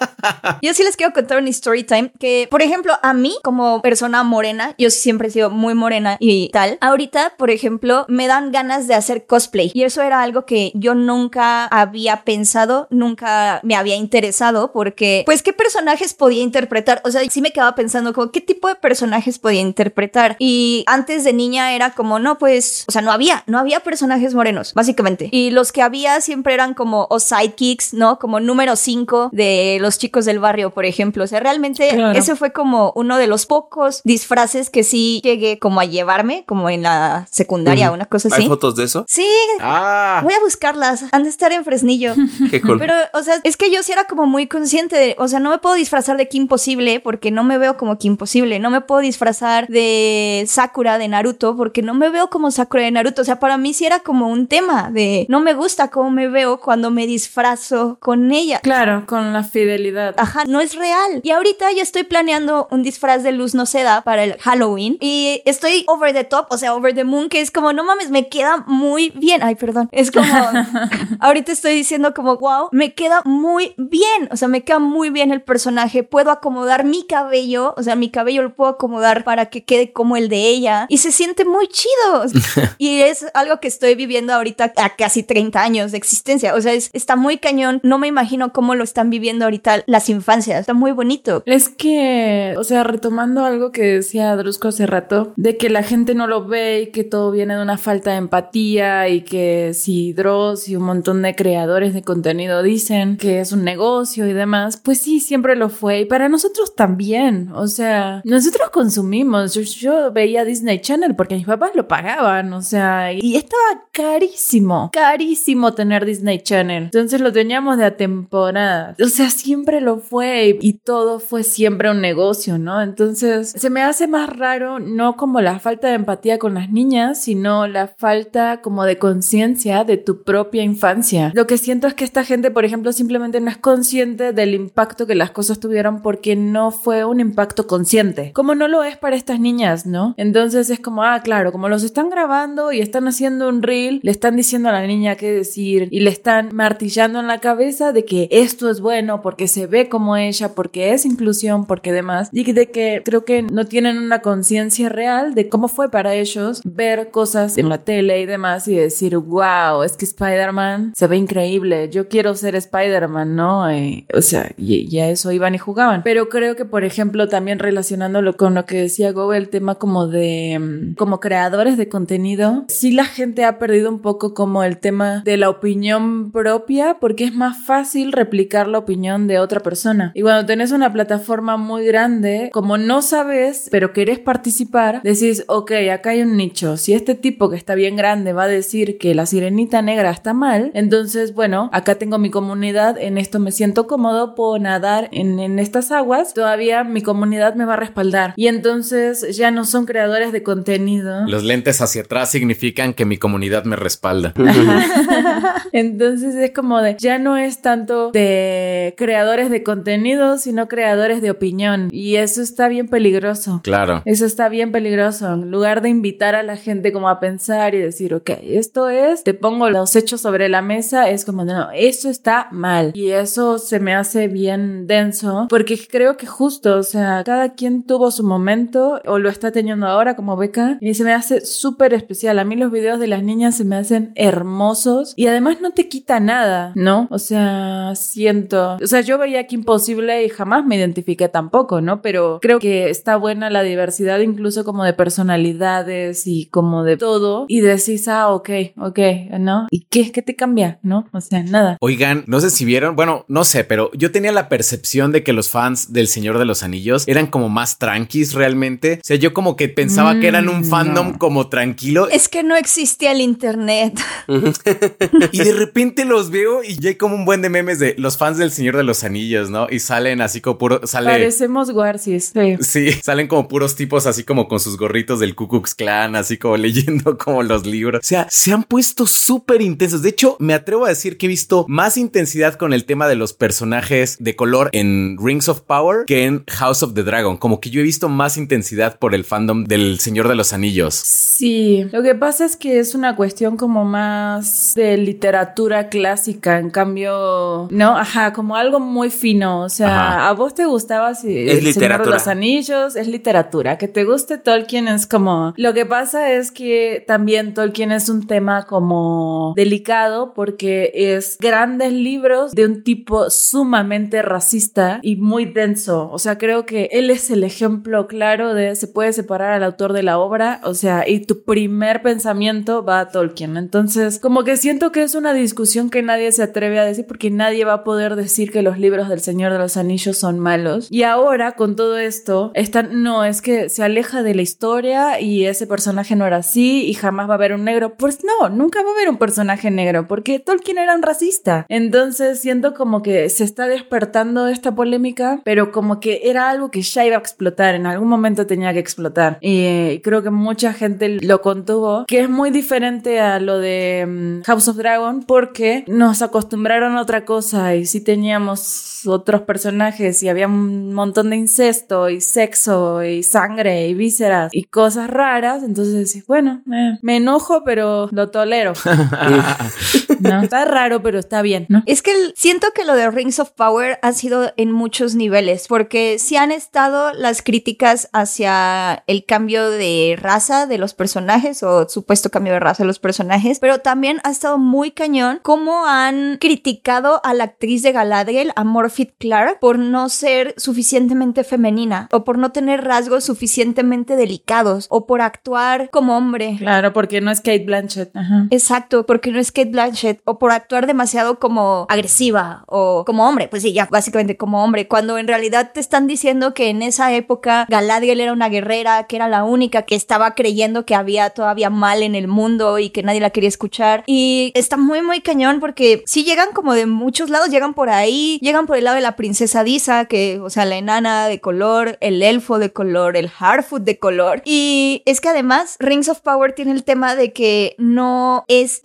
yo 0.62 0.74
sí 0.74 0.82
les 0.82 0.96
quiero 0.96 1.12
contar 1.12 1.38
un 1.38 1.48
story 1.48 1.84
time 1.84 2.12
que, 2.18 2.48
por 2.50 2.62
ejemplo, 2.62 2.94
a 3.02 3.14
mí 3.14 3.36
como 3.42 3.82
persona 3.82 4.22
morena, 4.22 4.74
yo 4.78 4.90
siempre 4.90 5.28
he 5.28 5.30
sido 5.30 5.50
muy 5.50 5.74
morena 5.74 6.16
y 6.20 6.50
tal. 6.50 6.78
Ahorita, 6.80 7.34
por 7.36 7.50
ejemplo, 7.50 8.04
me 8.08 8.26
dan 8.26 8.52
ganas 8.52 8.86
de 8.86 8.94
hacer 8.94 9.26
cosplay 9.26 9.70
y 9.74 9.84
eso 9.84 10.02
era 10.02 10.22
algo 10.22 10.46
que 10.46 10.72
yo 10.74 10.94
nunca 10.94 11.66
había 11.66 12.24
pensado, 12.24 12.88
nunca 12.90 13.60
me 13.62 13.76
había 13.76 13.96
interesado 13.96 14.72
porque, 14.72 15.22
pues, 15.26 15.42
¿qué 15.42 15.52
personajes 15.52 16.14
podía 16.14 16.42
interpretar? 16.42 17.00
O 17.04 17.10
sea, 17.10 17.22
sí 17.30 17.40
me 17.40 17.52
quedaba 17.52 17.74
pensando 17.74 18.12
como, 18.12 18.30
¿qué 18.30 18.40
tipo 18.40 18.68
de 18.68 18.74
personajes 18.74 19.38
podía 19.38 19.60
interpretar? 19.60 20.36
Y 20.38 20.84
antes 20.86 21.24
de 21.24 21.32
niña 21.32 21.74
era 21.74 21.90
como, 21.90 22.18
no, 22.18 22.38
pues, 22.38 22.84
o 22.88 22.92
sea, 22.92 23.02
no 23.02 23.12
había, 23.12 23.44
no 23.46 23.58
había 23.58 23.80
personajes 23.80 24.34
morenos, 24.34 24.74
básicamente. 24.74 25.28
Y 25.32 25.50
los 25.50 25.72
que 25.72 25.82
había 25.82 26.20
siempre 26.20 26.54
eran 26.54 26.65
como 26.74 27.06
o 27.10 27.18
sidekicks, 27.18 27.94
¿no? 27.94 28.18
Como 28.18 28.40
número 28.40 28.76
5 28.76 29.30
de 29.32 29.78
los 29.80 29.98
chicos 29.98 30.24
del 30.24 30.38
barrio, 30.38 30.70
por 30.70 30.84
ejemplo. 30.84 31.24
O 31.24 31.26
sea, 31.26 31.40
realmente 31.40 31.88
ese 32.16 32.36
fue 32.36 32.52
como 32.52 32.92
uno 32.94 33.18
de 33.18 33.26
los 33.26 33.46
pocos 33.46 34.00
disfraces 34.04 34.70
que 34.70 34.84
sí 34.84 35.20
llegué 35.22 35.58
como 35.58 35.80
a 35.80 35.84
llevarme, 35.84 36.44
como 36.46 36.70
en 36.70 36.82
la 36.82 37.26
secundaria, 37.30 37.90
una 37.90 38.06
cosa 38.06 38.28
así. 38.28 38.42
¿Hay 38.42 38.48
fotos 38.48 38.76
de 38.76 38.84
eso? 38.84 39.04
Sí. 39.08 39.26
Ah. 39.60 40.20
Voy 40.22 40.34
a 40.34 40.40
buscarlas. 40.40 41.04
Han 41.12 41.24
de 41.24 41.28
estar 41.28 41.52
en 41.52 41.64
Fresnillo. 41.64 42.14
Qué 42.50 42.60
cool. 42.60 42.78
Pero, 42.78 42.94
o 43.12 43.22
sea, 43.22 43.40
es 43.44 43.56
que 43.56 43.70
yo 43.70 43.82
sí 43.82 43.92
era 43.92 44.04
como 44.04 44.26
muy 44.26 44.46
consciente 44.46 44.96
de, 44.96 45.16
o 45.18 45.28
sea, 45.28 45.40
no 45.40 45.50
me 45.50 45.58
puedo 45.58 45.74
disfrazar 45.74 46.16
de 46.16 46.28
Kim 46.28 46.48
Possible 46.48 47.00
porque 47.00 47.30
no 47.30 47.44
me 47.44 47.58
veo 47.58 47.76
como 47.76 47.98
Kim 47.98 48.16
Possible. 48.16 48.58
No 48.58 48.70
me 48.70 48.80
puedo 48.80 49.00
disfrazar 49.00 49.66
de 49.68 50.44
Sakura 50.48 50.98
de 50.98 51.08
Naruto 51.08 51.56
porque 51.56 51.82
no 51.82 51.94
me 51.94 52.10
veo 52.10 52.30
como 52.30 52.50
Sakura 52.50 52.84
de 52.84 52.90
Naruto. 52.90 53.22
O 53.22 53.24
sea, 53.24 53.38
para 53.38 53.58
mí 53.58 53.74
sí 53.74 53.84
era 53.86 54.00
como 54.00 54.28
un 54.28 54.46
tema 54.46 54.90
de 54.90 55.26
no 55.28 55.40
me 55.40 55.54
gusta 55.54 55.88
cómo 55.88 56.10
me 56.10 56.28
veo 56.28 56.55
cuando 56.60 56.90
me 56.90 57.06
disfrazo 57.06 57.98
con 58.00 58.32
ella. 58.32 58.60
Claro, 58.60 59.04
con 59.06 59.32
la 59.32 59.44
fidelidad. 59.44 60.14
Ajá, 60.18 60.44
no 60.46 60.60
es 60.60 60.74
real. 60.74 61.20
Y 61.22 61.30
ahorita 61.30 61.72
yo 61.72 61.82
estoy 61.82 62.04
planeando 62.04 62.68
un 62.70 62.82
disfraz 62.82 63.22
de 63.22 63.32
luz 63.32 63.54
no 63.54 63.66
seda 63.66 64.02
para 64.02 64.24
el 64.24 64.36
Halloween 64.38 64.96
y 65.00 65.42
estoy 65.44 65.84
over 65.88 66.12
the 66.12 66.24
top, 66.24 66.46
o 66.50 66.58
sea, 66.58 66.74
over 66.74 66.94
the 66.94 67.04
moon, 67.04 67.28
que 67.28 67.40
es 67.40 67.50
como, 67.50 67.72
no 67.72 67.84
mames, 67.84 68.10
me 68.10 68.28
queda 68.28 68.64
muy 68.66 69.10
bien. 69.14 69.42
Ay, 69.42 69.54
perdón. 69.54 69.88
Es 69.92 70.10
como, 70.10 70.26
ahorita 71.20 71.52
estoy 71.52 71.74
diciendo 71.74 72.14
como, 72.14 72.36
wow, 72.36 72.68
me 72.72 72.94
queda 72.94 73.22
muy 73.24 73.74
bien. 73.76 74.28
O 74.30 74.36
sea, 74.36 74.48
me 74.48 74.64
queda 74.64 74.78
muy 74.78 75.10
bien 75.10 75.32
el 75.32 75.42
personaje. 75.42 76.02
Puedo 76.02 76.30
acomodar 76.30 76.84
mi 76.84 77.06
cabello, 77.06 77.74
o 77.76 77.82
sea, 77.82 77.96
mi 77.96 78.10
cabello 78.10 78.42
lo 78.42 78.54
puedo 78.54 78.70
acomodar 78.70 79.24
para 79.24 79.46
que 79.46 79.64
quede 79.64 79.92
como 79.92 80.16
el 80.16 80.28
de 80.28 80.48
ella 80.48 80.86
y 80.88 80.98
se 80.98 81.12
siente 81.12 81.44
muy 81.44 81.68
chido. 81.68 82.24
y 82.78 83.00
es 83.00 83.26
algo 83.34 83.60
que 83.60 83.68
estoy 83.68 83.94
viviendo 83.94 84.32
ahorita 84.34 84.72
a 84.76 84.96
casi 84.96 85.22
30 85.22 85.60
años 85.60 85.92
de 85.92 85.98
existencia. 85.98 86.45
O 86.52 86.60
sea, 86.60 86.72
está 86.74 87.16
muy 87.16 87.38
cañón. 87.38 87.80
No 87.82 87.98
me 87.98 88.06
imagino 88.06 88.52
cómo 88.52 88.74
lo 88.74 88.84
están 88.84 89.10
viviendo 89.10 89.44
ahorita 89.44 89.84
las 89.86 90.08
infancias. 90.08 90.60
Está 90.60 90.74
muy 90.74 90.92
bonito. 90.92 91.42
Es 91.46 91.68
que, 91.68 92.54
o 92.58 92.64
sea, 92.64 92.84
retomando 92.84 93.44
algo 93.44 93.72
que 93.72 93.82
decía 93.82 94.34
Drusco 94.36 94.68
hace 94.68 94.86
rato, 94.86 95.32
de 95.36 95.56
que 95.56 95.70
la 95.70 95.82
gente 95.82 96.14
no 96.14 96.26
lo 96.26 96.46
ve 96.46 96.82
y 96.82 96.86
que 96.92 97.04
todo 97.04 97.30
viene 97.30 97.56
de 97.56 97.62
una 97.62 97.78
falta 97.78 98.12
de 98.12 98.16
empatía 98.16 99.08
y 99.08 99.22
que 99.22 99.72
si 99.74 100.12
Dross 100.12 100.68
y 100.68 100.76
un 100.76 100.84
montón 100.84 101.22
de 101.22 101.34
creadores 101.34 101.94
de 101.94 102.02
contenido 102.02 102.62
dicen 102.62 103.16
que 103.16 103.40
es 103.40 103.52
un 103.52 103.64
negocio 103.64 104.26
y 104.26 104.32
demás, 104.32 104.80
pues 104.82 104.98
sí, 104.98 105.20
siempre 105.20 105.56
lo 105.56 105.68
fue. 105.68 106.00
Y 106.00 106.04
para 106.04 106.28
nosotros 106.28 106.74
también. 106.74 107.50
O 107.54 107.66
sea, 107.66 108.22
nosotros 108.24 108.70
consumimos. 108.70 109.54
Yo, 109.54 110.12
veía 110.12 110.44
Disney 110.44 110.80
Channel 110.80 111.14
porque 111.16 111.36
mis 111.36 111.46
papás 111.46 111.70
lo 111.74 111.88
pagaban. 111.88 112.52
O 112.52 112.62
sea, 112.62 113.12
y 113.12 113.36
estaba 113.36 113.86
carísimo, 113.92 114.90
carísimo 114.92 115.74
tener 115.74 116.04
Disney 116.04 116.25
Channel. 116.42 116.84
Entonces 116.84 117.20
lo 117.20 117.32
teníamos 117.32 117.78
de 117.78 117.86
a 117.86 117.96
temporada. 117.96 118.94
O 119.02 119.08
sea, 119.08 119.30
siempre 119.30 119.80
lo 119.80 119.98
fue 119.98 120.58
y 120.60 120.74
todo 120.74 121.20
fue 121.20 121.42
siempre 121.42 121.90
un 121.90 122.00
negocio, 122.00 122.58
¿no? 122.58 122.82
Entonces 122.82 123.50
se 123.56 123.70
me 123.70 123.82
hace 123.82 124.06
más 124.06 124.36
raro, 124.36 124.78
no 124.78 125.16
como 125.16 125.40
la 125.40 125.58
falta 125.58 125.88
de 125.88 125.94
empatía 125.94 126.38
con 126.38 126.54
las 126.54 126.70
niñas, 126.70 127.22
sino 127.22 127.66
la 127.66 127.88
falta 127.88 128.60
como 128.60 128.84
de 128.84 128.98
conciencia 128.98 129.84
de 129.84 129.96
tu 129.96 130.22
propia 130.22 130.62
infancia. 130.62 131.32
Lo 131.34 131.46
que 131.46 131.58
siento 131.58 131.86
es 131.86 131.94
que 131.94 132.04
esta 132.04 132.24
gente, 132.24 132.50
por 132.50 132.64
ejemplo, 132.64 132.92
simplemente 132.92 133.40
no 133.40 133.50
es 133.50 133.56
consciente 133.56 134.32
del 134.32 134.54
impacto 134.54 135.06
que 135.06 135.14
las 135.14 135.30
cosas 135.30 135.60
tuvieron 135.60 136.02
porque 136.02 136.36
no 136.36 136.70
fue 136.70 137.04
un 137.04 137.20
impacto 137.20 137.66
consciente. 137.66 138.32
Como 138.32 138.54
no 138.54 138.68
lo 138.68 138.82
es 138.84 138.96
para 138.96 139.16
estas 139.16 139.40
niñas, 139.40 139.86
¿no? 139.86 140.14
Entonces 140.16 140.70
es 140.70 140.80
como, 140.80 141.02
ah, 141.02 141.20
claro, 141.22 141.52
como 141.52 141.68
los 141.68 141.82
están 141.82 142.10
grabando 142.10 142.72
y 142.72 142.80
están 142.80 143.08
haciendo 143.08 143.48
un 143.48 143.62
reel, 143.62 144.00
le 144.02 144.10
están 144.10 144.36
diciendo 144.36 144.68
a 144.68 144.72
la 144.72 144.86
niña 144.86 145.16
qué 145.16 145.30
decir 145.32 145.88
y 145.90 146.00
le 146.00 146.10
están 146.16 146.54
martillando 146.54 147.20
en 147.20 147.26
la 147.26 147.40
cabeza 147.40 147.92
de 147.92 148.04
que 148.04 148.28
esto 148.30 148.70
es 148.70 148.80
bueno 148.80 149.22
porque 149.22 149.48
se 149.48 149.66
ve 149.66 149.88
como 149.88 150.16
ella, 150.16 150.54
porque 150.54 150.92
es 150.92 151.04
inclusión, 151.04 151.66
porque 151.66 151.92
demás, 151.92 152.30
y 152.32 152.52
de 152.52 152.70
que 152.70 153.02
creo 153.04 153.24
que 153.24 153.42
no 153.42 153.66
tienen 153.66 153.98
una 153.98 154.20
conciencia 154.20 154.88
real 154.88 155.34
de 155.34 155.48
cómo 155.48 155.68
fue 155.68 155.90
para 155.90 156.14
ellos 156.14 156.62
ver 156.64 157.10
cosas 157.10 157.58
en 157.58 157.68
la 157.68 157.78
tele 157.78 158.20
y 158.20 158.26
demás 158.26 158.66
y 158.68 158.76
decir, 158.76 159.16
wow, 159.16 159.82
es 159.82 159.96
que 159.96 160.04
Spider-Man 160.04 160.92
se 160.96 161.06
ve 161.06 161.16
increíble, 161.16 161.90
yo 161.90 162.08
quiero 162.08 162.34
ser 162.34 162.54
Spider-Man, 162.54 163.36
¿no? 163.36 163.70
Eh, 163.70 164.06
o 164.14 164.22
sea, 164.22 164.50
y, 164.56 164.98
a 164.98 165.10
eso 165.10 165.30
iban 165.32 165.54
y 165.54 165.58
jugaban. 165.58 166.02
Pero 166.02 166.28
creo 166.28 166.56
que, 166.56 166.64
por 166.64 166.84
ejemplo, 166.84 167.28
también 167.28 167.58
relacionándolo 167.58 168.36
con 168.36 168.54
lo 168.54 168.64
que 168.64 168.76
decía 168.76 169.12
Go, 169.12 169.34
el 169.34 169.50
tema 169.50 169.74
como 169.74 170.06
de, 170.06 170.58
mm, 170.58 170.94
como 170.94 171.20
creadores 171.20 171.76
de 171.76 171.88
contenido, 171.88 172.64
sí 172.68 172.92
la 172.92 173.04
gente 173.04 173.44
ha 173.44 173.58
perdido 173.58 173.90
un 173.90 174.00
poco 174.00 174.32
como 174.32 174.62
el 174.62 174.78
tema 174.78 175.22
de 175.24 175.36
la 175.36 175.50
opinión 175.50 176.05
propia 176.32 176.98
porque 177.00 177.24
es 177.24 177.34
más 177.34 177.58
fácil 177.64 178.12
replicar 178.12 178.68
la 178.68 178.78
opinión 178.78 179.26
de 179.26 179.38
otra 179.38 179.60
persona. 179.60 180.12
Y 180.14 180.22
cuando 180.22 180.46
tenés 180.46 180.72
una 180.72 180.92
plataforma 180.92 181.56
muy 181.56 181.84
grande, 181.84 182.50
como 182.52 182.78
no 182.78 183.02
sabes, 183.02 183.68
pero 183.70 183.92
querés 183.92 184.18
participar, 184.18 185.02
decís, 185.02 185.44
ok, 185.48 185.72
acá 185.92 186.10
hay 186.10 186.22
un 186.22 186.36
nicho. 186.36 186.76
Si 186.76 186.92
este 186.92 187.14
tipo 187.14 187.50
que 187.50 187.56
está 187.56 187.74
bien 187.74 187.96
grande 187.96 188.32
va 188.32 188.44
a 188.44 188.48
decir 188.48 188.98
que 188.98 189.14
la 189.14 189.26
sirenita 189.26 189.82
negra 189.82 190.10
está 190.10 190.32
mal, 190.32 190.70
entonces, 190.74 191.34
bueno, 191.34 191.70
acá 191.72 191.96
tengo 191.96 192.18
mi 192.18 192.30
comunidad, 192.30 192.98
en 192.98 193.18
esto 193.18 193.38
me 193.38 193.52
siento 193.52 193.86
cómodo, 193.86 194.34
puedo 194.34 194.58
nadar 194.58 195.08
en, 195.12 195.38
en 195.38 195.58
estas 195.58 195.92
aguas, 195.92 196.34
todavía 196.34 196.84
mi 196.84 197.02
comunidad 197.02 197.54
me 197.54 197.64
va 197.64 197.74
a 197.74 197.78
respaldar. 197.78 198.34
Y 198.36 198.48
entonces 198.48 199.36
ya 199.36 199.50
no 199.50 199.64
son 199.64 199.86
creadores 199.86 200.32
de 200.32 200.42
contenido. 200.42 201.26
Los 201.26 201.44
lentes 201.44 201.80
hacia 201.80 202.02
atrás 202.02 202.30
significan 202.30 202.94
que 202.94 203.04
mi 203.04 203.16
comunidad 203.16 203.64
me 203.64 203.76
respalda. 203.76 204.34
entonces 205.96 206.34
es 206.34 206.50
como 206.50 206.82
de, 206.82 206.94
ya 206.98 207.18
no 207.18 207.38
es 207.38 207.62
tanto 207.62 208.10
de 208.10 208.94
creadores 208.98 209.50
de 209.50 209.62
contenido, 209.62 210.36
sino 210.36 210.68
creadores 210.68 211.22
de 211.22 211.30
opinión. 211.30 211.88
Y 211.90 212.16
eso 212.16 212.42
está 212.42 212.68
bien 212.68 212.88
peligroso. 212.88 213.60
Claro. 213.64 214.02
Eso 214.04 214.26
está 214.26 214.50
bien 214.50 214.72
peligroso. 214.72 215.32
En 215.32 215.50
lugar 215.50 215.80
de 215.80 215.88
invitar 215.88 216.34
a 216.34 216.42
la 216.42 216.56
gente 216.56 216.92
como 216.92 217.08
a 217.08 217.18
pensar 217.18 217.74
y 217.74 217.78
decir, 217.78 218.12
ok, 218.12 218.30
esto 218.42 218.90
es, 218.90 219.24
te 219.24 219.32
pongo 219.32 219.70
los 219.70 219.96
hechos 219.96 220.20
sobre 220.20 220.50
la 220.50 220.60
mesa, 220.60 221.08
es 221.08 221.24
como, 221.24 221.46
no, 221.46 221.70
eso 221.72 222.10
está 222.10 222.48
mal. 222.52 222.92
Y 222.94 223.12
eso 223.12 223.58
se 223.58 223.80
me 223.80 223.94
hace 223.94 224.28
bien 224.28 224.86
denso, 224.86 225.46
porque 225.48 225.78
creo 225.90 226.18
que 226.18 226.26
justo, 226.26 226.76
o 226.76 226.82
sea, 226.82 227.22
cada 227.24 227.54
quien 227.54 227.84
tuvo 227.84 228.10
su 228.10 228.22
momento 228.22 229.00
o 229.06 229.18
lo 229.18 229.30
está 229.30 229.50
teniendo 229.50 229.86
ahora 229.86 230.14
como 230.14 230.36
beca 230.36 230.76
y 230.82 230.92
se 230.92 231.04
me 231.04 231.14
hace 231.14 231.40
súper 231.40 231.94
especial. 231.94 232.38
A 232.38 232.44
mí 232.44 232.54
los 232.54 232.70
videos 232.70 233.00
de 233.00 233.06
las 233.06 233.22
niñas 233.22 233.56
se 233.56 233.64
me 233.64 233.76
hacen 233.76 234.12
hermosos 234.14 235.14
y 235.16 235.26
además 235.26 235.60
no 235.62 235.70
te 235.70 235.85
quita 235.88 236.20
nada, 236.20 236.72
¿no? 236.74 237.08
O 237.10 237.18
sea, 237.18 237.94
siento, 237.94 238.76
o 238.82 238.86
sea, 238.86 239.00
yo 239.00 239.18
veía 239.18 239.46
que 239.46 239.54
imposible 239.54 240.24
y 240.24 240.28
jamás 240.28 240.64
me 240.64 240.76
identifiqué 240.76 241.28
tampoco, 241.28 241.80
¿no? 241.80 242.02
Pero 242.02 242.38
creo 242.40 242.58
que 242.58 242.90
está 242.90 243.16
buena 243.16 243.50
la 243.50 243.62
diversidad 243.62 244.20
incluso 244.20 244.64
como 244.64 244.84
de 244.84 244.92
personalidades 244.92 246.26
y 246.26 246.46
como 246.46 246.84
de 246.84 246.96
todo 246.96 247.46
y 247.48 247.60
decís, 247.60 248.08
ah, 248.08 248.28
ok, 248.32 248.50
ok, 248.78 248.98
¿no? 249.40 249.66
¿Y 249.70 249.86
qué? 249.86 250.12
¿Qué 250.12 250.22
te 250.22 250.36
cambia? 250.36 250.78
¿No? 250.82 251.08
O 251.12 251.20
sea, 251.20 251.42
nada. 251.42 251.76
Oigan, 251.80 252.24
no 252.26 252.40
sé 252.40 252.50
si 252.50 252.64
vieron, 252.64 252.96
bueno, 252.96 253.24
no 253.28 253.44
sé, 253.44 253.64
pero 253.64 253.90
yo 253.94 254.12
tenía 254.12 254.32
la 254.32 254.48
percepción 254.48 255.12
de 255.12 255.22
que 255.22 255.32
los 255.32 255.50
fans 255.50 255.92
del 255.92 256.08
Señor 256.08 256.38
de 256.38 256.44
los 256.44 256.62
Anillos 256.62 257.04
eran 257.06 257.26
como 257.26 257.48
más 257.48 257.78
tranquis 257.78 258.34
realmente. 258.34 258.98
O 259.02 259.04
sea, 259.04 259.16
yo 259.16 259.32
como 259.32 259.56
que 259.56 259.68
pensaba 259.68 260.18
que 260.18 260.28
eran 260.28 260.48
un 260.48 260.60
mm, 260.60 260.64
fandom 260.64 261.18
como 261.18 261.48
tranquilo. 261.48 262.08
Es 262.08 262.28
que 262.28 262.42
no 262.42 262.56
existía 262.56 263.12
el 263.12 263.20
internet. 263.20 263.98
y 265.32 265.38
de 265.38 265.52
repente 265.52 265.75
los 266.06 266.30
veo 266.30 266.62
y 266.64 266.78
ya 266.80 266.90
hay 266.90 266.94
como 266.94 267.14
un 267.14 267.24
buen 267.24 267.42
de 267.42 267.50
memes 267.50 267.78
de 267.78 267.94
los 267.98 268.16
fans 268.16 268.38
del 268.38 268.50
Señor 268.50 268.76
de 268.76 268.82
los 268.82 269.04
Anillos 269.04 269.50
¿no? 269.50 269.66
Y 269.70 269.80
salen 269.80 270.20
así 270.20 270.40
como 270.40 270.58
puro, 270.58 270.86
sale... 270.86 271.10
Parecemos 271.10 271.70
sí. 271.98 272.56
Sí, 272.60 272.92
salen 272.92 273.28
como 273.28 273.48
puros 273.48 273.76
tipos 273.76 274.06
así 274.06 274.24
como 274.24 274.48
con 274.48 274.60
sus 274.60 274.76
gorritos 274.76 275.20
del 275.20 275.34
Ku 275.34 275.48
Klux 275.48 275.74
Klan, 275.74 276.16
así 276.16 276.38
como 276.38 276.56
leyendo 276.66 277.18
como 277.18 277.42
los 277.42 277.66
libros. 277.66 278.00
O 278.00 278.06
sea, 278.06 278.26
se 278.30 278.52
han 278.52 278.64
puesto 278.64 279.06
súper 279.06 279.62
intensos. 279.62 280.02
De 280.02 280.10
hecho, 280.10 280.36
me 280.38 280.54
atrevo 280.54 280.86
a 280.86 280.88
decir 280.88 281.18
que 281.18 281.26
he 281.26 281.28
visto 281.28 281.66
más 281.68 281.96
intensidad 281.96 282.54
con 282.54 282.72
el 282.72 282.84
tema 282.84 283.08
de 283.08 283.16
los 283.16 283.32
personajes 283.32 284.16
de 284.18 284.36
color 284.36 284.70
en 284.72 285.16
Rings 285.20 285.48
of 285.48 285.60
Power 285.60 286.06
que 286.06 286.24
en 286.24 286.44
House 286.48 286.82
of 286.82 286.94
the 286.94 287.02
Dragon. 287.02 287.36
Como 287.36 287.60
que 287.60 287.70
yo 287.70 287.80
he 287.80 287.84
visto 287.84 288.08
más 288.08 288.36
intensidad 288.36 288.98
por 288.98 289.14
el 289.14 289.24
fandom 289.24 289.64
del 289.64 290.00
Señor 290.00 290.28
de 290.28 290.36
los 290.36 290.52
Anillos. 290.52 290.94
Sí, 290.94 291.84
lo 291.92 292.02
que 292.02 292.14
pasa 292.14 292.44
es 292.44 292.56
que 292.56 292.78
es 292.78 292.94
una 292.94 293.16
cuestión 293.16 293.56
como 293.56 293.84
más 293.84 294.74
de 294.74 294.96
literatura 294.96 295.65
clásica, 295.90 296.58
en 296.58 296.70
cambio, 296.70 297.68
no, 297.70 297.96
ajá, 297.96 298.32
como 298.32 298.56
algo 298.56 298.80
muy 298.80 299.10
fino, 299.10 299.62
o 299.62 299.68
sea, 299.68 299.88
Ajá. 299.88 300.28
a 300.28 300.32
vos 300.32 300.54
te 300.54 300.64
gustaba 300.64 301.14
si 301.14 301.28
Es 301.28 301.36
El 301.36 301.46
Señor 301.46 301.62
de 301.62 301.70
literatura. 301.72 302.10
los 302.10 302.28
Anillos, 302.28 302.96
es 302.96 303.08
literatura, 303.08 303.78
que 303.78 303.88
te 303.88 304.04
guste 304.04 304.38
Tolkien 304.38 304.88
es 304.88 305.06
como, 305.06 305.54
lo 305.56 305.74
que 305.74 305.86
pasa 305.86 306.32
es 306.32 306.50
que 306.50 307.04
también 307.06 307.54
Tolkien 307.54 307.92
es 307.92 308.08
un 308.08 308.26
tema 308.26 308.64
como 308.66 309.52
delicado 309.56 310.32
porque 310.34 310.92
es 310.94 311.36
grandes 311.38 311.92
libros 311.92 312.52
de 312.52 312.64
un 312.66 312.82
tipo 312.82 313.30
sumamente 313.30 314.22
racista 314.22 315.00
y 315.02 315.16
muy 315.16 315.44
denso, 315.46 316.08
o 316.12 316.18
sea, 316.18 316.38
creo 316.38 316.64
que 316.66 316.88
él 316.92 317.10
es 317.10 317.30
el 317.30 317.44
ejemplo 317.44 318.06
claro 318.06 318.54
de 318.54 318.74
se 318.76 318.86
puede 318.86 319.12
separar 319.12 319.52
al 319.52 319.64
autor 319.64 319.92
de 319.92 320.02
la 320.02 320.18
obra, 320.18 320.60
o 320.64 320.74
sea, 320.74 321.08
y 321.08 321.20
tu 321.20 321.42
primer 321.42 322.02
pensamiento 322.02 322.84
va 322.84 323.00
a 323.00 323.08
Tolkien. 323.08 323.56
Entonces, 323.56 324.18
como 324.18 324.44
que 324.44 324.56
siento 324.56 324.92
que 324.92 325.02
es 325.02 325.14
una 325.14 325.32
discusión 325.32 325.55
que 325.90 326.02
nadie 326.02 326.30
se 326.32 326.42
atreve 326.42 326.78
a 326.78 326.84
decir 326.84 327.06
porque 327.06 327.30
nadie 327.30 327.64
va 327.64 327.74
a 327.74 327.84
poder 327.84 328.14
decir 328.14 328.50
que 328.52 328.62
los 328.62 328.78
libros 328.78 329.08
del 329.08 329.20
Señor 329.20 329.52
de 329.52 329.58
los 329.58 329.76
Anillos 329.76 330.18
son 330.18 330.38
malos. 330.38 330.88
Y 330.90 331.02
ahora, 331.02 331.52
con 331.52 331.76
todo 331.76 331.98
esto, 331.98 332.50
están, 332.54 333.02
no, 333.02 333.24
es 333.24 333.42
que 333.42 333.68
se 333.68 333.82
aleja 333.82 334.22
de 334.22 334.34
la 334.34 334.42
historia 334.42 335.20
y 335.20 335.46
ese 335.46 335.66
personaje 335.66 336.14
no 336.14 336.26
era 336.26 336.38
así 336.38 336.84
y 336.86 336.94
jamás 336.94 337.28
va 337.28 337.34
a 337.34 337.36
haber 337.36 337.52
un 337.52 337.64
negro. 337.64 337.96
Pues 337.96 338.20
no, 338.24 338.48
nunca 338.48 338.82
va 338.82 338.90
a 338.90 338.94
haber 338.94 339.08
un 339.08 339.18
personaje 339.18 339.70
negro 339.70 340.06
porque 340.06 340.38
Tolkien 340.38 340.78
era 340.78 340.94
un 340.94 341.02
racista. 341.02 341.66
Entonces, 341.68 342.40
siento 342.40 342.74
como 342.74 343.02
que 343.02 343.28
se 343.28 343.44
está 343.44 343.66
despertando 343.66 344.46
esta 344.48 344.74
polémica, 344.74 345.40
pero 345.44 345.72
como 345.72 346.00
que 346.00 346.20
era 346.24 346.50
algo 346.50 346.70
que 346.70 346.82
ya 346.82 347.04
iba 347.04 347.16
a 347.16 347.20
explotar, 347.20 347.74
en 347.74 347.86
algún 347.86 348.08
momento 348.08 348.46
tenía 348.46 348.72
que 348.72 348.78
explotar. 348.78 349.38
Y 349.40 349.64
eh, 349.64 350.00
creo 350.04 350.22
que 350.22 350.30
mucha 350.30 350.72
gente 350.72 351.08
lo 351.20 351.40
contuvo, 351.40 352.04
que 352.06 352.20
es 352.20 352.28
muy 352.28 352.50
diferente 352.50 353.20
a 353.20 353.40
lo 353.40 353.58
de 353.58 354.06
mm, 354.06 354.42
House 354.44 354.68
of 354.68 354.76
Dragon 354.76 355.22
porque 355.22 355.45
nos 355.88 356.22
acostumbraron 356.22 356.96
a 356.96 357.02
otra 357.02 357.24
cosa 357.24 357.74
y 357.74 357.86
sí 357.86 358.00
teníamos 358.00 359.02
otros 359.06 359.42
personajes 359.42 360.22
y 360.22 360.28
había 360.28 360.46
un 360.48 360.92
montón 360.92 361.30
de 361.30 361.36
incesto 361.36 362.08
y 362.08 362.20
sexo 362.20 363.04
y 363.04 363.22
sangre 363.22 363.86
y 363.88 363.94
vísceras 363.94 364.50
y 364.52 364.64
cosas 364.64 365.08
raras, 365.08 365.62
entonces 365.62 365.94
decís, 365.94 366.26
bueno, 366.26 366.62
eh, 366.72 366.98
me 367.02 367.16
enojo 367.18 367.62
pero 367.64 368.08
lo 368.12 368.30
tolero. 368.30 368.72
no, 370.20 370.42
está 370.42 370.64
raro 370.64 371.02
pero 371.02 371.18
está 371.18 371.42
bien, 371.42 371.66
¿no? 371.68 371.82
Es 371.86 372.02
que 372.02 372.12
el- 372.12 372.32
siento 372.36 372.68
que 372.74 372.84
lo 372.84 372.94
de 372.94 373.10
Rings 373.10 373.38
of 373.38 373.50
Power 373.52 373.98
ha 374.02 374.12
sido 374.12 374.52
en 374.56 374.72
muchos 374.72 375.14
niveles, 375.14 375.66
porque 375.68 376.18
sí 376.18 376.36
han 376.36 376.52
estado 376.52 377.12
las 377.12 377.42
críticas 377.42 378.08
hacia 378.12 379.04
el 379.06 379.24
cambio 379.24 379.70
de 379.70 380.18
raza 380.20 380.66
de 380.66 380.78
los 380.78 380.94
personajes 380.94 381.62
o 381.62 381.88
supuesto 381.88 382.30
cambio 382.30 382.54
de 382.54 382.60
raza 382.60 382.82
de 382.82 382.88
los 382.88 382.98
personajes, 382.98 383.58
pero 383.58 383.78
también 383.80 384.20
ha 384.24 384.30
estado 384.30 384.58
muy 384.58 384.90
cañón 384.90 385.25
cómo 385.42 385.86
han 385.86 386.38
criticado 386.38 387.20
a 387.24 387.34
la 387.34 387.44
actriz 387.44 387.82
de 387.82 387.92
Galadriel, 387.92 388.52
a 388.56 388.64
Morphy 388.64 389.06
Clark, 389.06 389.58
por 389.60 389.78
no 389.78 390.08
ser 390.08 390.54
suficientemente 390.56 391.44
femenina 391.44 392.08
o 392.12 392.24
por 392.24 392.38
no 392.38 392.52
tener 392.52 392.84
rasgos 392.84 393.24
suficientemente 393.24 394.16
delicados 394.16 394.86
o 394.90 395.06
por 395.06 395.20
actuar 395.20 395.90
como 395.90 396.16
hombre. 396.16 396.56
Claro, 396.58 396.92
porque 396.92 397.20
no 397.20 397.30
es 397.30 397.40
Kate 397.40 397.64
Blanchett. 397.64 398.14
Ajá. 398.16 398.46
Exacto, 398.50 399.06
porque 399.06 399.30
no 399.30 399.38
es 399.38 399.52
Kate 399.52 399.70
Blanchett 399.70 400.20
o 400.24 400.38
por 400.38 400.52
actuar 400.52 400.86
demasiado 400.86 401.38
como 401.38 401.86
agresiva 401.88 402.64
o 402.66 403.04
como 403.04 403.28
hombre, 403.28 403.48
pues 403.48 403.62
sí, 403.62 403.72
ya 403.72 403.86
básicamente 403.90 404.36
como 404.36 404.62
hombre, 404.62 404.88
cuando 404.88 405.18
en 405.18 405.28
realidad 405.28 405.72
te 405.72 405.80
están 405.80 406.06
diciendo 406.06 406.54
que 406.54 406.70
en 406.70 406.82
esa 406.82 407.12
época 407.14 407.66
Galadriel 407.68 408.20
era 408.20 408.32
una 408.32 408.48
guerrera, 408.48 409.04
que 409.04 409.16
era 409.16 409.28
la 409.28 409.44
única 409.44 409.82
que 409.82 409.94
estaba 409.94 410.34
creyendo 410.34 410.86
que 410.86 410.94
había 410.94 411.30
todavía 411.30 411.70
mal 411.70 412.02
en 412.02 412.14
el 412.14 412.28
mundo 412.28 412.78
y 412.78 412.90
que 412.90 413.02
nadie 413.02 413.20
la 413.20 413.30
quería 413.30 413.48
escuchar 413.48 414.04
y 414.06 414.52
está 414.54 414.76
muy 414.76 415.02
muy 415.02 415.15
cañón 415.22 415.60
porque 415.60 416.02
sí 416.06 416.24
llegan 416.24 416.48
como 416.52 416.74
de 416.74 416.86
muchos 416.86 417.30
lados, 417.30 417.50
llegan 417.50 417.74
por 417.74 417.90
ahí, 417.90 418.38
llegan 418.42 418.66
por 418.66 418.76
el 418.76 418.84
lado 418.84 418.96
de 418.96 419.02
la 419.02 419.16
princesa 419.16 419.64
Disa, 419.64 420.06
que 420.06 420.40
o 420.40 420.50
sea, 420.50 420.64
la 420.64 420.76
enana 420.76 421.28
de 421.28 421.40
color, 421.40 421.98
el 422.00 422.22
elfo 422.22 422.58
de 422.58 422.72
color, 422.72 423.16
el 423.16 423.30
Harfoot 423.38 423.82
de 423.82 423.98
color. 423.98 424.42
Y 424.44 425.02
es 425.06 425.20
que 425.20 425.28
además 425.28 425.76
Rings 425.78 426.08
of 426.08 426.20
Power 426.20 426.52
tiene 426.52 426.72
el 426.72 426.84
tema 426.84 427.16
de 427.16 427.32
que 427.32 427.74
no 427.78 428.44
es 428.48 428.80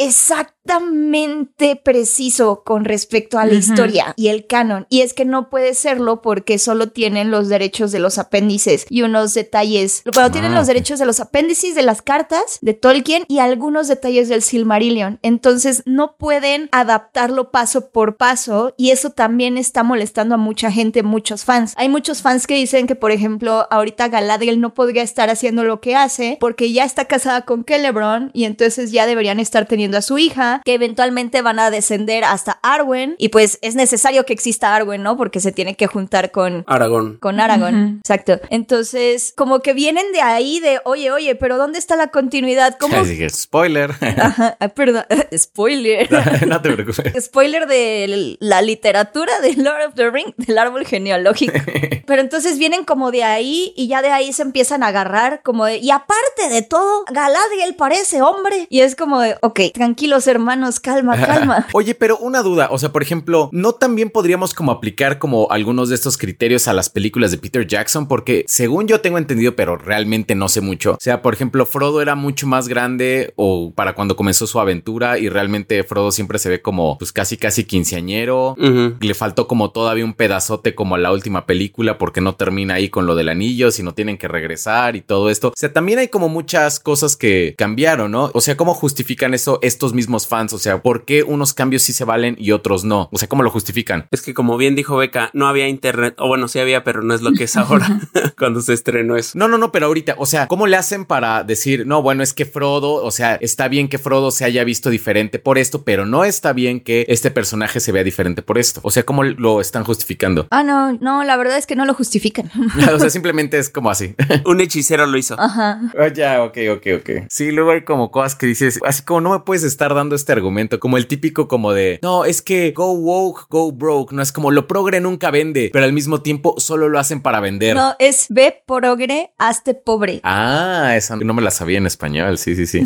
exactamente 0.71 1.75
preciso 1.75 2.63
con 2.63 2.86
respecto 2.86 3.38
a 3.39 3.45
la 3.45 3.53
historia 3.53 4.13
y 4.15 4.29
el 4.29 4.47
canon. 4.47 4.86
Y 4.89 5.01
es 5.01 5.13
que 5.13 5.25
no 5.25 5.49
puede 5.49 5.73
serlo 5.73 6.21
porque 6.21 6.57
solo 6.60 6.88
tienen 6.89 7.31
los 7.31 7.49
derechos 7.49 7.91
de 7.91 7.99
los 7.99 8.17
apéndices 8.17 8.86
y 8.89 9.01
unos 9.01 9.34
detalles. 9.34 10.03
Bueno, 10.13 10.31
tienen 10.31 10.51
Ah, 10.51 10.55
los 10.55 10.63
ok. 10.63 10.67
derechos 10.67 10.99
de 10.99 11.05
los 11.05 11.19
apéndices 11.19 11.75
de 11.75 11.81
las 11.81 12.01
cartas 12.01 12.57
de 12.62 12.73
Tolkien 12.73 13.25
y 13.27 13.39
algunos 13.39 13.88
detalles 13.88 14.29
del 14.29 14.41
Silmarillion. 14.41 15.19
Entonces 15.21 15.84
no 15.86 16.15
pueden 16.17 16.69
adaptarlo 16.71 17.51
paso 17.51 17.89
por 17.91 18.17
paso 18.17 18.73
y 18.77 18.91
eso 18.91 19.12
también 19.12 19.57
está 19.57 19.84
molestando 19.84 20.36
a 20.36 20.38
mucha 20.38 20.71
gente, 20.71 21.03
muchos 21.03 21.43
fans. 21.45 21.73
Hay 21.77 21.89
muchos 21.89 22.21
fans 22.21 22.47
que 22.47 22.55
dicen 22.55 22.88
que, 22.88 22.95
por 22.95 23.12
ejemplo, 23.12 23.67
ahorita 23.71 24.07
Galadriel 24.07 24.60
no 24.60 24.73
podría 24.73 25.03
estar 25.03 25.29
haciendo 25.29 25.63
lo 25.63 25.81
que 25.81 25.95
hace 25.95 26.38
porque 26.39 26.71
ya 26.71 26.84
está 26.86 27.05
casada 27.05 27.41
con 27.43 27.63
Celeborn 27.65 28.31
y 28.34 28.45
entonces 28.45 28.91
ya 28.91 29.05
deberían 29.05 29.39
estar 29.39 29.65
teniendo 29.65 29.97
a 29.97 30.01
su 30.01 30.17
hija, 30.17 30.61
que 30.63 30.74
eventualmente 30.74 31.41
van 31.41 31.60
a 31.60 31.69
descender 31.71 32.24
hasta 32.24 32.60
Arwen 32.63 33.15
y 33.17 33.30
pues 33.30 33.60
es 33.62 33.76
necesario 33.76 34.26
que 34.26 34.34
exista 34.34 34.76
Arwen, 34.76 35.04
¿no? 35.04 35.17
Porque 35.17 35.39
se 35.39 35.52
tiene 35.52 35.76
que 35.76 35.88
juntar 35.88 36.32
con 36.32 36.63
Aragón. 36.67 37.17
con 37.17 37.39
Aragorn, 37.39 37.84
Ujú. 37.86 37.97
exacto. 38.00 38.39
Entonces, 38.50 39.34
como 39.36 39.60
que 39.60 39.74
vienen 39.74 40.12
de 40.13 40.21
ahí 40.21 40.60
de, 40.60 40.80
oye, 40.86 41.12
oye, 41.12 41.36
pero 41.36 41.58
¿dónde 41.58 41.80
está 41.80 41.95
la 41.95 42.08
continuidad? 42.08 42.78
¿Cómo? 42.80 42.95
Así 42.97 43.17
que, 43.17 43.30
spoiler. 43.30 43.91
Ajá, 44.17 44.58
ah, 44.60 44.67
perdón, 44.69 45.04
spoiler. 45.38 46.10
no 46.47 46.62
te 46.62 46.71
preocupes. 46.71 47.26
Spoiler 47.26 47.67
de 47.67 48.38
la 48.39 48.62
literatura 48.62 49.39
de 49.41 49.54
Lord 49.56 49.88
of 49.89 49.95
the 49.95 50.10
Ring, 50.10 50.34
del 50.38 50.58
árbol 50.58 50.86
genealógico. 50.86 51.54
Pero 52.06 52.21
entonces 52.21 52.58
vienen 52.58 52.86
como 52.86 53.12
de 53.12 53.24
ahí 53.24 53.74
y 53.76 53.88
ya 53.88 54.02
de 54.02 54.10
ahí 54.10 54.34
se 54.34 54.41
empiezan 54.41 54.84
a 54.84 54.88
agarrar 54.88 55.41
como 55.43 55.65
de, 55.65 55.78
y 55.78 55.91
aparte 55.91 56.50
de 56.50 56.62
todo, 56.62 57.06
Galadriel 57.12 57.76
parece 57.76 58.21
hombre. 58.21 58.67
Y 58.69 58.82
es 58.82 58.95
como 58.95 59.21
de, 59.21 59.38
ok, 59.41 59.60
tranquilos 59.74 60.28
hermanos, 60.28 60.40
calma, 60.80 61.17
calma. 61.17 61.67
Oye, 61.73 61.95
pero 61.95 62.17
una 62.17 62.41
duda, 62.43 62.69
o 62.71 62.77
sea, 62.77 62.91
por 62.91 63.04
ejemplo, 63.04 63.49
¿no 63.51 63.73
también 63.73 64.10
podríamos 64.10 64.54
como 64.54 64.71
aplicar 64.71 65.19
como 65.19 65.47
algunos 65.51 65.89
de 65.89 65.95
estos 65.95 66.17
criterios 66.17 66.67
a 66.67 66.73
las 66.73 66.89
películas 66.89 67.32
de 67.32 67.38
Peter 67.38 67.65
Jackson? 67.65 68.08
Porque 68.08 68.45
según 68.47 68.88
yo 68.88 69.01
tengo 69.01 69.17
entendido, 69.17 69.56
pero 69.56 69.77
realmente 69.77 70.36
no 70.36 70.49
sé 70.49 70.62
mucho. 70.62 70.93
O 70.93 70.97
sea, 70.99 71.21
por 71.21 71.34
ejemplo, 71.34 71.65
Frodo 71.65 72.01
era 72.01 72.15
mucho 72.15 72.47
más 72.47 72.67
grande 72.67 73.34
o 73.36 73.73
para 73.73 73.93
cuando 73.93 74.15
comenzó 74.15 74.47
su 74.47 74.60
aventura 74.60 75.17
y 75.17 75.30
realmente 75.30 75.84
Frodo 75.84 76.12
siempre 76.12 76.39
se 76.39 76.49
ve 76.49 76.62
como 76.62 76.97
pues 76.97 77.12
casi 77.12 77.38
casi 77.38 77.63
quinceañero. 77.63 78.56
Le 78.99 79.13
faltó 79.13 79.47
como 79.47 79.71
todavía 79.71 80.06
un 80.06 80.13
pedazote 80.13 80.75
como 80.75 80.95
a 80.95 80.97
la 80.97 81.12
última 81.12 81.45
película 81.45 81.97
porque 81.97 82.21
no 82.21 82.36
termina 82.36 82.75
ahí 82.75 82.89
con 82.89 83.06
lo 83.06 83.15
del 83.15 83.30
anillo, 83.30 83.71
sino 83.71 83.93
tienen 83.93 84.17
que 84.17 84.27
regresar 84.27 84.95
y 84.95 85.01
todo 85.01 85.30
esto. 85.30 85.49
O 85.49 85.54
sea, 85.56 85.73
también 85.73 85.99
hay 85.99 86.08
como 86.08 86.30
muchas 86.30 86.80
cosas 86.80 87.15
que 87.15 87.56
cambiaron, 87.58 88.12
¿no? 88.12 88.32
O 88.34 88.41
sea, 88.41 88.58
¿cómo 88.58 88.73
justifican 88.73 89.34
eso 89.34 89.60
estos 89.62 89.93
mismos 89.93 90.27
fans? 90.31 90.53
O 90.53 90.57
sea, 90.57 90.81
¿por 90.81 91.03
qué 91.03 91.23
unos 91.23 91.53
cambios 91.53 91.83
sí 91.83 91.91
se 91.91 92.05
valen 92.05 92.35
y 92.39 92.51
otros 92.51 92.85
no? 92.85 93.09
O 93.11 93.17
sea, 93.17 93.27
¿cómo 93.27 93.43
lo 93.43 93.51
justifican? 93.51 94.07
Es 94.11 94.21
que 94.21 94.33
como 94.33 94.55
bien 94.55 94.75
dijo 94.75 94.95
Beca, 94.95 95.29
no 95.33 95.47
había 95.47 95.67
internet, 95.67 96.15
o 96.19 96.27
bueno, 96.29 96.47
sí 96.47 96.59
había, 96.59 96.85
pero 96.85 97.01
no 97.01 97.13
es 97.13 97.21
lo 97.21 97.33
que 97.33 97.43
es 97.43 97.57
ahora 97.57 97.99
cuando 98.37 98.61
se 98.61 98.73
estrenó 98.73 99.17
eso. 99.17 99.37
No, 99.37 99.49
no, 99.49 99.57
no, 99.57 99.73
pero 99.73 99.87
ahorita, 99.87 100.15
o 100.17 100.25
sea, 100.25 100.47
¿cómo 100.47 100.67
le 100.67 100.77
hacen 100.77 101.03
para 101.05 101.43
decir, 101.43 101.85
no, 101.85 102.01
bueno, 102.01 102.23
es 102.23 102.33
que 102.33 102.45
Frodo, 102.45 102.93
o 102.93 103.11
sea, 103.11 103.35
está 103.35 103.67
bien 103.67 103.89
que 103.89 103.97
Frodo 103.97 104.31
se 104.31 104.45
haya 104.45 104.63
visto 104.63 104.89
diferente 104.89 105.39
por 105.39 105.57
esto, 105.57 105.83
pero 105.83 106.05
no 106.05 106.23
está 106.23 106.53
bien 106.53 106.79
que 106.79 107.05
este 107.09 107.31
personaje 107.31 107.79
se 107.79 107.91
vea 107.91 108.03
diferente 108.03 108.41
por 108.41 108.57
esto? 108.57 108.79
O 108.83 108.91
sea, 108.91 109.03
¿cómo 109.03 109.23
lo 109.23 109.59
están 109.59 109.83
justificando? 109.83 110.47
Ah, 110.51 110.63
no, 110.63 110.93
no, 110.93 111.23
la 111.23 111.35
verdad 111.37 111.57
es 111.57 111.65
que 111.65 111.75
no 111.75 111.85
lo 111.85 111.93
justifican. 111.93 112.49
o 112.93 112.99
sea, 112.99 113.09
simplemente 113.09 113.57
es 113.57 113.69
como 113.69 113.89
así. 113.89 114.15
Un 114.45 114.61
hechicero 114.61 115.05
lo 115.05 115.17
hizo. 115.17 115.39
Ajá. 115.39 115.81
Ah, 115.97 116.07
ya, 116.07 116.43
ok, 116.43 116.57
ok, 116.75 116.87
ok. 116.99 117.09
Sí, 117.29 117.51
luego 117.51 117.71
hay 117.71 117.83
como 117.83 118.11
cosas 118.11 118.35
que 118.35 118.45
dices, 118.45 118.79
así 118.85 119.03
como 119.03 119.21
no 119.21 119.31
me 119.31 119.39
puedes 119.39 119.63
estar 119.63 119.93
dando 119.93 120.15
este 120.21 120.31
argumento, 120.31 120.79
como 120.79 120.97
el 120.97 121.07
típico 121.07 121.47
como 121.47 121.73
de, 121.73 121.99
no, 122.01 122.25
es 122.25 122.41
que 122.41 122.71
go 122.71 122.93
woke, 122.93 123.47
go 123.49 123.71
broke, 123.71 124.13
no 124.13 124.21
es 124.21 124.31
como 124.31 124.51
lo 124.51 124.67
progre 124.67 125.01
nunca 125.01 125.31
vende, 125.31 125.69
pero 125.73 125.86
al 125.86 125.93
mismo 125.93 126.21
tiempo 126.21 126.55
solo 126.57 126.89
lo 126.89 126.99
hacen 126.99 127.21
para 127.21 127.39
vender. 127.39 127.75
No, 127.75 127.95
es 127.99 128.27
ve 128.29 128.63
progre, 128.65 129.31
hazte 129.38 129.73
pobre. 129.73 130.21
Ah, 130.23 130.93
esa 130.95 131.15
no 131.15 131.34
me 131.34 131.41
la 131.41 131.51
sabía 131.51 131.77
en 131.77 131.88
español, 131.88 132.38
sí, 132.38 132.55
sí, 132.55 132.67
sí. 132.67 132.84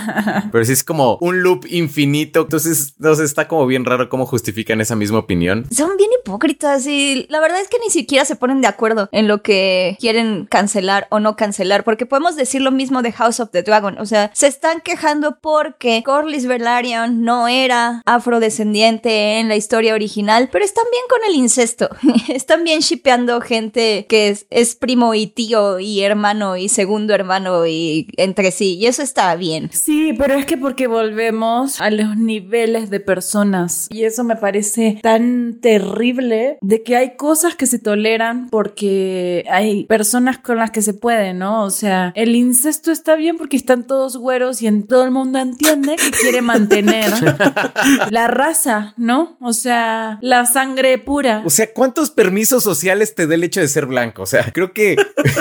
pero 0.52 0.64
sí 0.64 0.72
es 0.72 0.84
como 0.84 1.18
un 1.20 1.42
loop 1.42 1.66
infinito, 1.68 2.42
entonces, 2.42 2.94
entonces 2.96 3.26
está 3.26 3.48
como 3.48 3.66
bien 3.66 3.84
raro 3.84 4.08
cómo 4.08 4.26
justifican 4.26 4.80
esa 4.80 4.96
misma 4.96 5.18
opinión. 5.18 5.66
Son 5.70 5.96
bien 5.96 6.10
hipócritas 6.20 6.86
y 6.86 7.26
la 7.28 7.40
verdad 7.40 7.60
es 7.60 7.68
que 7.68 7.78
ni 7.84 7.90
siquiera 7.90 8.24
se 8.24 8.36
ponen 8.36 8.60
de 8.60 8.68
acuerdo 8.68 9.08
en 9.12 9.28
lo 9.28 9.42
que 9.42 9.96
quieren 10.00 10.46
cancelar 10.46 11.08
o 11.10 11.20
no 11.20 11.36
cancelar, 11.36 11.84
porque 11.84 12.06
podemos 12.06 12.36
decir 12.36 12.62
lo 12.62 12.70
mismo 12.70 13.02
de 13.02 13.12
House 13.12 13.40
of 13.40 13.50
the 13.50 13.62
Dragon, 13.62 13.98
o 13.98 14.06
sea, 14.06 14.30
se 14.34 14.46
están 14.46 14.80
quejando 14.80 15.38
porque 15.40 16.02
Corlys 16.04 16.46
Velaryon 16.76 17.22
no 17.22 17.48
era 17.48 18.02
afrodescendiente 18.04 19.38
en 19.38 19.48
la 19.48 19.56
historia 19.56 19.94
original, 19.94 20.50
pero 20.52 20.64
están 20.64 20.84
bien 20.90 21.04
con 21.08 21.30
el 21.30 21.36
incesto, 21.36 21.88
están 22.28 22.64
bien 22.64 22.80
shipeando 22.80 23.40
gente 23.40 24.06
que 24.08 24.28
es, 24.28 24.46
es 24.50 24.74
primo 24.74 25.14
y 25.14 25.26
tío 25.26 25.80
y 25.80 26.02
hermano 26.02 26.56
y 26.56 26.68
segundo 26.68 27.14
hermano 27.14 27.66
y 27.66 28.08
entre 28.16 28.50
sí, 28.50 28.76
y 28.76 28.86
eso 28.86 29.02
está 29.02 29.34
bien. 29.36 29.70
Sí, 29.72 30.12
pero 30.18 30.34
es 30.34 30.44
que 30.44 30.58
porque 30.58 30.86
volvemos 30.86 31.80
a 31.80 31.90
los 31.90 32.16
niveles 32.16 32.90
de 32.90 33.00
personas 33.00 33.88
y 33.90 34.04
eso 34.04 34.22
me 34.22 34.36
parece 34.36 34.98
tan 35.02 35.58
terrible 35.60 36.58
de 36.60 36.82
que 36.82 36.96
hay 36.96 37.16
cosas 37.16 37.54
que 37.54 37.66
se 37.66 37.78
toleran 37.78 38.48
porque 38.50 39.44
hay 39.50 39.84
personas 39.84 40.38
con 40.38 40.58
las 40.58 40.70
que 40.70 40.82
se 40.82 40.92
puede, 40.92 41.32
¿no? 41.32 41.64
O 41.64 41.70
sea, 41.70 42.12
el 42.14 42.34
incesto 42.34 42.92
está 42.92 43.16
bien 43.16 43.38
porque 43.38 43.56
están 43.56 43.86
todos 43.86 44.18
güeros 44.18 44.60
y 44.60 44.66
en 44.66 44.86
todo 44.86 45.04
el 45.04 45.10
mundo 45.10 45.38
entiende 45.38 45.96
que 45.96 46.10
quiere 46.10 46.42
mantener 46.42 46.65
la 48.10 48.28
raza, 48.28 48.94
¿no? 48.96 49.36
O 49.40 49.52
sea, 49.52 50.18
la 50.22 50.46
sangre 50.46 50.98
pura. 50.98 51.42
O 51.44 51.50
sea, 51.50 51.72
¿cuántos 51.72 52.10
permisos 52.10 52.62
sociales 52.62 53.14
te 53.14 53.26
da 53.26 53.34
el 53.34 53.44
hecho 53.44 53.60
de 53.60 53.68
ser 53.68 53.86
blanco? 53.86 54.22
O 54.22 54.26
sea, 54.26 54.52
creo 54.52 54.72
que 54.72 54.96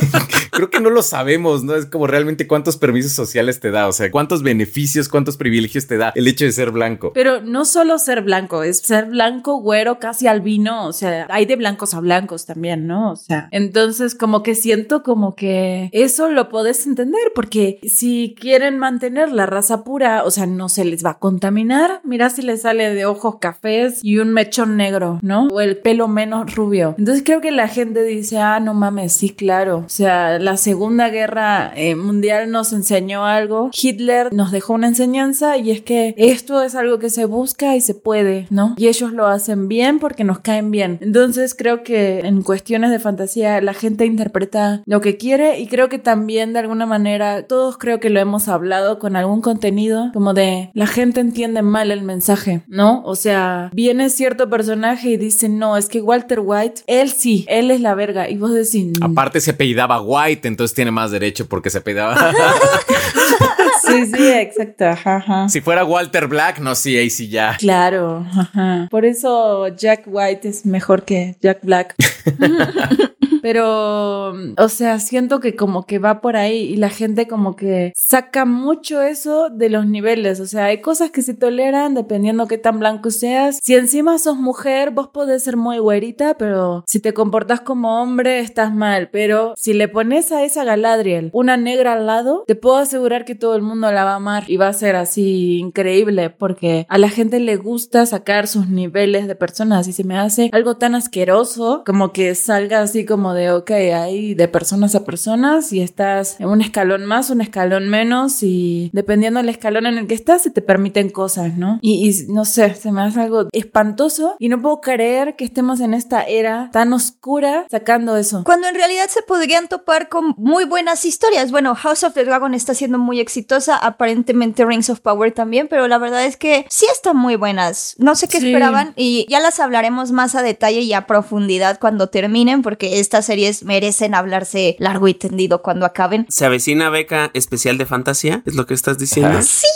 creo 0.51 0.69
que 0.69 0.79
no 0.79 0.89
lo 0.89 1.03
sabemos, 1.03 1.63
¿no? 1.63 1.75
Es 1.75 1.85
como 1.85 2.07
realmente 2.07 2.47
cuántos 2.47 2.77
permisos 2.77 3.11
sociales 3.11 3.59
te 3.59 3.71
da, 3.71 3.87
o 3.87 3.91
sea, 3.91 4.09
cuántos 4.09 4.41
beneficios, 4.41 5.09
cuántos 5.09 5.37
privilegios 5.37 5.87
te 5.87 5.97
da 5.97 6.11
el 6.15 6.27
hecho 6.27 6.45
de 6.45 6.51
ser 6.51 6.71
blanco. 6.71 7.11
Pero 7.13 7.41
no 7.41 7.65
solo 7.65 7.99
ser 7.99 8.21
blanco, 8.21 8.63
es 8.63 8.79
ser 8.79 9.05
blanco, 9.05 9.57
güero, 9.57 9.99
casi 9.99 10.27
albino, 10.27 10.87
o 10.87 10.93
sea, 10.93 11.27
hay 11.29 11.45
de 11.45 11.55
blancos 11.55 11.93
a 11.93 11.99
blancos 11.99 12.45
también, 12.45 12.87
¿no? 12.87 13.11
O 13.11 13.15
sea, 13.15 13.49
entonces 13.51 14.15
como 14.15 14.43
que 14.43 14.55
siento 14.55 15.03
como 15.03 15.35
que 15.35 15.89
eso 15.91 16.29
lo 16.29 16.49
podés 16.49 16.85
entender 16.87 17.31
porque 17.33 17.79
si 17.83 18.35
quieren 18.39 18.79
mantener 18.79 19.31
la 19.31 19.45
raza 19.45 19.83
pura, 19.83 20.23
o 20.23 20.31
sea, 20.31 20.45
no 20.45 20.69
se 20.69 20.85
les 20.85 21.05
va 21.05 21.11
a 21.11 21.14
contaminar, 21.19 22.01
mira 22.03 22.29
si 22.29 22.41
les 22.41 22.61
sale 22.61 22.93
de 22.93 23.05
ojos 23.05 23.37
cafés 23.39 23.99
y 24.03 24.19
un 24.19 24.33
mechón 24.33 24.77
negro, 24.77 25.19
¿no? 25.21 25.47
O 25.47 25.61
el 25.61 25.77
pelo 25.77 26.07
menos 26.07 26.55
rubio. 26.55 26.95
Entonces 26.97 27.23
creo 27.25 27.41
que 27.41 27.51
la 27.51 27.67
gente 27.67 28.03
dice, 28.03 28.39
ah, 28.39 28.59
no 28.59 28.73
mames, 28.73 29.13
sí, 29.13 29.29
claro. 29.29 29.83
O 29.85 29.89
sea, 29.89 30.39
la 30.39 30.57
Segunda 30.57 31.09
Guerra 31.09 31.71
eh, 31.75 31.95
Mundial 31.95 32.51
nos 32.51 32.73
enseñó 32.73 33.25
algo, 33.25 33.69
Hitler 33.73 34.33
nos 34.33 34.51
dejó 34.51 34.73
una 34.73 34.87
enseñanza 34.87 35.57
y 35.57 35.71
es 35.71 35.81
que 35.81 36.13
esto 36.17 36.61
es 36.61 36.75
algo 36.75 36.99
que 36.99 37.09
se 37.09 37.25
busca 37.25 37.75
y 37.75 37.81
se 37.81 37.93
puede, 37.93 38.47
¿no? 38.49 38.75
Y 38.77 38.87
ellos 38.87 39.11
lo 39.11 39.27
hacen 39.27 39.67
bien 39.67 39.99
porque 39.99 40.23
nos 40.23 40.39
caen 40.39 40.71
bien. 40.71 40.97
Entonces 41.01 41.55
creo 41.55 41.83
que 41.83 42.19
en 42.19 42.41
cuestiones 42.41 42.91
de 42.91 42.99
fantasía 42.99 43.61
la 43.61 43.73
gente 43.73 44.05
interpreta 44.05 44.83
lo 44.85 45.01
que 45.01 45.17
quiere 45.17 45.59
y 45.59 45.67
creo 45.67 45.89
que 45.89 45.99
también 45.99 46.53
de 46.53 46.59
alguna 46.59 46.85
manera 46.85 47.47
todos 47.47 47.77
creo 47.77 47.99
que 47.99 48.09
lo 48.09 48.19
hemos 48.19 48.47
hablado 48.47 48.99
con 48.99 49.15
algún 49.15 49.41
contenido 49.41 50.11
como 50.13 50.33
de 50.33 50.71
la 50.73 50.87
gente 51.05 51.21
entiende 51.21 51.61
mal 51.61 51.91
el 51.91 52.01
mensaje, 52.01 52.61
¿no? 52.67 53.03
O 53.05 53.15
sea, 53.15 53.69
viene 53.73 54.09
cierto 54.09 54.49
personaje 54.49 55.09
y 55.09 55.17
dice, 55.17 55.49
no, 55.49 55.77
es 55.77 55.87
que 55.87 56.01
Walter 56.01 56.39
White, 56.41 56.81
él 56.87 57.11
sí, 57.11 57.45
él 57.47 57.69
es 57.69 57.79
la 57.79 57.93
verga. 57.93 58.27
Y 58.27 58.37
vos 58.37 58.51
decís, 58.51 58.87
"Mm". 58.99 59.03
Aparte 59.03 59.39
se 59.39 59.51
apellidaba 59.51 60.01
White, 60.01 60.47
entonces 60.47 60.73
tiene 60.73 60.89
más 60.89 61.11
derecho 61.11 61.47
porque 61.47 61.69
se 61.69 61.77
apellidaba. 61.77 62.15
sí, 63.87 64.07
sí, 64.07 64.27
exacto. 64.31 64.85
Ajá, 64.85 65.17
ajá. 65.17 65.47
si 65.49 65.61
fuera 65.61 65.85
Walter 65.85 66.27
Black, 66.27 66.57
no, 66.57 66.73
sí, 66.73 66.97
ahí 66.97 67.11
sí 67.11 67.29
ya. 67.29 67.55
Claro, 67.59 68.25
ajá. 68.35 68.87
Por 68.89 69.05
eso 69.05 69.67
Jack 69.67 70.05
White 70.07 70.49
es 70.49 70.65
mejor 70.65 71.03
que 71.03 71.35
Jack 71.39 71.59
Black. 71.61 71.93
Pero, 73.45 74.33
o 74.57 74.69
sea, 74.69 74.99
siento 74.99 75.39
que 75.39 75.55
como 75.55 75.85
que 75.85 75.99
va 75.99 76.19
por 76.19 76.35
ahí 76.35 76.61
y 76.61 76.77
la 76.77 76.89
gente 76.89 77.27
como 77.27 77.55
que 77.55 77.93
saca 77.95 78.43
mucho 78.43 79.03
eso 79.03 79.51
de 79.51 79.69
los 79.69 79.85
niveles. 79.85 80.39
O 80.39 80.47
sea, 80.47 80.65
hay 80.65 80.81
cosas 80.81 81.11
que 81.11 81.21
se 81.21 81.35
toleran 81.35 81.93
dependiendo 81.93 82.47
qué 82.47 82.57
tan 82.57 82.79
blanco 82.79 83.11
seas. 83.11 83.59
Si 83.61 83.75
encima 83.75 84.17
sos 84.17 84.37
mujer, 84.37 84.89
vos 84.89 85.09
podés 85.09 85.43
ser 85.43 85.57
muy 85.57 85.77
güerita, 85.77 86.37
pero 86.39 86.83
si 86.87 86.99
te 86.99 87.13
comportas 87.13 87.61
como 87.61 88.01
hombre, 88.01 88.39
estás 88.39 88.73
mal. 88.73 89.09
Pero 89.11 89.53
si 89.55 89.75
le 89.75 89.89
pones 89.89 90.31
a 90.31 90.43
esa 90.43 90.63
Galadriel 90.63 91.29
una 91.31 91.55
negra 91.55 91.93
al 91.93 92.07
lado, 92.07 92.45
te 92.47 92.55
puedo 92.55 92.77
asegurar 92.77 93.25
que 93.25 93.35
todo 93.35 93.55
el 93.55 93.61
mundo 93.61 93.91
la 93.91 94.05
va 94.05 94.13
a 94.13 94.15
amar 94.15 94.45
y 94.47 94.57
va 94.57 94.69
a 94.69 94.73
ser 94.73 94.95
así 94.95 95.59
increíble 95.59 96.31
porque 96.31 96.87
a 96.89 96.97
la 96.97 97.09
gente 97.09 97.39
le 97.39 97.57
gusta 97.57 98.07
sacar 98.07 98.47
sus 98.47 98.69
niveles 98.69 99.27
de 99.27 99.35
personas 99.35 99.87
y 99.87 99.93
se 99.93 100.03
me 100.03 100.17
hace 100.17 100.49
algo 100.51 100.77
tan 100.77 100.95
asqueroso 100.95 101.83
como 101.85 102.11
que 102.11 102.33
salga 102.33 102.81
así 102.81 103.05
como 103.05 103.34
de, 103.35 103.51
ok, 103.51 103.69
hay 103.71 104.33
de 104.33 104.47
personas 104.47 104.95
a 104.95 105.05
personas 105.05 105.71
y 105.71 105.81
estás 105.81 106.39
en 106.39 106.47
un 106.47 106.61
escalón 106.61 107.05
más, 107.05 107.29
un 107.29 107.41
escalón 107.41 107.89
menos 107.89 108.41
y 108.41 108.89
dependiendo 108.93 109.39
del 109.39 109.49
escalón 109.49 109.85
en 109.85 109.97
el 109.99 110.07
que 110.07 110.15
estás 110.15 110.41
se 110.41 110.49
te 110.49 110.61
permiten 110.63 111.09
cosas, 111.09 111.55
¿no? 111.57 111.77
Y, 111.83 112.09
y 112.09 112.31
no 112.33 112.45
sé, 112.45 112.73
se 112.73 112.91
me 112.91 113.01
hace 113.03 113.21
algo 113.21 113.47
espantoso 113.51 114.35
y 114.39 114.49
no 114.49 114.61
puedo 114.61 114.81
creer 114.81 115.35
que 115.35 115.45
estemos 115.45 115.79
en 115.81 115.93
esta 115.93 116.23
era 116.23 116.69
tan 116.71 116.93
oscura 116.93 117.65
sacando 117.69 118.17
eso. 118.17 118.43
Cuando 118.43 118.67
en 118.67 118.75
realidad 118.75 119.05
se 119.09 119.21
podrían 119.21 119.67
topar 119.67 120.09
con 120.09 120.33
muy 120.37 120.65
buenas 120.65 121.05
historias. 121.05 121.51
Bueno, 121.51 121.75
House 121.75 122.03
of 122.03 122.13
the 122.13 122.23
Dragon 122.25 122.53
está 122.53 122.73
siendo 122.73 122.97
muy 122.97 123.19
exitosa, 123.19 123.75
aparentemente 123.77 124.65
Rings 124.65 124.89
of 124.89 125.01
Power 125.01 125.31
también, 125.33 125.67
pero 125.67 125.87
la 125.87 125.97
verdad 125.97 126.25
es 126.25 126.37
que 126.37 126.65
sí 126.69 126.85
están 126.91 127.17
muy 127.17 127.35
buenas. 127.35 127.95
No 127.97 128.15
sé 128.15 128.27
qué 128.27 128.39
Sí. 128.39 128.47
esperaban 128.47 128.93
y 128.95 129.25
ya 129.29 129.39
las 129.39 129.59
hablaremos 129.59 130.11
más 130.11 130.35
a 130.35 130.43
detalle 130.43 130.81
y 130.81 130.93
a 130.93 131.07
profundidad 131.07 131.79
cuando 131.79 132.07
terminen, 132.09 132.61
porque 132.61 132.99
estas 132.99 133.24
series 133.25 133.63
merecen 133.63 134.15
hablarse 134.15 134.75
largo 134.79 135.07
y 135.07 135.13
tendido 135.13 135.61
cuando 135.61 135.85
acaben. 135.85 136.25
¿Se 136.29 136.45
avecina 136.45 136.89
beca 136.89 137.31
especial 137.33 137.77
de 137.77 137.85
fantasía? 137.85 138.41
¿Es 138.45 138.55
lo 138.55 138.65
que 138.65 138.73
estás 138.73 138.97
diciendo? 138.97 139.41
Sí, 139.41 139.67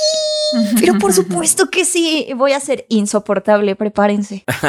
pero 0.80 0.98
por 0.98 1.14
supuesto 1.14 1.70
que 1.70 1.86
sí. 1.86 2.28
Voy 2.36 2.54
a 2.54 2.60
ser 2.60 2.86
insoportable, 2.90 3.76
prepárense. 3.76 4.44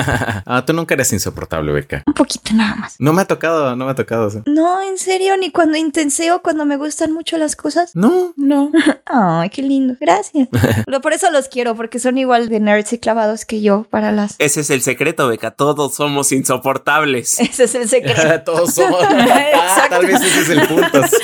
ah, 0.46 0.64
tú 0.66 0.72
nunca 0.72 0.94
eres 0.94 1.12
insoportable, 1.12 1.72
Beca. 1.72 2.02
Un 2.06 2.14
poquito 2.14 2.52
nada 2.54 2.76
más. 2.76 2.96
No 2.98 3.12
me 3.12 3.22
ha 3.22 3.24
tocado, 3.24 3.74
no 3.76 3.84
me 3.84 3.90
ha 3.92 3.94
tocado. 3.94 4.30
sea. 4.30 4.42
No, 4.46 4.82
en 4.82 4.98
serio, 4.98 5.36
ni 5.36 5.50
cuando 5.50 5.76
intenseo, 5.76 6.42
cuando 6.42 6.64
me 6.66 6.76
gustan 6.76 7.12
mucho 7.12 7.38
las 7.38 7.56
cosas. 7.56 7.92
No, 7.94 8.32
No. 8.36 8.70
Ay, 9.06 9.50
qué 9.50 9.62
lindo. 9.62 9.96
Gracias. 10.00 10.48
Pero 10.86 11.00
por 11.00 11.12
eso 11.12 11.30
los 11.30 11.48
quiero, 11.48 11.74
porque 11.74 11.98
son 11.98 12.18
igual 12.18 12.48
de 12.48 12.60
nerds 12.60 12.92
y 12.92 12.98
clavados 12.98 13.44
que 13.44 13.60
yo 13.60 13.84
para 13.90 14.12
las. 14.12 14.36
Ese 14.38 14.60
es 14.60 14.70
el 14.70 14.82
secreto, 14.82 15.28
beca. 15.28 15.50
Todos 15.50 15.94
somos 15.94 16.32
insoportables. 16.32 17.40
Ese 17.40 17.64
es 17.64 17.74
el 17.74 17.88
secreto. 17.88 18.42
todos 18.44 18.74
somos. 18.74 19.00
Ah, 19.02 19.86
tal 19.88 20.06
vez 20.06 20.20
ese 20.20 20.40
es 20.40 20.48
el 20.50 20.66
punto. 20.66 21.02
sí. 21.06 21.16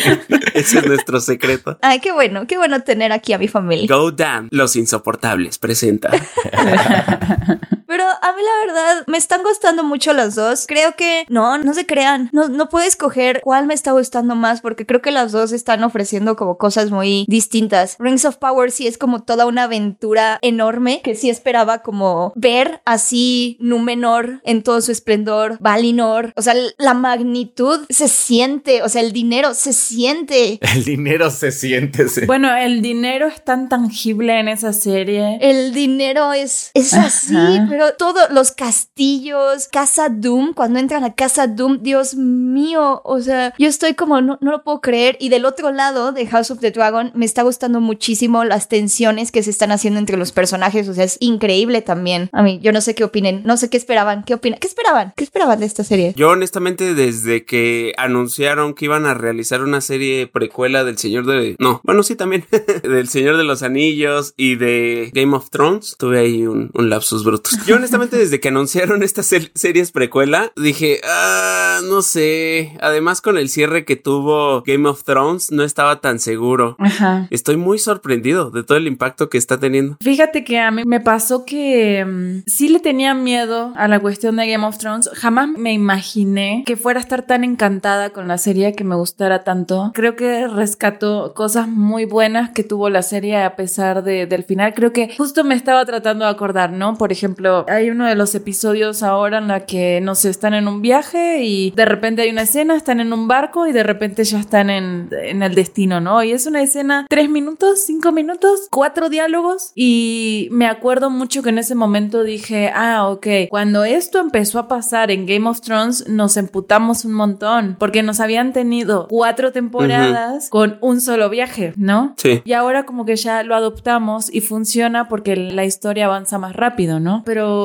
Ese 0.55 0.79
es 0.79 0.87
nuestro 0.87 1.21
secreto. 1.21 1.79
Ay, 1.83 2.01
qué 2.01 2.13
bueno, 2.13 2.47
qué 2.47 2.57
bueno 2.57 2.83
tener 2.83 3.13
aquí 3.13 3.33
a 3.33 3.39
mi 3.39 3.49
familia. 3.49 3.87
Go 3.95 4.11
Damn, 4.11 4.46
los 4.51 4.77
insoportables, 4.77 5.59
presenta. 5.59 6.11
Pero 7.97 8.11
a 8.11 8.33
mí 8.37 8.43
la 8.43 8.67
verdad 8.67 9.05
me 9.07 9.17
están 9.17 9.43
gustando 9.43 9.83
mucho 9.83 10.13
las 10.13 10.35
dos. 10.35 10.67
Creo 10.69 10.97
que 10.97 11.25
no, 11.31 11.57
no 11.57 11.73
se 11.73 11.87
crean. 11.87 12.29
No, 12.31 12.47
no 12.47 12.69
puedo 12.69 12.87
escoger 12.87 13.41
cuál 13.43 13.67
me 13.67 13.73
está 13.73 13.93
gustando 13.93 14.35
más 14.35 14.61
porque 14.61 14.85
creo 14.85 15.01
que 15.01 15.11
las 15.11 15.33
dos 15.33 15.51
están 15.53 15.83
ofreciendo 15.83 16.37
como 16.37 16.59
cosas 16.59 16.91
muy 16.91 17.25
distintas. 17.27 17.97
Rings 17.99 18.27
of 18.27 18.37
Power 18.37 18.71
sí 18.71 18.87
es 18.87 18.99
como 18.99 19.23
toda 19.23 19.47
una 19.47 19.63
aventura 19.63 20.39
enorme 20.43 21.01
que 21.03 21.15
sí 21.15 21.31
esperaba 21.31 21.79
como 21.79 22.35
ver 22.37 22.83
así 22.85 23.57
Númenor 23.61 24.43
en 24.45 24.63
todo 24.63 24.83
su 24.83 24.93
esplendor, 24.93 25.57
Valinor. 25.61 26.35
O 26.37 26.43
sea, 26.43 26.53
la 26.77 26.93
magnitud 26.93 27.87
se 27.89 28.09
siente, 28.09 28.83
o 28.83 28.91
sea, 28.91 29.01
el 29.01 29.13
dinero 29.13 29.55
se 29.55 29.73
siente. 29.73 30.59
El 30.77 30.85
dinero 30.85 31.31
se 31.31 31.51
siente. 31.51 32.11
sí. 32.11 32.27
Bueno, 32.27 32.55
el 32.55 32.83
dinero 32.83 33.29
es 33.29 33.43
tan 33.43 33.71
tangible 33.71 34.39
en 34.39 34.49
esa 34.49 34.75
serie. 34.75 35.39
El 35.41 35.73
dinero 35.73 36.35
es, 36.35 36.71
es 36.75 36.93
así, 36.93 37.35
Ajá. 37.35 37.67
pero 37.71 37.86
pero 37.87 37.97
todos 37.97 38.31
los 38.31 38.53
castillos, 38.53 39.69
Casa 39.71 40.09
Doom, 40.09 40.55
cuando 40.55 40.79
entran 40.79 41.05
a 41.05 41.15
Casa 41.15 41.47
Doom, 41.47 41.83
Dios 41.83 42.15
mío, 42.15 43.01
o 43.05 43.21
sea, 43.21 43.55
yo 43.59 43.69
estoy 43.69 43.95
como, 43.95 44.21
no, 44.21 44.39
no 44.41 44.51
lo 44.51 44.65
puedo 44.65 44.81
creer. 44.81 45.17
Y 45.21 45.29
del 45.29 45.45
otro 45.45 45.71
lado 45.71 46.13
de 46.13 46.27
House 46.27 46.51
of 46.51 46.61
the 46.61 46.71
Dragon, 46.71 47.13
me 47.15 47.25
está 47.25 47.43
gustando 47.43 47.81
muchísimo 47.81 48.45
las 48.45 48.69
tensiones 48.69 49.31
que 49.31 49.43
se 49.43 49.51
están 49.51 49.73
haciendo 49.73 50.01
entre 50.01 50.17
los 50.17 50.33
personajes, 50.33 50.89
o 50.89 50.95
sea, 50.95 51.05
es 51.05 51.17
increíble 51.21 51.83
también. 51.83 52.29
A 52.33 52.43
mí, 52.43 52.59
yo 52.63 52.73
no 52.73 52.81
sé 52.81 52.95
qué 52.95 53.05
opinen, 53.05 53.43
no 53.45 53.57
sé 53.57 53.71
qué 53.71 53.77
esperaban, 53.77 54.25
qué 54.25 54.35
opinan, 54.35 54.59
qué 54.59 54.67
esperaban, 54.67 55.13
qué 55.17 55.25
esperaban 55.25 55.61
de 55.61 55.67
esta 55.67 55.85
serie. 55.85 56.15
Yo 56.17 56.31
honestamente 56.31 56.95
desde 56.95 57.45
que 57.45 57.93
anunciaron 57.99 58.75
que 58.75 58.87
iban 58.87 59.07
a 59.07 59.15
realizar 59.15 59.63
una 59.63 59.81
serie 59.81 60.27
precuela 60.27 60.85
del 60.85 60.99
Señor 60.99 61.27
de... 61.27 61.57
No, 61.59 61.81
bueno, 61.85 62.03
sí 62.03 62.17
también, 62.17 62.45
del 62.83 63.09
Señor 63.09 63.37
de 63.37 63.45
los 63.45 63.63
Anillos 63.63 64.35
y 64.37 64.57
de 64.57 65.11
Game 65.13 65.37
of 65.37 65.51
Thrones, 65.51 65.97
tuve 65.99 66.19
ahí 66.19 66.47
un, 66.47 66.71
lapsus 66.75 67.25
brutos. 67.25 67.59
Yo 67.67 67.76
honestamente 67.77 68.17
desde 68.17 68.41
que 68.41 68.49
anunciaron 68.49 69.03
estas 69.03 69.27
series 69.27 69.93
precuela, 69.93 70.53
dije, 70.57 71.01
ah, 71.05 71.81
no 71.89 72.03
sé, 72.03 72.77
además 72.81 73.21
con 73.21 73.39
el 73.39 73.49
cierre 73.49 73.85
que 73.85 73.97
tuvo 73.97 74.63
Game 74.63 74.89
of 74.89 75.05
Thrones, 75.05 75.53
no 75.53 75.63
estaba 75.63 76.01
tan 76.01 76.19
seguro. 76.19 76.77
Ajá. 76.79 77.27
Estoy 77.31 77.57
muy 77.57 77.79
sorprendido 77.79 78.51
de 78.51 78.63
todo 78.63 78.79
el 78.79 78.87
impacto 78.87 79.29
que 79.29 79.39
está 79.39 79.59
teniendo. 79.59 79.97
Fíjate 80.01 80.45
que 80.45 80.59
a 80.59 80.71
mí 80.71 80.83
me 80.85 81.01
pasó 81.01 81.45
que 81.45 82.05
mm, 82.05 82.43
sí 82.47 82.69
le 82.69 82.81
tenía 82.81 83.15
miedo 83.15 83.73
a 83.77 83.89
la 83.89 84.01
cuestión 84.01 84.37
de 84.37 84.49
Game 84.49 84.67
of 84.67 84.79
Thrones. 84.79 85.11
Jamás 85.13 85.49
me 85.49 85.73
imaginé 85.73 86.63
que 86.67 86.77
fuera 86.77 87.01
a 87.01 87.03
estar 87.03 87.27
tan 87.27 87.45
encantada 87.45 88.11
con 88.11 88.29
la 88.29 88.39
serie 88.39 88.75
que 88.75 88.85
me 88.85 88.95
gustara 88.95 89.45
tanto. 89.45 89.91
Creo 89.95 90.17
que 90.17 90.49
rescató 90.49 91.35
cosas 91.35 91.69
muy 91.69 92.05
buenas 92.05 92.51
que 92.51 92.65
tuvo 92.65 92.91
la 92.91 93.03
serie 93.03 93.43
a 93.43 93.57
pesar 93.57 94.03
de, 94.03 94.27
del 94.27 94.45
final. 94.45 94.75
Creo 94.75 94.93
que 94.93 95.15
justo 95.17 95.45
me 95.45 95.55
estaba 95.55 95.85
tratando 95.85 96.25
de 96.25 96.31
acordar, 96.31 96.73
¿no? 96.73 96.97
Por 96.97 97.13
ejemplo, 97.13 97.66
hay 97.69 97.91
uno 97.91 98.07
de 98.07 98.15
los 98.15 98.35
episodios 98.35 99.03
ahora 99.03 99.39
en 99.39 99.49
la 99.49 99.67
que, 99.67 100.01
no 100.01 100.15
sé, 100.15 100.31
están 100.31 100.55
en 100.55 100.69
un 100.69 100.83
viaje 100.83 101.43
y 101.43 101.71
de 101.71 101.85
repente 101.85 102.23
hay 102.23 102.31
una 102.31 102.43
escena, 102.43 102.77
están 102.77 103.01
en 103.01 103.13
un 103.13 103.29
barco 103.29 103.67
y 103.67 103.73
de 103.73 103.83
repente 103.83 104.25
ya 104.25 104.41
están 104.41 104.71
en, 104.71 105.09
en 105.13 105.43
el 105.43 105.55
destino, 105.55 106.01
¿no? 106.01 106.23
Y 106.23 106.33
es 106.33 106.47
una 106.47 106.63
escena, 106.63 107.07
tres 107.09 107.29
minutos, 107.29 107.85
cinco 107.87 108.13
minutos, 108.13 108.69
cuatro 108.71 109.09
diálogos 109.09 109.73
y 109.75 110.49
me 110.51 110.67
acuerdo 110.67 111.11
mucho 111.11 111.43
que 111.43 111.51
en 111.51 111.59
ese 111.59 111.75
momento 111.75 112.23
dije, 112.23 112.71
ah, 112.75 113.09
ok, 113.09 113.27
cuando 113.51 113.85
esto 113.85 114.21
empezó 114.21 114.59
a 114.59 114.69
pasar 114.69 115.11
en 115.11 115.27
Game 115.27 115.49
of 115.49 115.61
Thrones 115.61 116.09
nos 116.09 116.37
emputamos 116.37 117.05
un 117.05 117.13
montón 117.13 117.77
porque 117.79 118.03
nos 118.03 118.21
habían 118.21 118.53
tenido 118.53 119.07
cuatro 119.09 119.53
temporadas 119.53 120.49
con 120.51 120.79
un 120.81 121.01
solo 121.01 121.29
viaje, 121.31 121.73
¿no? 121.77 122.15
Sí. 122.17 122.43
Y 122.45 122.53
ahora 122.53 122.85
como 122.85 123.05
que 123.05 123.17
ya 123.17 123.43
lo 123.43 123.55
adoptamos 123.55 124.33
y 124.33 124.41
funciona 124.41 125.09
porque 125.09 125.37
la 125.37 125.65
historia 125.65 126.07
avanza 126.07 126.39
más 126.39 126.55
rápido, 126.55 127.01
¿no? 127.01 127.23
Pero 127.25 127.56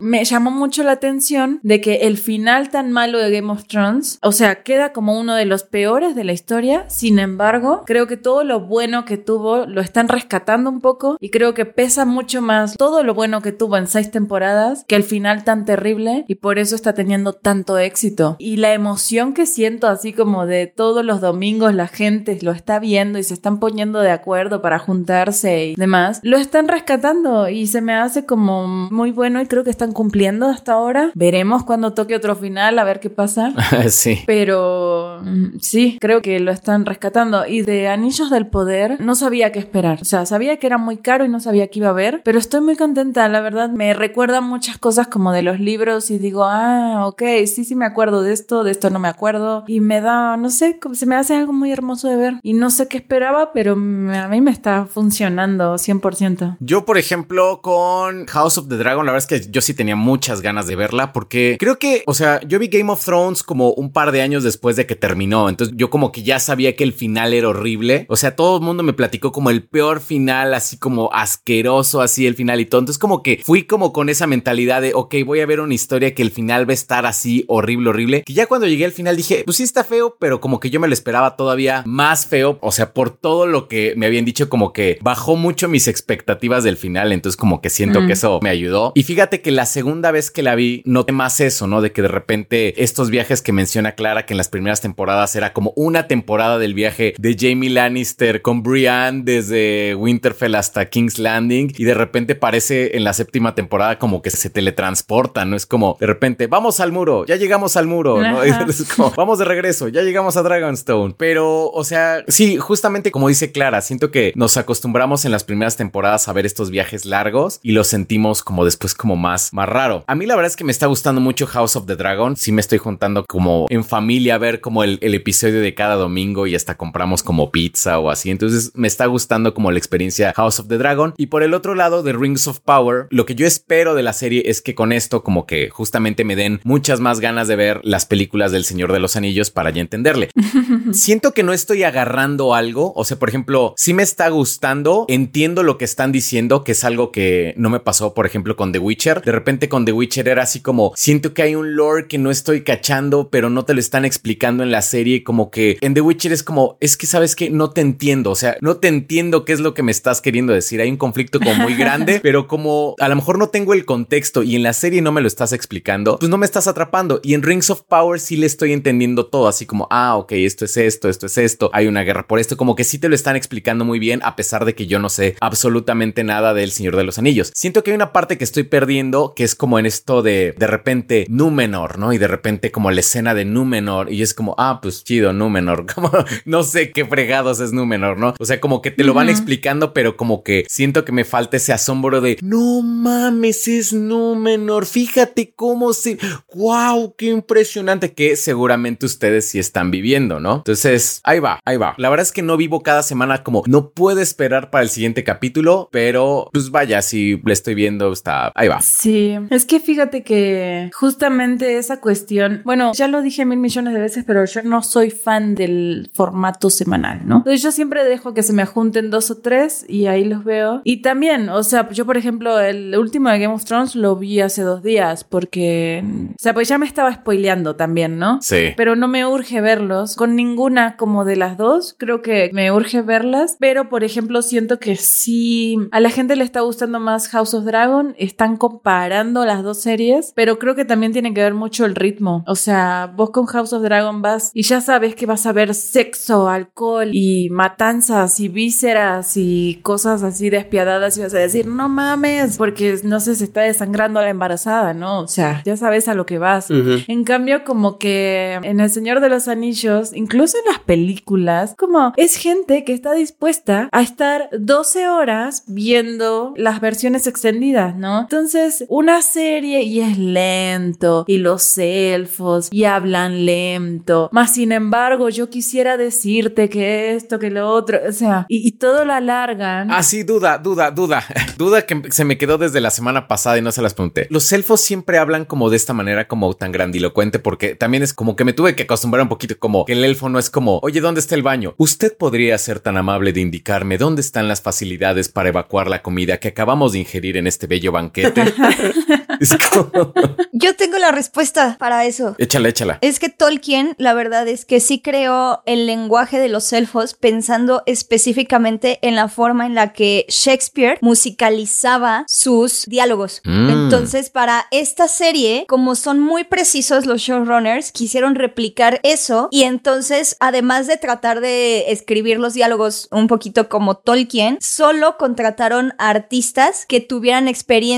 me 0.00 0.24
llamó 0.24 0.50
mucho 0.50 0.82
la 0.82 0.92
atención 0.92 1.60
de 1.62 1.80
que 1.80 2.06
el 2.06 2.18
final 2.18 2.70
tan 2.70 2.92
malo 2.92 3.18
de 3.18 3.30
Game 3.30 3.50
of 3.52 3.66
Thrones, 3.66 4.18
o 4.22 4.32
sea, 4.32 4.62
queda 4.62 4.92
como 4.92 5.18
uno 5.18 5.34
de 5.34 5.44
los 5.44 5.62
peores 5.62 6.14
de 6.14 6.24
la 6.24 6.32
historia, 6.32 6.84
sin 6.88 7.18
embargo, 7.18 7.82
creo 7.86 8.06
que 8.06 8.16
todo 8.16 8.44
lo 8.44 8.60
bueno 8.60 9.04
que 9.04 9.16
tuvo 9.16 9.66
lo 9.66 9.80
están 9.80 10.08
rescatando 10.08 10.70
un 10.70 10.80
poco 10.80 11.16
y 11.20 11.30
creo 11.30 11.54
que 11.54 11.64
pesa 11.64 12.04
mucho 12.04 12.42
más 12.42 12.76
todo 12.76 13.02
lo 13.02 13.14
bueno 13.14 13.40
que 13.40 13.52
tuvo 13.52 13.76
en 13.76 13.86
seis 13.86 14.10
temporadas 14.10 14.84
que 14.86 14.96
el 14.96 15.04
final 15.04 15.44
tan 15.44 15.64
terrible 15.64 16.24
y 16.28 16.36
por 16.36 16.58
eso 16.58 16.74
está 16.74 16.94
teniendo 16.94 17.32
tanto 17.32 17.78
éxito. 17.78 18.36
Y 18.38 18.56
la 18.56 18.72
emoción 18.72 19.34
que 19.34 19.46
siento 19.46 19.86
así 19.86 20.12
como 20.12 20.46
de 20.46 20.66
todos 20.66 21.04
los 21.04 21.20
domingos 21.20 21.74
la 21.74 21.88
gente 21.88 22.38
lo 22.42 22.52
está 22.52 22.78
viendo 22.78 23.18
y 23.18 23.22
se 23.22 23.34
están 23.34 23.60
poniendo 23.60 24.00
de 24.00 24.10
acuerdo 24.10 24.62
para 24.62 24.78
juntarse 24.78 25.66
y 25.66 25.74
demás, 25.76 26.20
lo 26.22 26.36
están 26.36 26.68
rescatando 26.68 27.48
y 27.48 27.66
se 27.66 27.80
me 27.80 27.94
hace 27.94 28.24
como 28.24 28.66
muy 28.66 29.10
bueno 29.14 29.40
y 29.40 29.46
creo 29.46 29.64
que 29.64 29.70
están 29.70 29.92
cumpliendo 29.92 30.46
hasta 30.46 30.74
ahora. 30.74 31.10
Veremos 31.14 31.64
cuando 31.64 31.94
toque 31.94 32.14
otro 32.16 32.36
final 32.36 32.78
a 32.78 32.84
ver 32.84 33.00
qué 33.00 33.10
pasa. 33.10 33.52
sí. 33.88 34.20
Pero 34.26 35.20
mm, 35.22 35.58
sí, 35.60 35.98
creo 36.00 36.22
que 36.22 36.40
lo 36.40 36.52
están 36.52 36.84
rescatando. 36.84 37.46
Y 37.46 37.62
de 37.62 37.88
Anillos 37.88 38.30
del 38.30 38.46
Poder 38.46 39.00
no 39.00 39.14
sabía 39.14 39.52
qué 39.52 39.58
esperar. 39.58 39.98
O 40.02 40.04
sea, 40.04 40.26
sabía 40.26 40.58
que 40.58 40.66
era 40.66 40.78
muy 40.78 40.96
caro 40.98 41.24
y 41.24 41.28
no 41.28 41.40
sabía 41.40 41.68
qué 41.68 41.78
iba 41.80 41.90
a 41.90 41.92
ver, 41.92 42.22
pero 42.24 42.38
estoy 42.38 42.60
muy 42.60 42.76
contenta, 42.76 43.28
la 43.28 43.40
verdad. 43.40 43.70
Me 43.70 43.94
recuerda 43.94 44.40
muchas 44.40 44.78
cosas 44.78 45.06
como 45.06 45.32
de 45.32 45.42
los 45.42 45.60
libros 45.60 46.10
y 46.10 46.18
digo, 46.18 46.44
ah, 46.44 47.06
ok, 47.06 47.22
sí, 47.46 47.64
sí 47.64 47.74
me 47.74 47.86
acuerdo 47.86 48.22
de 48.22 48.32
esto, 48.32 48.64
de 48.64 48.70
esto 48.70 48.90
no 48.90 48.98
me 48.98 49.08
acuerdo. 49.08 49.64
Y 49.66 49.80
me 49.80 50.00
da, 50.00 50.36
no 50.36 50.50
sé, 50.50 50.78
se 50.92 51.06
me 51.06 51.16
hace 51.16 51.34
algo 51.34 51.52
muy 51.52 51.72
hermoso 51.72 52.08
de 52.08 52.16
ver. 52.16 52.34
Y 52.42 52.54
no 52.54 52.70
sé 52.70 52.88
qué 52.88 52.96
esperaba, 52.96 53.52
pero 53.52 53.72
a 53.72 54.28
mí 54.28 54.40
me 54.40 54.50
está 54.50 54.86
funcionando 54.86 55.74
100%. 55.74 56.56
Yo, 56.60 56.84
por 56.84 56.98
ejemplo, 56.98 57.60
con 57.62 58.26
House 58.26 58.58
of 58.58 58.68
the 58.68 58.76
Dragon, 58.76 59.03
la 59.04 59.12
verdad 59.12 59.30
es 59.30 59.42
que 59.42 59.50
yo 59.50 59.60
sí 59.60 59.74
tenía 59.74 59.96
muchas 59.96 60.40
ganas 60.40 60.66
de 60.66 60.76
verla 60.76 61.12
porque 61.12 61.56
creo 61.58 61.78
que, 61.78 62.02
o 62.06 62.14
sea, 62.14 62.40
yo 62.46 62.58
vi 62.58 62.68
Game 62.68 62.90
of 62.90 63.04
Thrones 63.04 63.42
como 63.42 63.72
un 63.72 63.92
par 63.92 64.12
de 64.12 64.22
años 64.22 64.42
después 64.42 64.76
de 64.76 64.86
que 64.86 64.96
terminó. 64.96 65.48
Entonces 65.48 65.76
yo 65.76 65.90
como 65.90 66.12
que 66.12 66.22
ya 66.22 66.38
sabía 66.38 66.76
que 66.76 66.84
el 66.84 66.92
final 66.92 67.34
era 67.34 67.48
horrible. 67.48 68.06
O 68.08 68.16
sea, 68.16 68.36
todo 68.36 68.58
el 68.58 68.62
mundo 68.62 68.82
me 68.82 68.92
platicó 68.92 69.32
como 69.32 69.50
el 69.50 69.62
peor 69.62 70.00
final, 70.00 70.54
así 70.54 70.78
como 70.78 71.10
asqueroso, 71.12 72.00
así 72.00 72.26
el 72.26 72.34
final 72.34 72.60
y 72.60 72.66
todo. 72.66 72.80
Entonces 72.80 72.98
como 72.98 73.22
que 73.22 73.40
fui 73.44 73.64
como 73.64 73.92
con 73.92 74.08
esa 74.08 74.26
mentalidad 74.26 74.82
de, 74.82 74.94
ok, 74.94 75.14
voy 75.24 75.40
a 75.40 75.46
ver 75.46 75.60
una 75.60 75.74
historia 75.74 76.14
que 76.14 76.22
el 76.22 76.30
final 76.30 76.68
va 76.68 76.72
a 76.72 76.74
estar 76.74 77.06
así 77.06 77.44
horrible, 77.48 77.90
horrible. 77.90 78.22
Que 78.22 78.34
ya 78.34 78.46
cuando 78.46 78.66
llegué 78.66 78.84
al 78.84 78.92
final 78.92 79.16
dije, 79.16 79.42
pues 79.44 79.56
sí 79.56 79.62
está 79.62 79.84
feo, 79.84 80.16
pero 80.18 80.40
como 80.40 80.60
que 80.60 80.70
yo 80.70 80.80
me 80.80 80.88
lo 80.88 80.94
esperaba 80.94 81.36
todavía 81.36 81.82
más 81.86 82.26
feo. 82.26 82.58
O 82.60 82.72
sea, 82.72 82.92
por 82.92 83.10
todo 83.10 83.46
lo 83.46 83.68
que 83.68 83.94
me 83.96 84.06
habían 84.06 84.24
dicho, 84.24 84.48
como 84.48 84.72
que 84.72 84.98
bajó 85.02 85.36
mucho 85.36 85.68
mis 85.68 85.88
expectativas 85.88 86.64
del 86.64 86.76
final. 86.76 87.12
Entonces 87.12 87.36
como 87.36 87.60
que 87.60 87.70
siento 87.70 88.00
que 88.00 88.06
mm. 88.06 88.12
eso 88.12 88.40
me 88.42 88.50
ayudó. 88.50 88.83
Y 88.94 89.02
fíjate 89.02 89.40
que 89.40 89.50
la 89.50 89.66
segunda 89.66 90.10
vez 90.10 90.30
que 90.30 90.42
la 90.42 90.54
vi, 90.54 90.82
noté 90.84 91.12
más 91.12 91.40
eso, 91.40 91.66
¿no? 91.66 91.80
De 91.80 91.92
que 91.92 92.02
de 92.02 92.08
repente 92.08 92.82
estos 92.82 93.10
viajes 93.10 93.42
que 93.42 93.52
menciona 93.52 93.92
Clara, 93.92 94.26
que 94.26 94.34
en 94.34 94.38
las 94.38 94.48
primeras 94.48 94.80
temporadas 94.80 95.34
era 95.36 95.52
como 95.52 95.72
una 95.76 96.06
temporada 96.06 96.58
del 96.58 96.74
viaje 96.74 97.14
de 97.18 97.36
Jamie 97.38 97.70
Lannister 97.70 98.42
con 98.42 98.62
Brienne 98.62 99.22
desde 99.24 99.94
Winterfell 99.94 100.54
hasta 100.54 100.88
King's 100.88 101.18
Landing 101.18 101.72
y 101.76 101.84
de 101.84 101.94
repente 101.94 102.34
parece 102.34 102.96
en 102.96 103.04
la 103.04 103.12
séptima 103.12 103.54
temporada 103.54 103.98
como 103.98 104.22
que 104.22 104.30
se 104.30 104.50
teletransporta, 104.50 105.44
¿no? 105.44 105.56
Es 105.56 105.66
como 105.66 105.96
de 106.00 106.06
repente, 106.06 106.46
vamos 106.46 106.80
al 106.80 106.92
muro, 106.92 107.24
ya 107.26 107.36
llegamos 107.36 107.76
al 107.76 107.86
muro, 107.86 108.20
¿no? 108.20 108.42
Es 108.64 108.82
como, 108.94 109.12
vamos 109.16 109.38
de 109.38 109.44
regreso, 109.44 109.88
ya 109.88 110.02
llegamos 110.02 110.36
a 110.36 110.42
Dragonstone. 110.42 111.14
Pero, 111.18 111.70
o 111.70 111.84
sea, 111.84 112.24
sí, 112.28 112.56
justamente 112.56 113.10
como 113.10 113.28
dice 113.28 113.52
Clara, 113.52 113.80
siento 113.80 114.10
que 114.10 114.32
nos 114.34 114.56
acostumbramos 114.56 115.24
en 115.24 115.32
las 115.32 115.44
primeras 115.44 115.76
temporadas 115.76 116.28
a 116.28 116.32
ver 116.32 116.46
estos 116.46 116.70
viajes 116.70 117.04
largos 117.04 117.60
y 117.62 117.72
los 117.72 117.88
sentimos 117.88 118.42
como 118.42 118.64
después 118.74 118.94
como 118.94 119.16
más, 119.16 119.52
más 119.52 119.68
raro. 119.68 120.04
A 120.06 120.14
mí 120.14 120.26
la 120.26 120.34
verdad 120.34 120.50
es 120.50 120.56
que 120.56 120.64
me 120.64 120.72
está 120.72 120.86
gustando 120.86 121.20
mucho 121.20 121.46
House 121.46 121.76
of 121.76 121.86
the 121.86 121.96
Dragon. 121.96 122.36
Sí 122.36 122.52
me 122.52 122.60
estoy 122.60 122.78
juntando 122.78 123.24
como 123.26 123.66
en 123.68 123.84
familia 123.84 124.34
a 124.34 124.38
ver 124.38 124.60
como 124.60 124.82
el, 124.82 124.98
el 125.00 125.14
episodio 125.14 125.60
de 125.60 125.74
cada 125.74 125.94
domingo 125.94 126.46
y 126.46 126.54
hasta 126.54 126.76
compramos 126.76 127.22
como 127.22 127.50
pizza 127.50 127.98
o 127.98 128.10
así. 128.10 128.30
Entonces 128.30 128.72
me 128.74 128.88
está 128.88 129.06
gustando 129.06 129.54
como 129.54 129.70
la 129.70 129.78
experiencia 129.78 130.32
House 130.34 130.60
of 130.60 130.68
the 130.68 130.78
Dragon. 130.78 131.14
Y 131.16 131.26
por 131.26 131.42
el 131.42 131.54
otro 131.54 131.74
lado 131.74 132.02
de 132.02 132.12
Rings 132.12 132.48
of 132.48 132.60
Power, 132.60 133.06
lo 133.10 133.26
que 133.26 133.34
yo 133.34 133.46
espero 133.46 133.94
de 133.94 134.02
la 134.02 134.12
serie 134.12 134.42
es 134.46 134.60
que 134.60 134.74
con 134.74 134.92
esto 134.92 135.22
como 135.22 135.46
que 135.46 135.70
justamente 135.70 136.24
me 136.24 136.36
den 136.36 136.60
muchas 136.64 137.00
más 137.00 137.20
ganas 137.20 137.48
de 137.48 137.56
ver 137.56 137.80
las 137.84 138.06
películas 138.06 138.52
del 138.52 138.64
Señor 138.64 138.92
de 138.92 139.00
los 139.00 139.16
Anillos 139.16 139.50
para 139.50 139.70
ya 139.70 139.80
entenderle. 139.80 140.30
Siento 140.92 141.32
que 141.32 141.42
no 141.42 141.52
estoy 141.52 141.82
agarrando 141.84 142.54
algo. 142.54 142.92
O 142.96 143.04
sea, 143.04 143.18
por 143.18 143.28
ejemplo, 143.28 143.74
si 143.76 143.94
me 143.94 144.02
está 144.02 144.28
gustando, 144.28 145.06
entiendo 145.08 145.62
lo 145.62 145.78
que 145.78 145.84
están 145.84 146.12
diciendo, 146.12 146.64
que 146.64 146.72
es 146.72 146.84
algo 146.84 147.12
que 147.12 147.54
no 147.56 147.70
me 147.70 147.80
pasó, 147.80 148.14
por 148.14 148.26
ejemplo, 148.26 148.56
con 148.56 148.63
The 148.72 148.78
Witcher. 148.78 149.22
De 149.22 149.32
repente 149.32 149.68
con 149.68 149.84
The 149.84 149.92
Witcher 149.92 150.28
era 150.28 150.42
así 150.42 150.60
como, 150.60 150.92
siento 150.96 151.34
que 151.34 151.42
hay 151.42 151.54
un 151.54 151.76
lore 151.76 152.06
que 152.06 152.18
no 152.18 152.30
estoy 152.30 152.62
cachando, 152.62 153.28
pero 153.30 153.50
no 153.50 153.64
te 153.64 153.74
lo 153.74 153.80
están 153.80 154.04
explicando 154.04 154.62
en 154.62 154.70
la 154.70 154.82
serie, 154.82 155.24
como 155.24 155.50
que 155.50 155.78
en 155.80 155.94
The 155.94 156.00
Witcher 156.00 156.32
es 156.32 156.42
como, 156.42 156.76
es 156.80 156.96
que 156.96 157.06
sabes 157.06 157.36
que 157.36 157.50
no 157.50 157.70
te 157.70 157.80
entiendo, 157.80 158.30
o 158.30 158.34
sea, 158.34 158.56
no 158.60 158.76
te 158.76 158.88
entiendo 158.88 159.44
qué 159.44 159.52
es 159.52 159.60
lo 159.60 159.74
que 159.74 159.82
me 159.82 159.92
estás 159.92 160.20
queriendo 160.20 160.52
decir. 160.52 160.80
Hay 160.80 160.90
un 160.90 160.96
conflicto 160.96 161.40
como 161.40 161.54
muy 161.54 161.74
grande, 161.74 162.20
pero 162.22 162.46
como 162.46 162.94
a 162.98 163.08
lo 163.08 163.16
mejor 163.16 163.38
no 163.38 163.48
tengo 163.48 163.74
el 163.74 163.84
contexto 163.84 164.42
y 164.42 164.56
en 164.56 164.62
la 164.62 164.72
serie 164.72 165.02
no 165.02 165.12
me 165.12 165.20
lo 165.20 165.26
estás 165.26 165.52
explicando, 165.52 166.18
pues 166.18 166.30
no 166.30 166.38
me 166.38 166.46
estás 166.46 166.66
atrapando. 166.66 167.20
Y 167.22 167.34
en 167.34 167.42
Rings 167.42 167.70
of 167.70 167.82
Power 167.82 168.20
sí 168.20 168.36
le 168.36 168.46
estoy 168.46 168.72
entendiendo 168.72 169.26
todo, 169.26 169.48
así 169.48 169.66
como, 169.66 169.86
ah, 169.90 170.16
ok, 170.16 170.32
esto 170.32 170.64
es 170.64 170.76
esto, 170.76 171.08
esto 171.08 171.26
es 171.26 171.38
esto, 171.38 171.70
hay 171.72 171.86
una 171.86 172.02
guerra 172.02 172.26
por 172.26 172.38
esto, 172.38 172.56
como 172.56 172.74
que 172.74 172.84
sí 172.84 172.98
te 172.98 173.08
lo 173.08 173.14
están 173.14 173.36
explicando 173.36 173.84
muy 173.84 173.98
bien, 173.98 174.20
a 174.22 174.36
pesar 174.36 174.64
de 174.64 174.74
que 174.74 174.86
yo 174.86 174.98
no 174.98 175.08
sé 175.08 175.36
absolutamente 175.40 176.24
nada 176.24 176.54
del 176.54 176.70
Señor 176.70 176.96
de 176.96 177.04
los 177.04 177.18
Anillos. 177.18 177.52
Siento 177.54 177.82
que 177.82 177.90
hay 177.90 177.96
una 177.96 178.12
parte 178.12 178.38
que 178.38 178.44
estoy 178.54 178.62
perdiendo, 178.62 179.32
que 179.34 179.42
es 179.42 179.56
como 179.56 179.80
en 179.80 179.86
esto 179.86 180.22
de 180.22 180.54
de 180.56 180.66
repente 180.68 181.26
Númenor, 181.28 181.98
¿no? 181.98 182.12
Y 182.12 182.18
de 182.18 182.28
repente 182.28 182.70
como 182.70 182.92
la 182.92 183.00
escena 183.00 183.34
de 183.34 183.44
Númenor, 183.44 184.12
y 184.12 184.22
es 184.22 184.32
como, 184.32 184.54
ah, 184.58 184.78
pues 184.80 185.02
chido, 185.02 185.32
Númenor, 185.32 185.86
como 185.94 186.12
no 186.44 186.62
sé 186.62 186.92
qué 186.92 187.04
fregados 187.04 187.58
es 187.58 187.72
Númenor, 187.72 188.16
¿no? 188.16 188.34
O 188.38 188.44
sea, 188.44 188.60
como 188.60 188.80
que 188.80 188.92
te 188.92 189.02
lo 189.02 189.12
van 189.12 189.28
explicando, 189.28 189.92
pero 189.92 190.16
como 190.16 190.44
que 190.44 190.66
siento 190.68 191.04
que 191.04 191.10
me 191.10 191.24
falta 191.24 191.56
ese 191.56 191.72
asombro 191.72 192.20
de, 192.20 192.38
no 192.42 192.82
mames, 192.82 193.66
es 193.66 193.92
Númenor, 193.92 194.86
fíjate 194.86 195.52
cómo 195.56 195.92
se, 195.92 196.18
wow, 196.54 197.14
qué 197.16 197.26
impresionante 197.26 198.12
que 198.12 198.36
seguramente 198.36 199.06
ustedes 199.06 199.48
sí 199.48 199.58
están 199.58 199.90
viviendo, 199.90 200.38
¿no? 200.38 200.56
Entonces, 200.58 201.20
ahí 201.24 201.40
va, 201.40 201.58
ahí 201.64 201.76
va. 201.76 201.94
La 201.98 202.08
verdad 202.08 202.24
es 202.24 202.32
que 202.32 202.42
no 202.42 202.56
vivo 202.56 202.84
cada 202.84 203.02
semana 203.02 203.42
como, 203.42 203.64
no 203.66 203.90
puedo 203.90 204.20
esperar 204.20 204.70
para 204.70 204.84
el 204.84 204.90
siguiente 204.90 205.24
capítulo, 205.24 205.88
pero 205.90 206.50
pues 206.52 206.70
vaya, 206.70 207.02
si 207.02 207.40
le 207.44 207.52
estoy 207.52 207.74
viendo, 207.74 208.12
está, 208.12 208.43
va, 208.44 208.52
ahí 208.54 208.68
va. 208.68 208.80
Sí, 208.80 209.36
es 209.50 209.64
que 209.64 209.80
fíjate 209.80 210.22
que 210.22 210.90
justamente 210.94 211.78
esa 211.78 212.00
cuestión, 212.00 212.62
bueno, 212.64 212.92
ya 212.94 213.08
lo 213.08 213.22
dije 213.22 213.44
mil 213.44 213.58
millones 213.58 213.94
de 213.94 214.00
veces, 214.00 214.24
pero 214.26 214.44
yo 214.44 214.62
no 214.62 214.82
soy 214.82 215.10
fan 215.10 215.54
del 215.54 216.10
formato 216.12 216.70
semanal, 216.70 217.22
¿no? 217.26 217.38
Entonces 217.38 217.62
yo 217.62 217.72
siempre 217.72 218.04
dejo 218.04 218.34
que 218.34 218.42
se 218.42 218.52
me 218.52 218.66
junten 218.66 219.10
dos 219.10 219.30
o 219.30 219.38
tres 219.38 219.84
y 219.88 220.06
ahí 220.06 220.24
los 220.24 220.44
veo. 220.44 220.80
Y 220.84 221.02
también, 221.02 221.48
o 221.48 221.62
sea, 221.62 221.88
yo 221.90 222.06
por 222.06 222.16
ejemplo, 222.16 222.60
el 222.60 222.96
último 222.96 223.30
de 223.30 223.38
Game 223.38 223.54
of 223.54 223.64
Thrones 223.64 223.94
lo 223.94 224.16
vi 224.16 224.40
hace 224.40 224.62
dos 224.62 224.82
días 224.82 225.24
porque, 225.24 226.02
o 226.30 226.36
sea, 226.38 226.54
pues 226.54 226.68
ya 226.68 226.78
me 226.78 226.86
estaba 226.86 227.12
spoileando 227.12 227.76
también, 227.76 228.18
¿no? 228.18 228.38
Sí. 228.42 228.72
Pero 228.76 228.96
no 228.96 229.08
me 229.08 229.26
urge 229.26 229.60
verlos 229.60 230.16
con 230.16 230.36
ninguna 230.36 230.96
como 230.96 231.24
de 231.24 231.36
las 231.36 231.56
dos. 231.56 231.94
Creo 231.98 232.22
que 232.22 232.50
me 232.52 232.72
urge 232.72 233.02
verlas, 233.02 233.56
pero 233.58 233.88
por 233.88 234.04
ejemplo 234.04 234.42
siento 234.42 234.78
que 234.78 234.96
sí 234.96 235.76
a 235.90 236.00
la 236.00 236.10
gente 236.10 236.36
le 236.36 236.44
está 236.44 236.60
gustando 236.60 237.00
más 237.00 237.28
House 237.28 237.54
of 237.54 237.64
Dragon, 237.64 238.14
están 238.34 238.56
comparando 238.56 239.44
las 239.44 239.62
dos 239.62 239.78
series, 239.78 240.32
pero 240.34 240.58
creo 240.58 240.74
que 240.74 240.84
también 240.84 241.12
tiene 241.12 241.32
que 241.32 241.40
ver 241.40 241.54
mucho 241.54 241.84
el 241.84 241.94
ritmo. 241.94 242.42
O 242.48 242.56
sea, 242.56 243.12
vos 243.14 243.30
con 243.30 243.46
House 243.46 243.72
of 243.72 243.82
Dragon 243.82 244.22
vas 244.22 244.50
y 244.52 244.62
ya 244.64 244.80
sabes 244.80 245.14
que 245.14 245.24
vas 245.24 245.46
a 245.46 245.52
ver 245.52 245.72
sexo, 245.72 246.48
alcohol 246.48 247.10
y 247.12 247.48
matanzas 247.50 248.40
y 248.40 248.48
vísceras 248.48 249.36
y 249.36 249.78
cosas 249.82 250.24
así 250.24 250.50
despiadadas 250.50 251.16
y 251.16 251.22
vas 251.22 251.34
a 251.34 251.38
decir, 251.38 251.66
no 251.66 251.88
mames, 251.88 252.56
porque 252.58 252.98
no 253.04 253.20
sé, 253.20 253.36
se 253.36 253.44
está 253.44 253.62
desangrando 253.62 254.20
la 254.20 254.30
embarazada, 254.30 254.94
¿no? 254.94 255.20
O 255.20 255.28
sea, 255.28 255.62
ya 255.64 255.76
sabes 255.76 256.08
a 256.08 256.14
lo 256.14 256.26
que 256.26 256.38
vas. 256.38 256.68
En 256.70 257.22
cambio, 257.22 257.62
como 257.62 257.98
que 257.98 258.58
en 258.62 258.80
El 258.80 258.90
Señor 258.90 259.20
de 259.20 259.28
los 259.28 259.46
Anillos, 259.46 260.12
incluso 260.12 260.58
en 260.58 260.72
las 260.72 260.80
películas, 260.80 261.74
como 261.78 262.12
es 262.16 262.34
gente 262.34 262.82
que 262.84 262.92
está 262.92 263.12
dispuesta 263.12 263.88
a 263.92 264.02
estar 264.02 264.48
12 264.58 265.08
horas 265.08 265.62
viendo 265.68 266.52
las 266.56 266.80
versiones 266.80 267.28
extendidas, 267.28 267.94
¿no? 267.94 268.23
Entonces, 268.24 268.86
una 268.88 269.20
serie 269.20 269.82
y 269.82 270.00
es 270.00 270.16
lento 270.16 271.24
y 271.26 271.36
los 271.36 271.76
elfos 271.76 272.68
y 272.72 272.84
hablan 272.84 273.44
lento, 273.44 274.30
más 274.32 274.54
sin 274.54 274.72
embargo, 274.72 275.28
yo 275.28 275.50
quisiera 275.50 275.98
decirte 275.98 276.70
que 276.70 277.14
esto, 277.14 277.38
que 277.38 277.50
lo 277.50 277.68
otro, 277.68 277.98
o 278.08 278.12
sea, 278.12 278.46
y, 278.48 278.72
todo 278.72 279.04
lo 279.04 279.12
alargan. 279.12 279.90
Ah, 279.90 280.02
sí, 280.02 280.22
duda, 280.22 280.56
duda, 280.56 280.90
duda. 280.90 281.22
duda 281.58 281.82
que 281.82 282.02
se 282.10 282.24
me 282.24 282.38
quedó 282.38 282.56
desde 282.56 282.80
la 282.80 282.90
semana 282.90 283.28
pasada 283.28 283.58
y 283.58 283.62
no 283.62 283.72
se 283.72 283.82
las 283.82 283.92
pregunté. 283.92 284.26
Los 284.30 284.50
elfos 284.52 284.80
siempre 284.80 285.18
hablan 285.18 285.44
como 285.44 285.68
de 285.68 285.76
esta 285.76 285.92
manera, 285.92 286.26
como 286.26 286.54
tan 286.54 286.72
grandilocuente, 286.72 287.38
porque 287.38 287.74
también 287.74 288.02
es 288.02 288.14
como 288.14 288.36
que 288.36 288.44
me 288.44 288.54
tuve 288.54 288.74
que 288.74 288.84
acostumbrar 288.84 289.22
un 289.22 289.28
poquito, 289.28 289.58
como 289.58 289.84
que 289.84 289.92
el 289.92 290.02
elfo 290.02 290.30
no 290.30 290.38
es 290.38 290.48
como, 290.48 290.78
oye, 290.82 291.02
¿dónde 291.02 291.20
está 291.20 291.34
el 291.34 291.42
baño? 291.42 291.74
Usted 291.76 292.16
podría 292.16 292.56
ser 292.56 292.80
tan 292.80 292.96
amable 292.96 293.34
de 293.34 293.42
indicarme 293.42 293.98
dónde 293.98 294.22
están 294.22 294.48
las 294.48 294.62
facilidades 294.62 295.28
para 295.28 295.50
evacuar 295.50 295.88
la 295.88 296.00
comida 296.00 296.38
que 296.38 296.48
acabamos 296.48 296.92
de 296.92 297.00
ingerir 297.00 297.36
en 297.36 297.46
este 297.46 297.66
bello 297.66 297.92
banquete. 297.92 298.13
Es 299.40 299.56
como- 299.70 300.12
Yo 300.52 300.76
tengo 300.76 300.98
la 300.98 301.10
respuesta 301.12 301.76
para 301.78 302.04
eso. 302.04 302.34
Échala, 302.38 302.68
échala. 302.68 302.98
Es 303.00 303.18
que 303.18 303.28
Tolkien, 303.28 303.94
la 303.98 304.14
verdad 304.14 304.46
es 304.48 304.64
que 304.64 304.80
sí 304.80 305.00
creó 305.00 305.62
el 305.66 305.86
lenguaje 305.86 306.38
de 306.38 306.48
los 306.48 306.72
elfos 306.72 307.14
pensando 307.14 307.82
específicamente 307.86 308.98
en 309.02 309.14
la 309.16 309.28
forma 309.28 309.66
en 309.66 309.74
la 309.74 309.92
que 309.92 310.24
Shakespeare 310.28 310.98
musicalizaba 311.02 312.24
sus 312.28 312.84
diálogos. 312.86 313.40
Mm. 313.44 313.70
Entonces, 313.70 314.30
para 314.30 314.66
esta 314.70 315.08
serie, 315.08 315.64
como 315.68 315.94
son 315.94 316.20
muy 316.20 316.44
precisos 316.44 317.06
los 317.06 317.20
showrunners, 317.20 317.92
quisieron 317.92 318.34
replicar 318.34 319.00
eso 319.02 319.48
y 319.50 319.64
entonces, 319.64 320.36
además 320.40 320.86
de 320.86 320.96
tratar 320.96 321.40
de 321.40 321.90
escribir 321.92 322.38
los 322.38 322.54
diálogos 322.54 323.08
un 323.10 323.26
poquito 323.26 323.68
como 323.68 323.96
Tolkien, 323.96 324.58
solo 324.60 325.16
contrataron 325.16 325.92
a 325.98 326.10
artistas 326.10 326.86
que 326.86 327.00
tuvieran 327.00 327.48
experiencia 327.48 327.93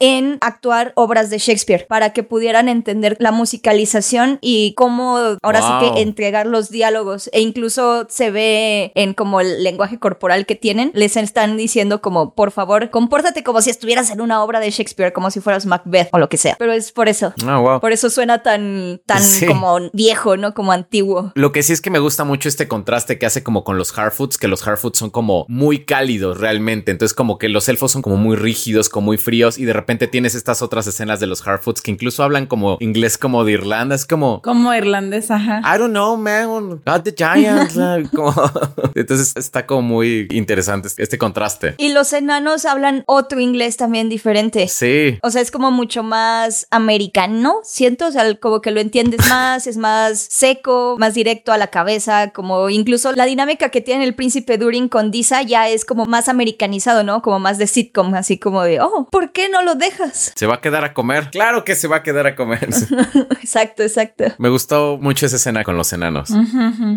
en 0.00 0.38
actuar 0.40 0.92
obras 0.96 1.30
de 1.30 1.38
Shakespeare 1.38 1.86
para 1.88 2.12
que 2.12 2.22
pudieran 2.22 2.68
entender 2.68 3.16
la 3.20 3.32
musicalización 3.32 4.38
y 4.40 4.74
cómo 4.74 5.18
ahora 5.42 5.62
sí 5.62 5.68
que 5.94 6.02
entregar 6.02 6.46
los 6.46 6.70
diálogos 6.70 7.28
e 7.32 7.40
incluso 7.40 8.06
se 8.08 8.30
ve 8.30 8.92
en 8.94 9.14
como 9.14 9.40
el 9.40 9.62
lenguaje 9.62 9.98
corporal 9.98 10.46
que 10.46 10.54
tienen, 10.54 10.90
les 10.94 11.16
están 11.16 11.56
diciendo 11.56 12.00
como 12.00 12.34
por 12.34 12.50
favor, 12.50 12.90
compórtate 12.90 13.42
como 13.42 13.60
si 13.60 13.70
estuvieras 13.70 14.10
en 14.10 14.20
una 14.20 14.42
obra 14.42 14.60
de 14.60 14.70
Shakespeare, 14.70 15.12
como 15.12 15.30
si 15.30 15.40
fueras 15.40 15.66
Macbeth 15.66 16.08
o 16.12 16.18
lo 16.18 16.28
que 16.28 16.36
sea. 16.36 16.56
Pero 16.58 16.72
es 16.72 16.92
por 16.92 17.08
eso. 17.08 17.32
Ah, 17.46 17.58
wow. 17.58 17.80
Por 17.80 17.92
eso 17.92 18.10
suena 18.10 18.42
tan 18.42 19.00
tan 19.06 19.22
Sí. 19.22 19.46
como 19.46 19.78
viejo, 19.92 20.36
¿no? 20.36 20.54
Como 20.54 20.72
antiguo. 20.72 21.32
Lo 21.34 21.52
que 21.52 21.62
sí 21.62 21.72
es 21.72 21.80
que 21.80 21.90
me 21.90 21.98
gusta 21.98 22.24
mucho 22.24 22.48
este 22.48 22.68
contraste 22.68 23.18
que 23.18 23.26
hace 23.26 23.42
como 23.42 23.64
con 23.64 23.76
los 23.78 23.96
Harfoots, 23.96 24.38
que 24.38 24.48
los 24.48 24.66
Harfoots 24.66 24.98
son 24.98 25.10
como 25.10 25.44
muy 25.48 25.84
cálidos 25.84 26.38
realmente. 26.38 26.92
Entonces, 26.92 27.14
como 27.14 27.38
que 27.38 27.48
los 27.48 27.68
elfos 27.68 27.92
son 27.92 28.02
como 28.02 28.16
muy 28.16 28.36
rígidos, 28.36 28.88
como 28.88 29.06
muy 29.06 29.18
fríos, 29.18 29.35
y 29.58 29.64
de 29.64 29.72
repente 29.72 30.06
tienes 30.06 30.34
estas 30.34 30.62
otras 30.62 30.86
escenas 30.86 31.20
de 31.20 31.26
los 31.26 31.46
Harfoots 31.46 31.82
que 31.82 31.90
incluso 31.90 32.22
hablan 32.22 32.46
como 32.46 32.78
inglés 32.80 33.18
como 33.18 33.44
de 33.44 33.52
Irlanda. 33.52 33.94
Es 33.94 34.06
como. 34.06 34.40
Como 34.42 34.72
irlandés, 34.74 35.30
ajá. 35.30 35.60
I 35.60 35.78
don't 35.78 35.90
know, 35.92 36.16
man. 36.16 36.80
Got 36.86 37.04
the 37.04 37.14
Giants. 37.16 37.74
como- 38.14 38.34
Entonces 38.94 39.32
está 39.36 39.66
como 39.66 39.82
muy 39.82 40.26
interesante 40.30 40.88
este 40.96 41.18
contraste. 41.18 41.74
Y 41.78 41.92
los 41.92 42.12
enanos 42.12 42.64
hablan 42.64 43.04
otro 43.06 43.40
inglés 43.40 43.76
también 43.76 44.08
diferente. 44.08 44.68
Sí. 44.68 45.18
O 45.22 45.30
sea, 45.30 45.42
es 45.42 45.50
como 45.50 45.70
mucho 45.70 46.02
más 46.02 46.66
americano, 46.70 47.56
siento, 47.62 48.06
o 48.06 48.10
sea, 48.10 48.34
como 48.36 48.60
que 48.60 48.70
lo 48.70 48.80
entiendes 48.80 49.20
más, 49.28 49.66
es 49.66 49.76
más 49.76 50.18
seco, 50.30 50.96
más 50.98 51.14
directo 51.14 51.52
a 51.52 51.58
la 51.58 51.66
cabeza, 51.68 52.30
como 52.30 52.70
incluso 52.70 53.12
la 53.12 53.26
dinámica 53.26 53.68
que 53.68 53.80
tiene 53.80 54.04
el 54.04 54.14
príncipe 54.14 54.56
Durin 54.58 54.88
con 54.88 55.10
Disa 55.10 55.42
ya 55.42 55.68
es 55.68 55.84
como 55.84 56.06
más 56.06 56.28
americanizado, 56.28 57.02
¿no? 57.02 57.22
Como 57.22 57.38
más 57.38 57.58
de 57.58 57.66
sitcom, 57.66 58.14
así 58.14 58.38
como 58.38 58.62
de, 58.62 58.80
oh, 58.80 59.08
¿por 59.10 59.25
qué 59.32 59.48
no 59.48 59.62
lo 59.62 59.74
dejas? 59.74 60.32
¿Se 60.34 60.46
va 60.46 60.56
a 60.56 60.60
quedar 60.60 60.84
a 60.84 60.92
comer? 60.94 61.30
Claro 61.30 61.64
que 61.64 61.74
se 61.74 61.88
va 61.88 61.96
a 61.96 62.02
quedar 62.02 62.26
a 62.26 62.36
comer. 62.36 62.68
exacto, 63.40 63.82
exacto. 63.82 64.24
Me 64.38 64.48
gustó 64.48 64.98
mucho 65.00 65.26
esa 65.26 65.36
escena 65.36 65.64
con 65.64 65.76
los 65.76 65.92
enanos. 65.92 66.28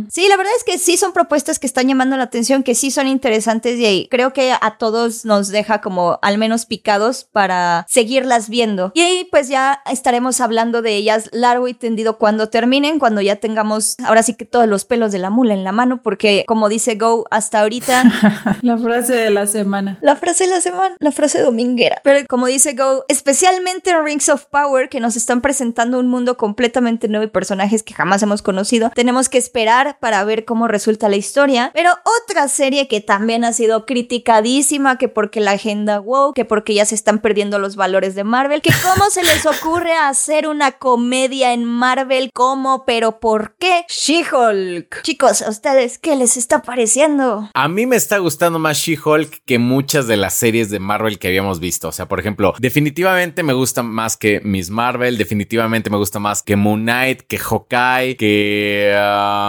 Sí, 0.10 0.28
la 0.28 0.38
verdad 0.38 0.54
es 0.58 0.64
que 0.64 0.78
sí 0.78 0.98
son 0.98 1.14
propuestas 1.14 1.60
que 1.60 1.68
están 1.68 1.88
llamando 1.88 2.18
la 2.18 2.24
atención, 2.24 2.64
que 2.64 2.76
sí 2.76 2.92
son 2.92 3.08
interesantes 3.08 3.80
y 3.80 4.08
creo 4.10 4.34
que 4.34 4.52
a 4.60 4.78
todos 4.78 5.26
nos 5.26 5.50
deja 5.50 5.82
como 5.82 6.20
al 6.22 6.38
menos 6.38 6.66
picados 6.66 7.28
para 7.32 7.86
seguirlas 7.90 8.50
viendo. 8.50 8.92
Y 8.96 9.02
ahí 9.02 9.28
pues 9.32 9.48
ya 9.48 9.82
estaremos 9.92 10.42
hablando 10.42 10.82
de 10.82 10.96
ellas 10.96 11.30
largo 11.32 11.68
y 11.68 11.74
tendido 11.74 12.18
cuando 12.18 12.50
terminen, 12.50 13.00
cuando 13.00 13.22
ya 13.22 13.38
tengamos 13.38 13.96
ahora 14.04 14.24
sí 14.24 14.34
que 14.36 14.46
todos 14.46 14.68
los 14.68 14.86
pelos 14.86 15.12
de 15.12 15.20
la 15.20 15.30
mula 15.30 15.54
en 15.54 15.64
la 15.64 15.72
mano, 15.72 16.02
porque 16.02 16.44
como 16.48 16.70
dice 16.70 16.96
Go 16.96 17.26
hasta 17.32 17.62
ahorita, 17.62 18.04
La 18.62 18.78
frase 18.78 19.14
de 19.14 19.30
la 19.30 19.48
semana. 19.48 19.98
la 20.02 20.16
frase 20.16 20.46
de 20.46 20.50
la 20.52 20.62
semana, 20.62 20.96
la 21.00 21.12
frase 21.12 21.42
dominguera. 21.42 22.02
Pero 22.04 22.19
como 22.28 22.48
dice 22.48 22.74
Go, 22.74 23.06
especialmente 23.08 23.92
en 23.92 24.04
Rings 24.04 24.30
of 24.30 24.46
Power, 24.46 24.90
que 24.90 25.00
nos 25.00 25.16
están 25.16 25.42
presentando 25.42 26.00
un 26.00 26.08
mundo 26.08 26.38
completamente 26.38 27.08
nuevo 27.08 27.26
y 27.26 27.30
personajes 27.30 27.84
que 27.84 27.94
jamás 27.94 28.24
hemos 28.24 28.42
conocido, 28.42 28.92
tenemos 28.96 29.30
que 29.30 29.38
esperar 29.38 29.98
para 30.00 30.24
ver 30.24 30.46
cómo 30.46 30.68
resulta 30.68 31.10
la 31.10 31.16
historia. 31.16 31.72
Pero 31.74 31.92
otra 32.24 32.48
serie 32.48 32.88
que 32.88 33.02
también 33.02 33.44
ha 33.44 33.54
sido 33.54 33.86
criticadísima, 33.86 34.98
que 34.98 35.08
porque 35.08 35.40
la 35.40 35.52
agenda 35.52 36.00
wow, 36.00 36.34
que 36.34 36.46
porque 36.46 36.74
ya 36.74 36.86
se 36.86 36.96
están 36.96 37.20
perdiendo 37.20 37.60
los 37.60 37.76
valores 37.76 38.16
de 38.16 38.24
Marvel, 38.24 38.62
que 38.62 38.74
cómo 38.84 39.10
se 39.10 39.24
les 39.24 39.46
ocurre 39.46 39.94
hacer 39.94 40.48
una 40.48 40.74
comedia 40.74 41.54
en 41.54 41.64
Marvel, 41.66 42.32
cómo, 42.34 42.86
pero 42.86 43.20
por 43.20 43.56
qué, 43.58 43.86
She-Hulk. 43.88 45.02
Chicos, 45.04 45.42
¿a 45.42 45.50
ustedes 45.50 45.98
qué 45.98 46.16
les 46.16 46.38
está 46.38 46.62
pareciendo? 46.62 47.50
A 47.54 47.68
mí 47.68 47.86
me 47.86 47.96
está 47.96 48.18
gustando 48.18 48.60
más 48.60 48.78
She-Hulk 48.78 49.44
que 49.46 49.60
muchas 49.60 50.08
de 50.08 50.18
las 50.18 50.34
series 50.34 50.70
de 50.70 50.80
Marvel 50.80 51.20
que 51.20 51.28
habíamos 51.28 51.60
visto. 51.60 51.88
O 51.88 51.92
sea, 51.92 52.08
por 52.10 52.20
ejemplo, 52.20 52.54
definitivamente 52.60 53.44
me 53.44 53.54
gusta 53.54 53.84
más 53.84 54.18
que 54.18 54.42
Miss 54.42 54.70
Marvel, 54.70 55.18
definitivamente 55.18 55.90
me 55.90 55.96
gusta 55.96 56.20
más 56.20 56.44
que 56.44 56.58
Moon 56.58 56.82
Knight, 56.82 57.22
que 57.22 57.38
Hawkeye, 57.38 58.18
que... 58.18 58.94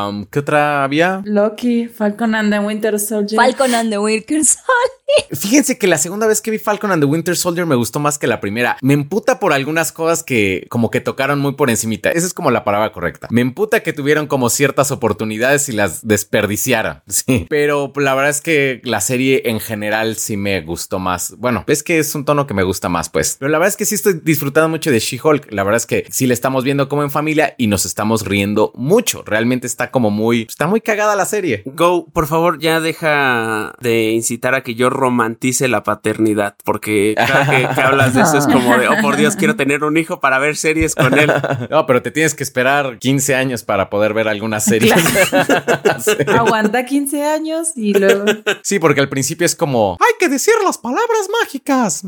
um, 0.09 0.25
¿Qué 0.27 0.39
otra 0.39 0.85
había? 0.85 1.23
Loki, 1.25 1.89
Falcon 1.89 2.37
and 2.37 2.53
the 2.53 2.61
Winter 2.61 3.01
Soldier. 3.01 3.37
Falcon 3.37 3.75
and 3.75 3.91
the 3.91 3.99
Winter 3.99 4.45
Soldier. 4.45 5.01
Fíjense 5.33 5.79
que 5.79 5.87
la 5.87 5.99
segunda 5.99 6.27
vez 6.27 6.41
que 6.41 6.51
vi 6.51 6.59
Falcon 6.59 6.93
and 6.93 7.03
the 7.03 7.07
Winter 7.07 7.37
Soldier 7.37 7.67
me 7.67 7.75
gustó 7.75 8.01
más 8.01 8.19
que 8.19 8.27
la 8.27 8.41
primera. 8.41 8.77
Me 8.81 8.95
emputa 8.95 9.41
por 9.41 9.53
algunas 9.53 9.93
cosas 9.93 10.23
que 10.23 10.67
como 10.69 10.91
que 10.91 11.01
tocaron 11.01 11.39
muy 11.39 11.55
por 11.55 11.71
encimita. 11.71 12.11
Esa 12.11 12.27
es 12.27 12.35
como 12.35 12.51
la 12.51 12.65
palabra 12.65 12.93
correcta. 12.93 13.29
Me 13.31 13.41
emputa 13.41 13.83
que 13.83 13.93
tuvieron 13.93 14.27
como 14.27 14.51
ciertas 14.51 14.91
oportunidades 14.91 15.69
y 15.69 15.73
las 15.73 16.07
desperdiciaran. 16.07 17.03
Sí. 17.21 17.47
Pero 17.51 17.93
la 17.97 18.15
verdad 18.15 18.31
es 18.31 18.41
que 18.41 18.81
la 18.83 19.01
serie 19.01 19.43
en 19.47 19.61
general 19.61 20.17
sí 20.17 20.39
me 20.39 20.63
gustó 20.63 20.99
más. 20.99 21.35
Bueno, 21.37 21.65
es 21.67 21.83
que 21.83 21.99
es 21.99 22.15
un 22.15 22.25
tono 22.25 22.47
que 22.51 22.55
me 22.55 22.65
gusta 22.65 22.89
más, 22.89 23.09
pues. 23.09 23.37
Pero 23.39 23.49
la 23.49 23.59
verdad 23.59 23.69
es 23.69 23.77
que 23.77 23.85
sí 23.85 23.95
estoy 23.95 24.15
disfrutando 24.25 24.69
mucho 24.69 24.91
de 24.91 24.99
She-Hulk. 24.99 25.53
La 25.53 25.63
verdad 25.63 25.77
es 25.77 25.87
que 25.87 26.05
sí 26.11 26.27
la 26.27 26.35
estamos 26.35 26.65
viendo 26.65 26.89
como 26.89 27.05
en 27.05 27.13
familia 27.13 27.55
y 27.59 27.69
nos 27.69 27.87
estamos 27.87 28.27
riendo 28.27 28.73
mucho. 28.75 29.23
Realmente 29.25 29.69
está 29.69 29.93
como 29.93 30.11
muy... 30.11 30.47
Está 30.49 30.67
muy 30.67 30.81
cagada 30.81 31.15
la 31.15 31.27
serie. 31.27 31.63
Go, 31.65 32.09
por 32.13 32.27
favor, 32.27 32.59
ya 32.59 32.81
deja 32.81 33.73
de 33.81 34.11
incitar 34.11 34.57
a 34.57 34.65
que 34.65 34.75
yo 34.75 34.91
romantice 34.91 35.69
la 35.69 35.85
paternidad, 35.85 36.57
porque 36.65 37.15
cada 37.17 37.49
que, 37.49 37.69
que 37.73 37.81
hablas 37.83 38.15
de 38.15 38.23
eso 38.23 38.39
es 38.39 38.49
como 38.49 38.77
de, 38.77 38.89
oh 38.89 38.97
por 39.01 39.17
Dios, 39.17 39.37
quiero 39.37 39.55
tener 39.55 39.85
un 39.85 39.97
hijo 39.97 40.19
para 40.19 40.41
ver 40.41 40.57
series 40.57 40.97
con 40.97 41.17
él. 41.17 41.31
No, 41.71 41.87
pero 41.87 42.03
te 42.03 42.11
tienes 42.11 42.35
que 42.35 42.43
esperar 42.43 42.99
15 42.99 43.35
años 43.37 43.63
para 43.63 43.91
poder 43.91 44.13
ver 44.13 44.27
alguna 44.27 44.59
serie. 44.59 44.93
sí. 46.05 46.11
Aguanta 46.27 46.85
15 46.85 47.23
años 47.25 47.69
y 47.77 47.93
luego. 47.93 48.25
Sí, 48.63 48.81
porque 48.81 49.01
al 49.01 49.09
principio 49.09 49.47
es 49.47 49.55
como, 49.55 49.97
ay, 50.01 50.15
que 50.19 50.29
decir 50.29 50.55
las 50.65 50.79
palabras 50.79 51.29
mágicas, 51.41 52.03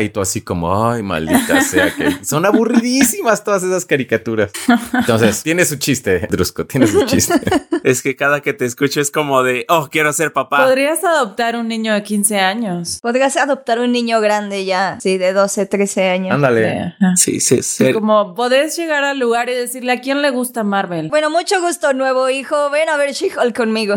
Y 0.00 0.08
tú 0.10 0.20
así 0.20 0.40
como, 0.40 0.88
ay, 0.88 1.02
maldita 1.02 1.60
sea, 1.62 1.94
que 1.94 2.18
son 2.24 2.46
aburridísimas 2.46 3.44
todas 3.44 3.62
esas 3.62 3.84
caricaturas. 3.84 4.50
Entonces, 4.94 5.42
tiene 5.44 5.64
su 5.64 5.76
chiste, 5.76 6.26
Drusco, 6.30 6.66
tiene 6.66 6.86
su 6.86 7.04
chiste. 7.04 7.34
Es 7.82 8.02
que 8.02 8.14
cada 8.14 8.42
que 8.42 8.52
te 8.52 8.66
escucho 8.66 9.00
es 9.00 9.10
como 9.10 9.42
de, 9.42 9.64
oh, 9.70 9.88
quiero 9.90 10.12
ser 10.12 10.34
papá. 10.34 10.66
Podrías 10.66 11.02
adoptar 11.02 11.56
un 11.56 11.66
niño 11.66 11.94
de 11.94 12.02
15 12.02 12.38
años. 12.38 12.98
Podrías 13.00 13.38
adoptar 13.38 13.78
un 13.78 13.90
niño 13.90 14.20
grande 14.20 14.66
ya, 14.66 14.98
sí, 15.00 15.16
de 15.16 15.32
12, 15.32 15.64
13 15.64 16.10
años. 16.10 16.34
Ándale. 16.34 16.94
Ajá. 17.00 17.16
Sí, 17.16 17.40
sí, 17.40 17.62
sí. 17.62 17.94
Como 17.94 18.34
podés 18.34 18.76
llegar 18.76 19.04
al 19.04 19.18
lugar 19.18 19.48
y 19.48 19.54
decirle 19.54 19.92
a 19.92 20.00
quién 20.02 20.20
le 20.20 20.30
gusta 20.30 20.62
Marvel. 20.62 21.08
Bueno, 21.08 21.30
mucho 21.30 21.58
gusto, 21.62 21.94
nuevo 21.94 22.28
hijo. 22.28 22.68
Ven 22.68 22.90
a 22.90 22.98
ver 22.98 23.12
She-Hulk 23.12 23.56
conmigo. 23.56 23.94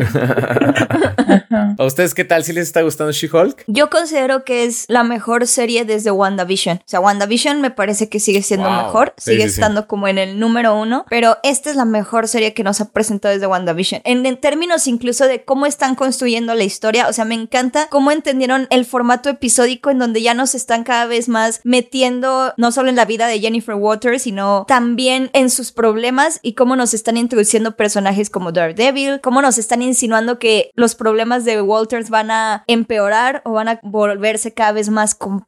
¿A 1.78 1.84
ustedes 1.84 2.14
qué 2.14 2.24
tal? 2.24 2.46
¿Si 2.46 2.54
les 2.54 2.68
está 2.68 2.82
gustando 2.84 3.12
She-Hulk? 3.12 3.66
Yo 3.68 3.90
considero 3.90 4.46
que 4.46 4.64
es 4.64 4.86
la 4.88 5.04
mejor 5.04 5.46
serie 5.46 5.63
desde 5.68 6.12
WandaVision. 6.12 6.78
O 6.78 6.84
sea, 6.86 7.00
WandaVision 7.00 7.62
me 7.62 7.72
parece 7.72 8.10
que 8.10 8.20
sigue 8.20 8.42
siendo 8.42 8.68
Wow. 8.68 8.78
mejor, 8.84 9.14
Sí, 9.18 9.32
sigue 9.32 9.44
sí, 9.44 9.50
sí. 9.50 9.54
estando 9.60 9.88
como 9.88 10.08
en 10.08 10.18
el 10.18 10.40
número 10.40 10.76
uno, 10.80 11.06
pero 11.10 11.38
esta 11.44 11.70
es 11.70 11.76
la 11.76 11.86
mejor 11.86 12.28
serie 12.28 12.54
que 12.54 12.64
nos 12.64 12.82
ha 12.82 12.92
presentado 12.92 13.34
desde 13.34 13.48
WandaVision. 13.48 14.02
En, 14.04 14.26
en 14.26 14.38
términos 14.38 14.88
incluso 14.88 15.26
de 15.28 15.44
cómo 15.44 15.66
están 15.66 15.96
construyendo 15.96 16.54
la 16.54 16.64
historia, 16.64 17.08
o 17.08 17.14
sea, 17.14 17.26
me 17.26 17.36
encanta 17.36 17.88
cómo 17.90 18.12
entendieron 18.12 18.68
el 18.70 18.86
formato 18.86 19.30
episódico 19.30 19.90
en 19.90 20.00
donde 20.00 20.22
ya 20.22 20.34
nos 20.34 20.56
están 20.56 20.84
cada 20.84 21.06
vez 21.06 21.30
más 21.30 21.62
metiendo 21.64 22.54
no 22.58 22.72
solo 22.72 22.90
en 22.90 22.96
la 22.96 23.06
vida 23.06 23.28
de 23.28 23.40
Jennifer 23.40 23.76
Waters, 23.76 24.24
sino 24.24 24.66
también 24.68 25.30
en 25.34 25.50
sus 25.50 25.72
problemas 25.72 26.40
y 26.42 26.54
cómo 26.54 26.76
nos 26.76 26.94
están 26.94 27.18
introduciendo 27.18 27.76
personajes 27.76 28.30
como 28.30 28.52
Daredevil, 28.52 29.22
cómo 29.22 29.42
nos 29.42 29.58
están 29.58 29.82
insinuando 29.82 30.40
que 30.40 30.72
los 30.76 30.96
problemas 30.96 31.46
de 31.46 31.62
Walters 31.62 32.10
van 32.10 32.32
a 32.32 32.64
empeorar 32.68 33.42
o 33.46 33.52
van 33.54 33.68
a 33.68 33.80
volverse 33.84 34.54
cada 34.54 34.72
vez 34.74 34.90
más 34.90 35.16
complejos 35.16 35.43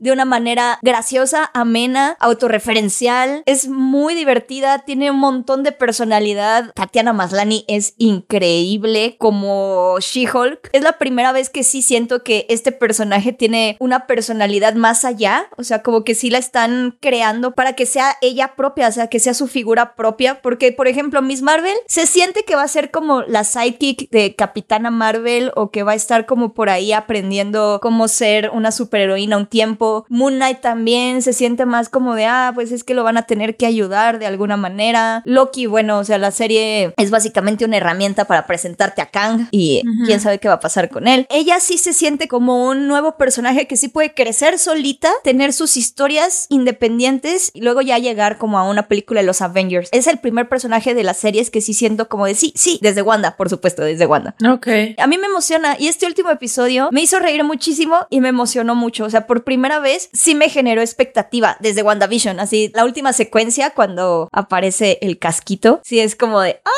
de 0.00 0.12
una 0.12 0.24
manera 0.24 0.78
graciosa, 0.82 1.50
amena, 1.54 2.16
autorreferencial. 2.20 3.42
Es 3.46 3.68
muy 3.68 4.14
divertida, 4.14 4.80
tiene 4.80 5.10
un 5.10 5.18
montón 5.18 5.62
de 5.62 5.72
personalidad. 5.72 6.72
Tatiana 6.74 7.12
Maslany 7.12 7.64
es 7.68 7.94
increíble 7.98 9.16
como 9.18 9.96
She-Hulk. 10.00 10.70
Es 10.72 10.82
la 10.82 10.98
primera 10.98 11.32
vez 11.32 11.50
que 11.50 11.62
sí 11.62 11.82
siento 11.82 12.22
que 12.22 12.46
este 12.48 12.72
personaje 12.72 13.32
tiene 13.32 13.76
una 13.80 14.06
personalidad 14.06 14.74
más 14.74 15.04
allá, 15.04 15.48
o 15.56 15.64
sea, 15.64 15.82
como 15.82 16.04
que 16.04 16.14
sí 16.14 16.30
la 16.30 16.38
están 16.38 16.96
creando 17.00 17.52
para 17.52 17.74
que 17.74 17.86
sea 17.86 18.16
ella 18.22 18.54
propia, 18.56 18.88
o 18.88 18.92
sea, 18.92 19.08
que 19.08 19.20
sea 19.20 19.34
su 19.34 19.46
figura 19.46 19.94
propia, 19.94 20.40
porque 20.42 20.72
por 20.72 20.88
ejemplo, 20.88 21.22
Miss 21.22 21.42
Marvel 21.42 21.76
se 21.86 22.06
siente 22.06 22.44
que 22.44 22.56
va 22.56 22.62
a 22.62 22.68
ser 22.68 22.90
como 22.90 23.22
la 23.22 23.44
sidekick 23.44 24.10
de 24.10 24.34
Capitana 24.34 24.90
Marvel 24.90 25.52
o 25.54 25.70
que 25.70 25.82
va 25.82 25.92
a 25.92 25.96
estar 25.96 26.26
como 26.26 26.54
por 26.54 26.68
ahí 26.68 26.92
aprendiendo 26.92 27.78
cómo 27.82 28.08
ser 28.08 28.50
una 28.50 28.72
superheroína 28.72 29.25
un 29.34 29.46
tiempo. 29.46 30.04
Moon 30.08 30.34
Knight 30.34 30.60
también 30.60 31.22
se 31.22 31.32
siente 31.32 31.66
más 31.66 31.88
como 31.88 32.14
de, 32.14 32.26
ah, 32.26 32.52
pues 32.54 32.72
es 32.72 32.84
que 32.84 32.94
lo 32.94 33.04
van 33.04 33.16
a 33.16 33.22
tener 33.22 33.56
que 33.56 33.66
ayudar 33.66 34.18
de 34.18 34.26
alguna 34.26 34.56
manera. 34.56 35.22
Loki, 35.24 35.66
bueno, 35.66 35.98
o 35.98 36.04
sea, 36.04 36.18
la 36.18 36.30
serie 36.30 36.94
es 36.96 37.10
básicamente 37.10 37.64
una 37.64 37.78
herramienta 37.78 38.26
para 38.26 38.46
presentarte 38.46 39.02
a 39.02 39.06
Kang 39.06 39.48
y 39.50 39.82
quién 40.04 40.20
sabe 40.20 40.38
qué 40.38 40.48
va 40.48 40.54
a 40.54 40.60
pasar 40.60 40.88
con 40.88 41.08
él. 41.08 41.26
Ella 41.30 41.60
sí 41.60 41.78
se 41.78 41.92
siente 41.92 42.28
como 42.28 42.68
un 42.68 42.86
nuevo 42.88 43.16
personaje 43.16 43.66
que 43.66 43.76
sí 43.76 43.88
puede 43.88 44.14
crecer 44.14 44.58
solita, 44.58 45.10
tener 45.24 45.52
sus 45.52 45.76
historias 45.76 46.46
independientes 46.48 47.50
y 47.54 47.62
luego 47.62 47.80
ya 47.80 47.98
llegar 47.98 48.38
como 48.38 48.58
a 48.58 48.68
una 48.68 48.88
película 48.88 49.20
de 49.20 49.26
los 49.26 49.40
Avengers. 49.42 49.88
Es 49.92 50.06
el 50.06 50.18
primer 50.18 50.48
personaje 50.48 50.94
de 50.94 51.04
las 51.04 51.16
series 51.16 51.50
que 51.50 51.60
sí 51.60 51.74
siento 51.74 52.08
como 52.08 52.26
de 52.26 52.34
sí, 52.34 52.52
sí, 52.56 52.78
desde 52.82 53.02
Wanda, 53.02 53.36
por 53.36 53.48
supuesto, 53.48 53.82
desde 53.82 54.06
Wanda. 54.06 54.34
Ok. 54.48 54.68
A 54.98 55.06
mí 55.06 55.18
me 55.18 55.26
emociona 55.26 55.76
y 55.78 55.88
este 55.88 56.06
último 56.06 56.30
episodio 56.30 56.88
me 56.92 57.02
hizo 57.02 57.18
reír 57.18 57.42
muchísimo 57.44 58.06
y 58.10 58.20
me 58.20 58.28
emocionó 58.28 58.74
mucho. 58.74 59.04
O 59.04 59.10
sea, 59.10 59.15
por 59.22 59.44
primera 59.44 59.78
vez 59.78 60.10
sí 60.12 60.34
me 60.34 60.50
generó 60.50 60.82
expectativa 60.82 61.56
desde 61.60 61.82
WandaVision. 61.82 62.40
Así, 62.40 62.70
la 62.74 62.84
última 62.84 63.12
secuencia 63.12 63.70
cuando 63.70 64.28
aparece 64.32 64.98
el 65.00 65.18
casquito, 65.18 65.80
sí 65.84 66.00
es 66.00 66.16
como 66.16 66.40
de 66.40 66.60
¡Ah! 66.64 66.70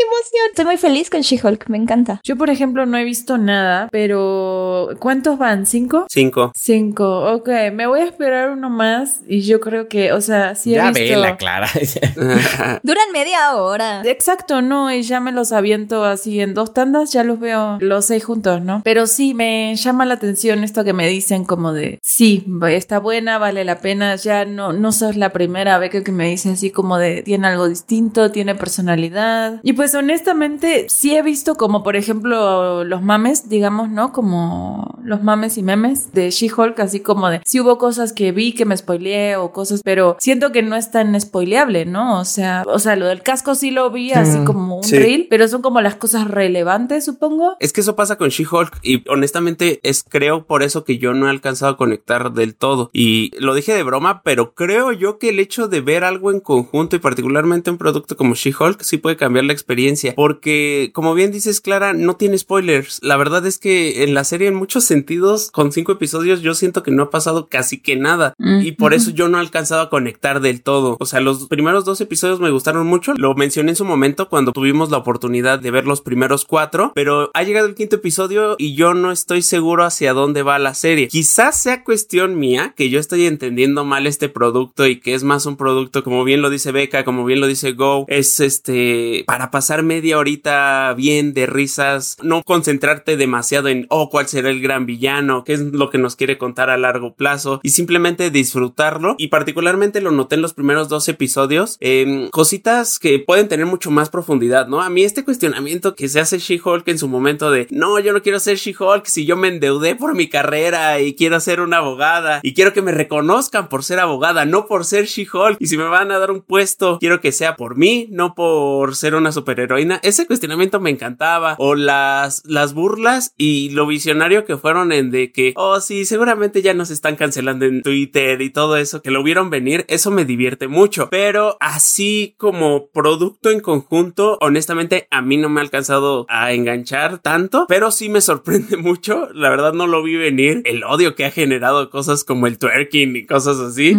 ¡Qué 0.00 0.06
emoción! 0.06 0.46
Estoy 0.48 0.64
muy 0.64 0.76
feliz 0.78 1.10
con 1.10 1.20
She-Hulk, 1.20 1.68
me 1.68 1.76
encanta. 1.76 2.20
Yo, 2.24 2.36
por 2.36 2.48
ejemplo, 2.48 2.86
no 2.86 2.96
he 2.96 3.04
visto 3.04 3.36
nada, 3.36 3.86
pero 3.92 4.88
¿cuántos 4.98 5.36
van? 5.36 5.66
¿Cinco? 5.66 6.06
Cinco. 6.08 6.52
Cinco, 6.54 7.34
ok. 7.34 7.48
Me 7.74 7.86
voy 7.86 8.00
a 8.00 8.04
esperar 8.04 8.50
uno 8.50 8.70
más 8.70 9.20
y 9.28 9.42
yo 9.42 9.60
creo 9.60 9.88
que, 9.88 10.12
o 10.14 10.22
sea, 10.22 10.54
sí 10.54 10.72
he 10.72 10.76
ya 10.76 10.90
visto... 10.90 11.00
vela, 11.00 11.36
Clara. 11.36 11.68
Duran 12.82 13.12
media 13.12 13.54
hora. 13.56 14.00
Exacto, 14.06 14.62
no, 14.62 14.90
y 14.90 15.02
ya 15.02 15.20
me 15.20 15.32
los 15.32 15.52
aviento 15.52 16.02
así 16.04 16.40
en 16.40 16.54
dos 16.54 16.72
tandas, 16.72 17.12
ya 17.12 17.22
los 17.22 17.38
veo 17.38 17.76
los 17.80 18.06
seis 18.06 18.24
juntos, 18.24 18.62
¿no? 18.62 18.80
Pero 18.82 19.06
sí, 19.06 19.34
me 19.34 19.76
llama 19.76 20.06
la 20.06 20.14
atención 20.14 20.64
esto 20.64 20.82
que 20.82 20.94
me 20.94 21.08
dicen 21.08 21.44
como 21.44 21.74
de, 21.74 21.98
sí, 22.02 22.46
está 22.70 23.00
buena, 23.00 23.36
vale 23.36 23.66
la 23.66 23.80
pena, 23.80 24.16
ya 24.16 24.46
no, 24.46 24.72
no 24.72 24.92
sos 24.92 25.16
la 25.16 25.28
primera 25.30 25.76
vez 25.76 25.90
que 25.90 26.02
que 26.02 26.12
me 26.12 26.30
dicen 26.30 26.52
así 26.52 26.70
como 26.70 26.96
de, 26.96 27.22
tiene 27.22 27.48
algo 27.48 27.68
distinto, 27.68 28.30
tiene 28.30 28.54
personalidad. 28.54 29.60
Y 29.62 29.74
pues 29.74 29.89
honestamente, 29.94 30.86
sí 30.88 31.14
he 31.16 31.22
visto 31.22 31.54
como, 31.56 31.82
por 31.82 31.96
ejemplo, 31.96 32.84
los 32.84 33.02
mames, 33.02 33.48
digamos, 33.48 33.88
¿no? 33.90 34.12
Como 34.12 34.98
los 35.04 35.22
mames 35.22 35.56
y 35.58 35.62
memes 35.62 36.12
de 36.12 36.30
She-Hulk, 36.30 36.78
así 36.80 37.00
como 37.00 37.28
de, 37.30 37.40
sí 37.44 37.60
hubo 37.60 37.78
cosas 37.78 38.12
que 38.12 38.32
vi 38.32 38.52
que 38.52 38.64
me 38.64 38.76
spoileé 38.76 39.36
o 39.36 39.52
cosas, 39.52 39.80
pero 39.84 40.16
siento 40.18 40.52
que 40.52 40.62
no 40.62 40.76
es 40.76 40.90
tan 40.90 41.18
spoileable, 41.20 41.84
¿no? 41.86 42.20
O 42.20 42.24
sea, 42.24 42.64
o 42.66 42.78
sea, 42.78 42.96
lo 42.96 43.06
del 43.06 43.22
casco 43.22 43.54
sí 43.54 43.70
lo 43.70 43.90
vi 43.90 44.12
así 44.12 44.38
Mm, 44.40 44.44
como 44.44 44.76
un 44.76 44.84
sí. 44.84 44.98
reel, 44.98 45.26
pero 45.28 45.48
son 45.48 45.62
como 45.62 45.80
las 45.80 45.96
cosas 45.96 46.28
relevantes, 46.28 47.04
supongo. 47.04 47.56
Es 47.60 47.72
que 47.72 47.80
eso 47.80 47.96
pasa 47.96 48.16
con 48.16 48.28
She-Hulk 48.28 48.78
y 48.82 49.08
honestamente 49.08 49.80
es 49.82 50.04
creo 50.08 50.46
por 50.46 50.62
eso 50.62 50.84
que 50.84 50.98
yo 50.98 51.14
no 51.14 51.26
he 51.26 51.30
alcanzado 51.30 51.72
a 51.72 51.76
conectar 51.76 52.32
del 52.32 52.54
todo. 52.54 52.90
Y 52.92 53.30
lo 53.38 53.54
dije 53.54 53.74
de 53.74 53.82
broma, 53.82 54.22
pero 54.22 54.54
creo 54.54 54.92
yo 54.92 55.18
que 55.18 55.30
el 55.30 55.38
hecho 55.40 55.68
de 55.68 55.80
ver 55.80 56.04
algo 56.04 56.30
en 56.30 56.40
conjunto 56.40 56.96
y 56.96 56.98
particularmente 57.00 57.70
un 57.70 57.78
producto 57.78 58.16
como 58.16 58.34
She-Hulk 58.34 58.82
sí 58.82 58.98
puede 58.98 59.16
cambiar 59.16 59.44
la 59.44 59.52
experiencia. 59.52 59.79
Porque 60.16 60.90
como 60.92 61.14
bien 61.14 61.32
dices 61.32 61.60
Clara, 61.60 61.92
no 61.92 62.16
tiene 62.16 62.38
spoilers. 62.38 62.98
La 63.02 63.16
verdad 63.16 63.46
es 63.46 63.58
que 63.58 64.04
en 64.04 64.14
la 64.14 64.24
serie 64.24 64.48
en 64.48 64.54
muchos 64.54 64.84
sentidos, 64.84 65.50
con 65.50 65.72
cinco 65.72 65.92
episodios, 65.92 66.42
yo 66.42 66.54
siento 66.54 66.82
que 66.82 66.90
no 66.90 67.04
ha 67.04 67.10
pasado 67.10 67.48
casi 67.48 67.80
que 67.80 67.96
nada. 67.96 68.34
Mm, 68.38 68.60
Y 68.62 68.72
por 68.72 68.94
eso 68.94 69.10
yo 69.10 69.28
no 69.28 69.38
he 69.38 69.40
alcanzado 69.40 69.82
a 69.82 69.90
conectar 69.90 70.40
del 70.40 70.62
todo. 70.62 70.96
O 71.00 71.06
sea, 71.06 71.20
los 71.20 71.46
primeros 71.48 71.84
dos 71.84 72.00
episodios 72.00 72.40
me 72.40 72.50
gustaron 72.50 72.86
mucho. 72.86 73.14
Lo 73.14 73.34
mencioné 73.34 73.70
en 73.70 73.76
su 73.76 73.84
momento 73.84 74.28
cuando 74.28 74.52
tuvimos 74.52 74.90
la 74.90 74.98
oportunidad 74.98 75.58
de 75.58 75.70
ver 75.70 75.86
los 75.86 76.00
primeros 76.00 76.44
cuatro. 76.44 76.92
Pero 76.94 77.30
ha 77.34 77.42
llegado 77.42 77.66
el 77.66 77.74
quinto 77.74 77.96
episodio 77.96 78.56
y 78.58 78.74
yo 78.74 78.94
no 78.94 79.12
estoy 79.12 79.42
seguro 79.42 79.84
hacia 79.84 80.12
dónde 80.12 80.42
va 80.42 80.58
la 80.58 80.74
serie. 80.74 81.08
Quizás 81.08 81.60
sea 81.60 81.84
cuestión 81.84 82.38
mía 82.38 82.74
que 82.76 82.90
yo 82.90 82.98
estoy 82.98 83.26
entendiendo 83.26 83.84
mal 83.84 84.06
este 84.06 84.28
producto 84.28 84.86
y 84.86 85.00
que 85.00 85.14
es 85.14 85.24
más 85.24 85.46
un 85.46 85.56
producto, 85.56 86.02
como 86.04 86.24
bien 86.24 86.42
lo 86.42 86.50
dice 86.50 86.72
Beca, 86.72 87.04
como 87.04 87.24
bien 87.24 87.40
lo 87.40 87.46
dice 87.46 87.72
Go, 87.72 88.04
es 88.08 88.40
este 88.40 89.24
para 89.26 89.50
pasar 89.50 89.59
media 89.82 90.18
horita 90.18 90.94
bien 90.96 91.34
de 91.34 91.46
risas, 91.46 92.16
no 92.22 92.42
concentrarte 92.42 93.16
demasiado 93.16 93.68
en, 93.68 93.86
oh, 93.88 94.10
cuál 94.10 94.28
será 94.28 94.50
el 94.50 94.60
gran 94.60 94.86
villano, 94.86 95.44
qué 95.44 95.54
es 95.54 95.60
lo 95.60 95.90
que 95.90 95.98
nos 95.98 96.16
quiere 96.16 96.38
contar 96.38 96.70
a 96.70 96.76
largo 96.76 97.14
plazo 97.14 97.60
y 97.62 97.70
simplemente 97.70 98.30
disfrutarlo. 98.30 99.14
Y 99.18 99.28
particularmente 99.28 100.00
lo 100.00 100.10
noté 100.10 100.36
en 100.36 100.42
los 100.42 100.54
primeros 100.54 100.88
dos 100.88 101.08
episodios, 101.08 101.76
em, 101.80 102.28
cositas 102.30 102.98
que 102.98 103.18
pueden 103.18 103.48
tener 103.48 103.66
mucho 103.66 103.90
más 103.90 104.10
profundidad, 104.10 104.66
¿no? 104.66 104.80
A 104.82 104.90
mí 104.90 105.02
este 105.02 105.24
cuestionamiento 105.24 105.94
que 105.94 106.08
se 106.08 106.20
hace 106.20 106.38
She-Hulk 106.38 106.86
en 106.88 106.98
su 106.98 107.08
momento 107.08 107.50
de, 107.50 107.66
no, 107.70 107.98
yo 107.98 108.12
no 108.12 108.22
quiero 108.22 108.40
ser 108.40 108.56
She-Hulk 108.56 109.06
si 109.06 109.24
yo 109.24 109.36
me 109.36 109.48
endeudé 109.48 109.96
por 109.96 110.14
mi 110.14 110.28
carrera 110.28 111.00
y 111.00 111.14
quiero 111.14 111.40
ser 111.40 111.60
una 111.60 111.78
abogada 111.78 112.40
y 112.42 112.54
quiero 112.54 112.72
que 112.72 112.82
me 112.82 112.92
reconozcan 112.92 113.68
por 113.68 113.84
ser 113.84 113.98
abogada, 113.98 114.44
no 114.44 114.66
por 114.66 114.84
ser 114.84 115.06
She-Hulk. 115.06 115.56
Y 115.60 115.66
si 115.66 115.76
me 115.76 115.84
van 115.84 116.10
a 116.10 116.18
dar 116.18 116.30
un 116.30 116.42
puesto, 116.42 116.98
quiero 116.98 117.20
que 117.20 117.32
sea 117.32 117.56
por 117.56 117.76
mí, 117.76 118.08
no 118.10 118.34
por 118.34 118.96
ser 118.96 119.14
una 119.14 119.32
superheroína. 119.50 120.00
Ese 120.02 120.26
cuestionamiento 120.26 120.80
me 120.80 120.90
encantaba. 120.90 121.56
O 121.58 121.74
las, 121.74 122.42
las 122.46 122.72
burlas 122.72 123.34
y 123.36 123.70
lo 123.70 123.86
visionario 123.86 124.44
que 124.44 124.56
fueron 124.56 124.92
en 124.92 125.10
de 125.10 125.32
que, 125.32 125.52
oh 125.56 125.80
sí, 125.80 126.04
seguramente 126.04 126.62
ya 126.62 126.74
nos 126.74 126.90
están 126.90 127.16
cancelando 127.16 127.64
en 127.64 127.82
Twitter 127.82 128.40
y 128.42 128.50
todo 128.50 128.76
eso, 128.76 129.02
que 129.02 129.10
lo 129.10 129.22
vieron 129.22 129.50
venir, 129.50 129.84
eso 129.88 130.10
me 130.10 130.24
divierte 130.24 130.68
mucho. 130.68 131.08
Pero 131.10 131.56
así 131.60 132.34
como 132.38 132.88
producto 132.88 133.50
en 133.50 133.60
conjunto, 133.60 134.38
honestamente 134.40 135.08
a 135.10 135.22
mí 135.22 135.36
no 135.36 135.48
me 135.48 135.60
ha 135.60 135.64
alcanzado 135.64 136.26
a 136.28 136.52
enganchar 136.52 137.18
tanto, 137.18 137.66
pero 137.68 137.90
sí 137.90 138.08
me 138.08 138.20
sorprende 138.20 138.76
mucho. 138.76 139.28
La 139.32 139.50
verdad 139.50 139.72
no 139.72 139.86
lo 139.86 140.02
vi 140.02 140.16
venir. 140.16 140.62
El 140.64 140.84
odio 140.84 141.14
que 141.14 141.24
ha 141.24 141.30
generado 141.30 141.90
cosas 141.90 142.24
como 142.24 142.46
el 142.46 142.58
twerking 142.58 143.16
y 143.16 143.26
cosas 143.26 143.58
así. 143.58 143.96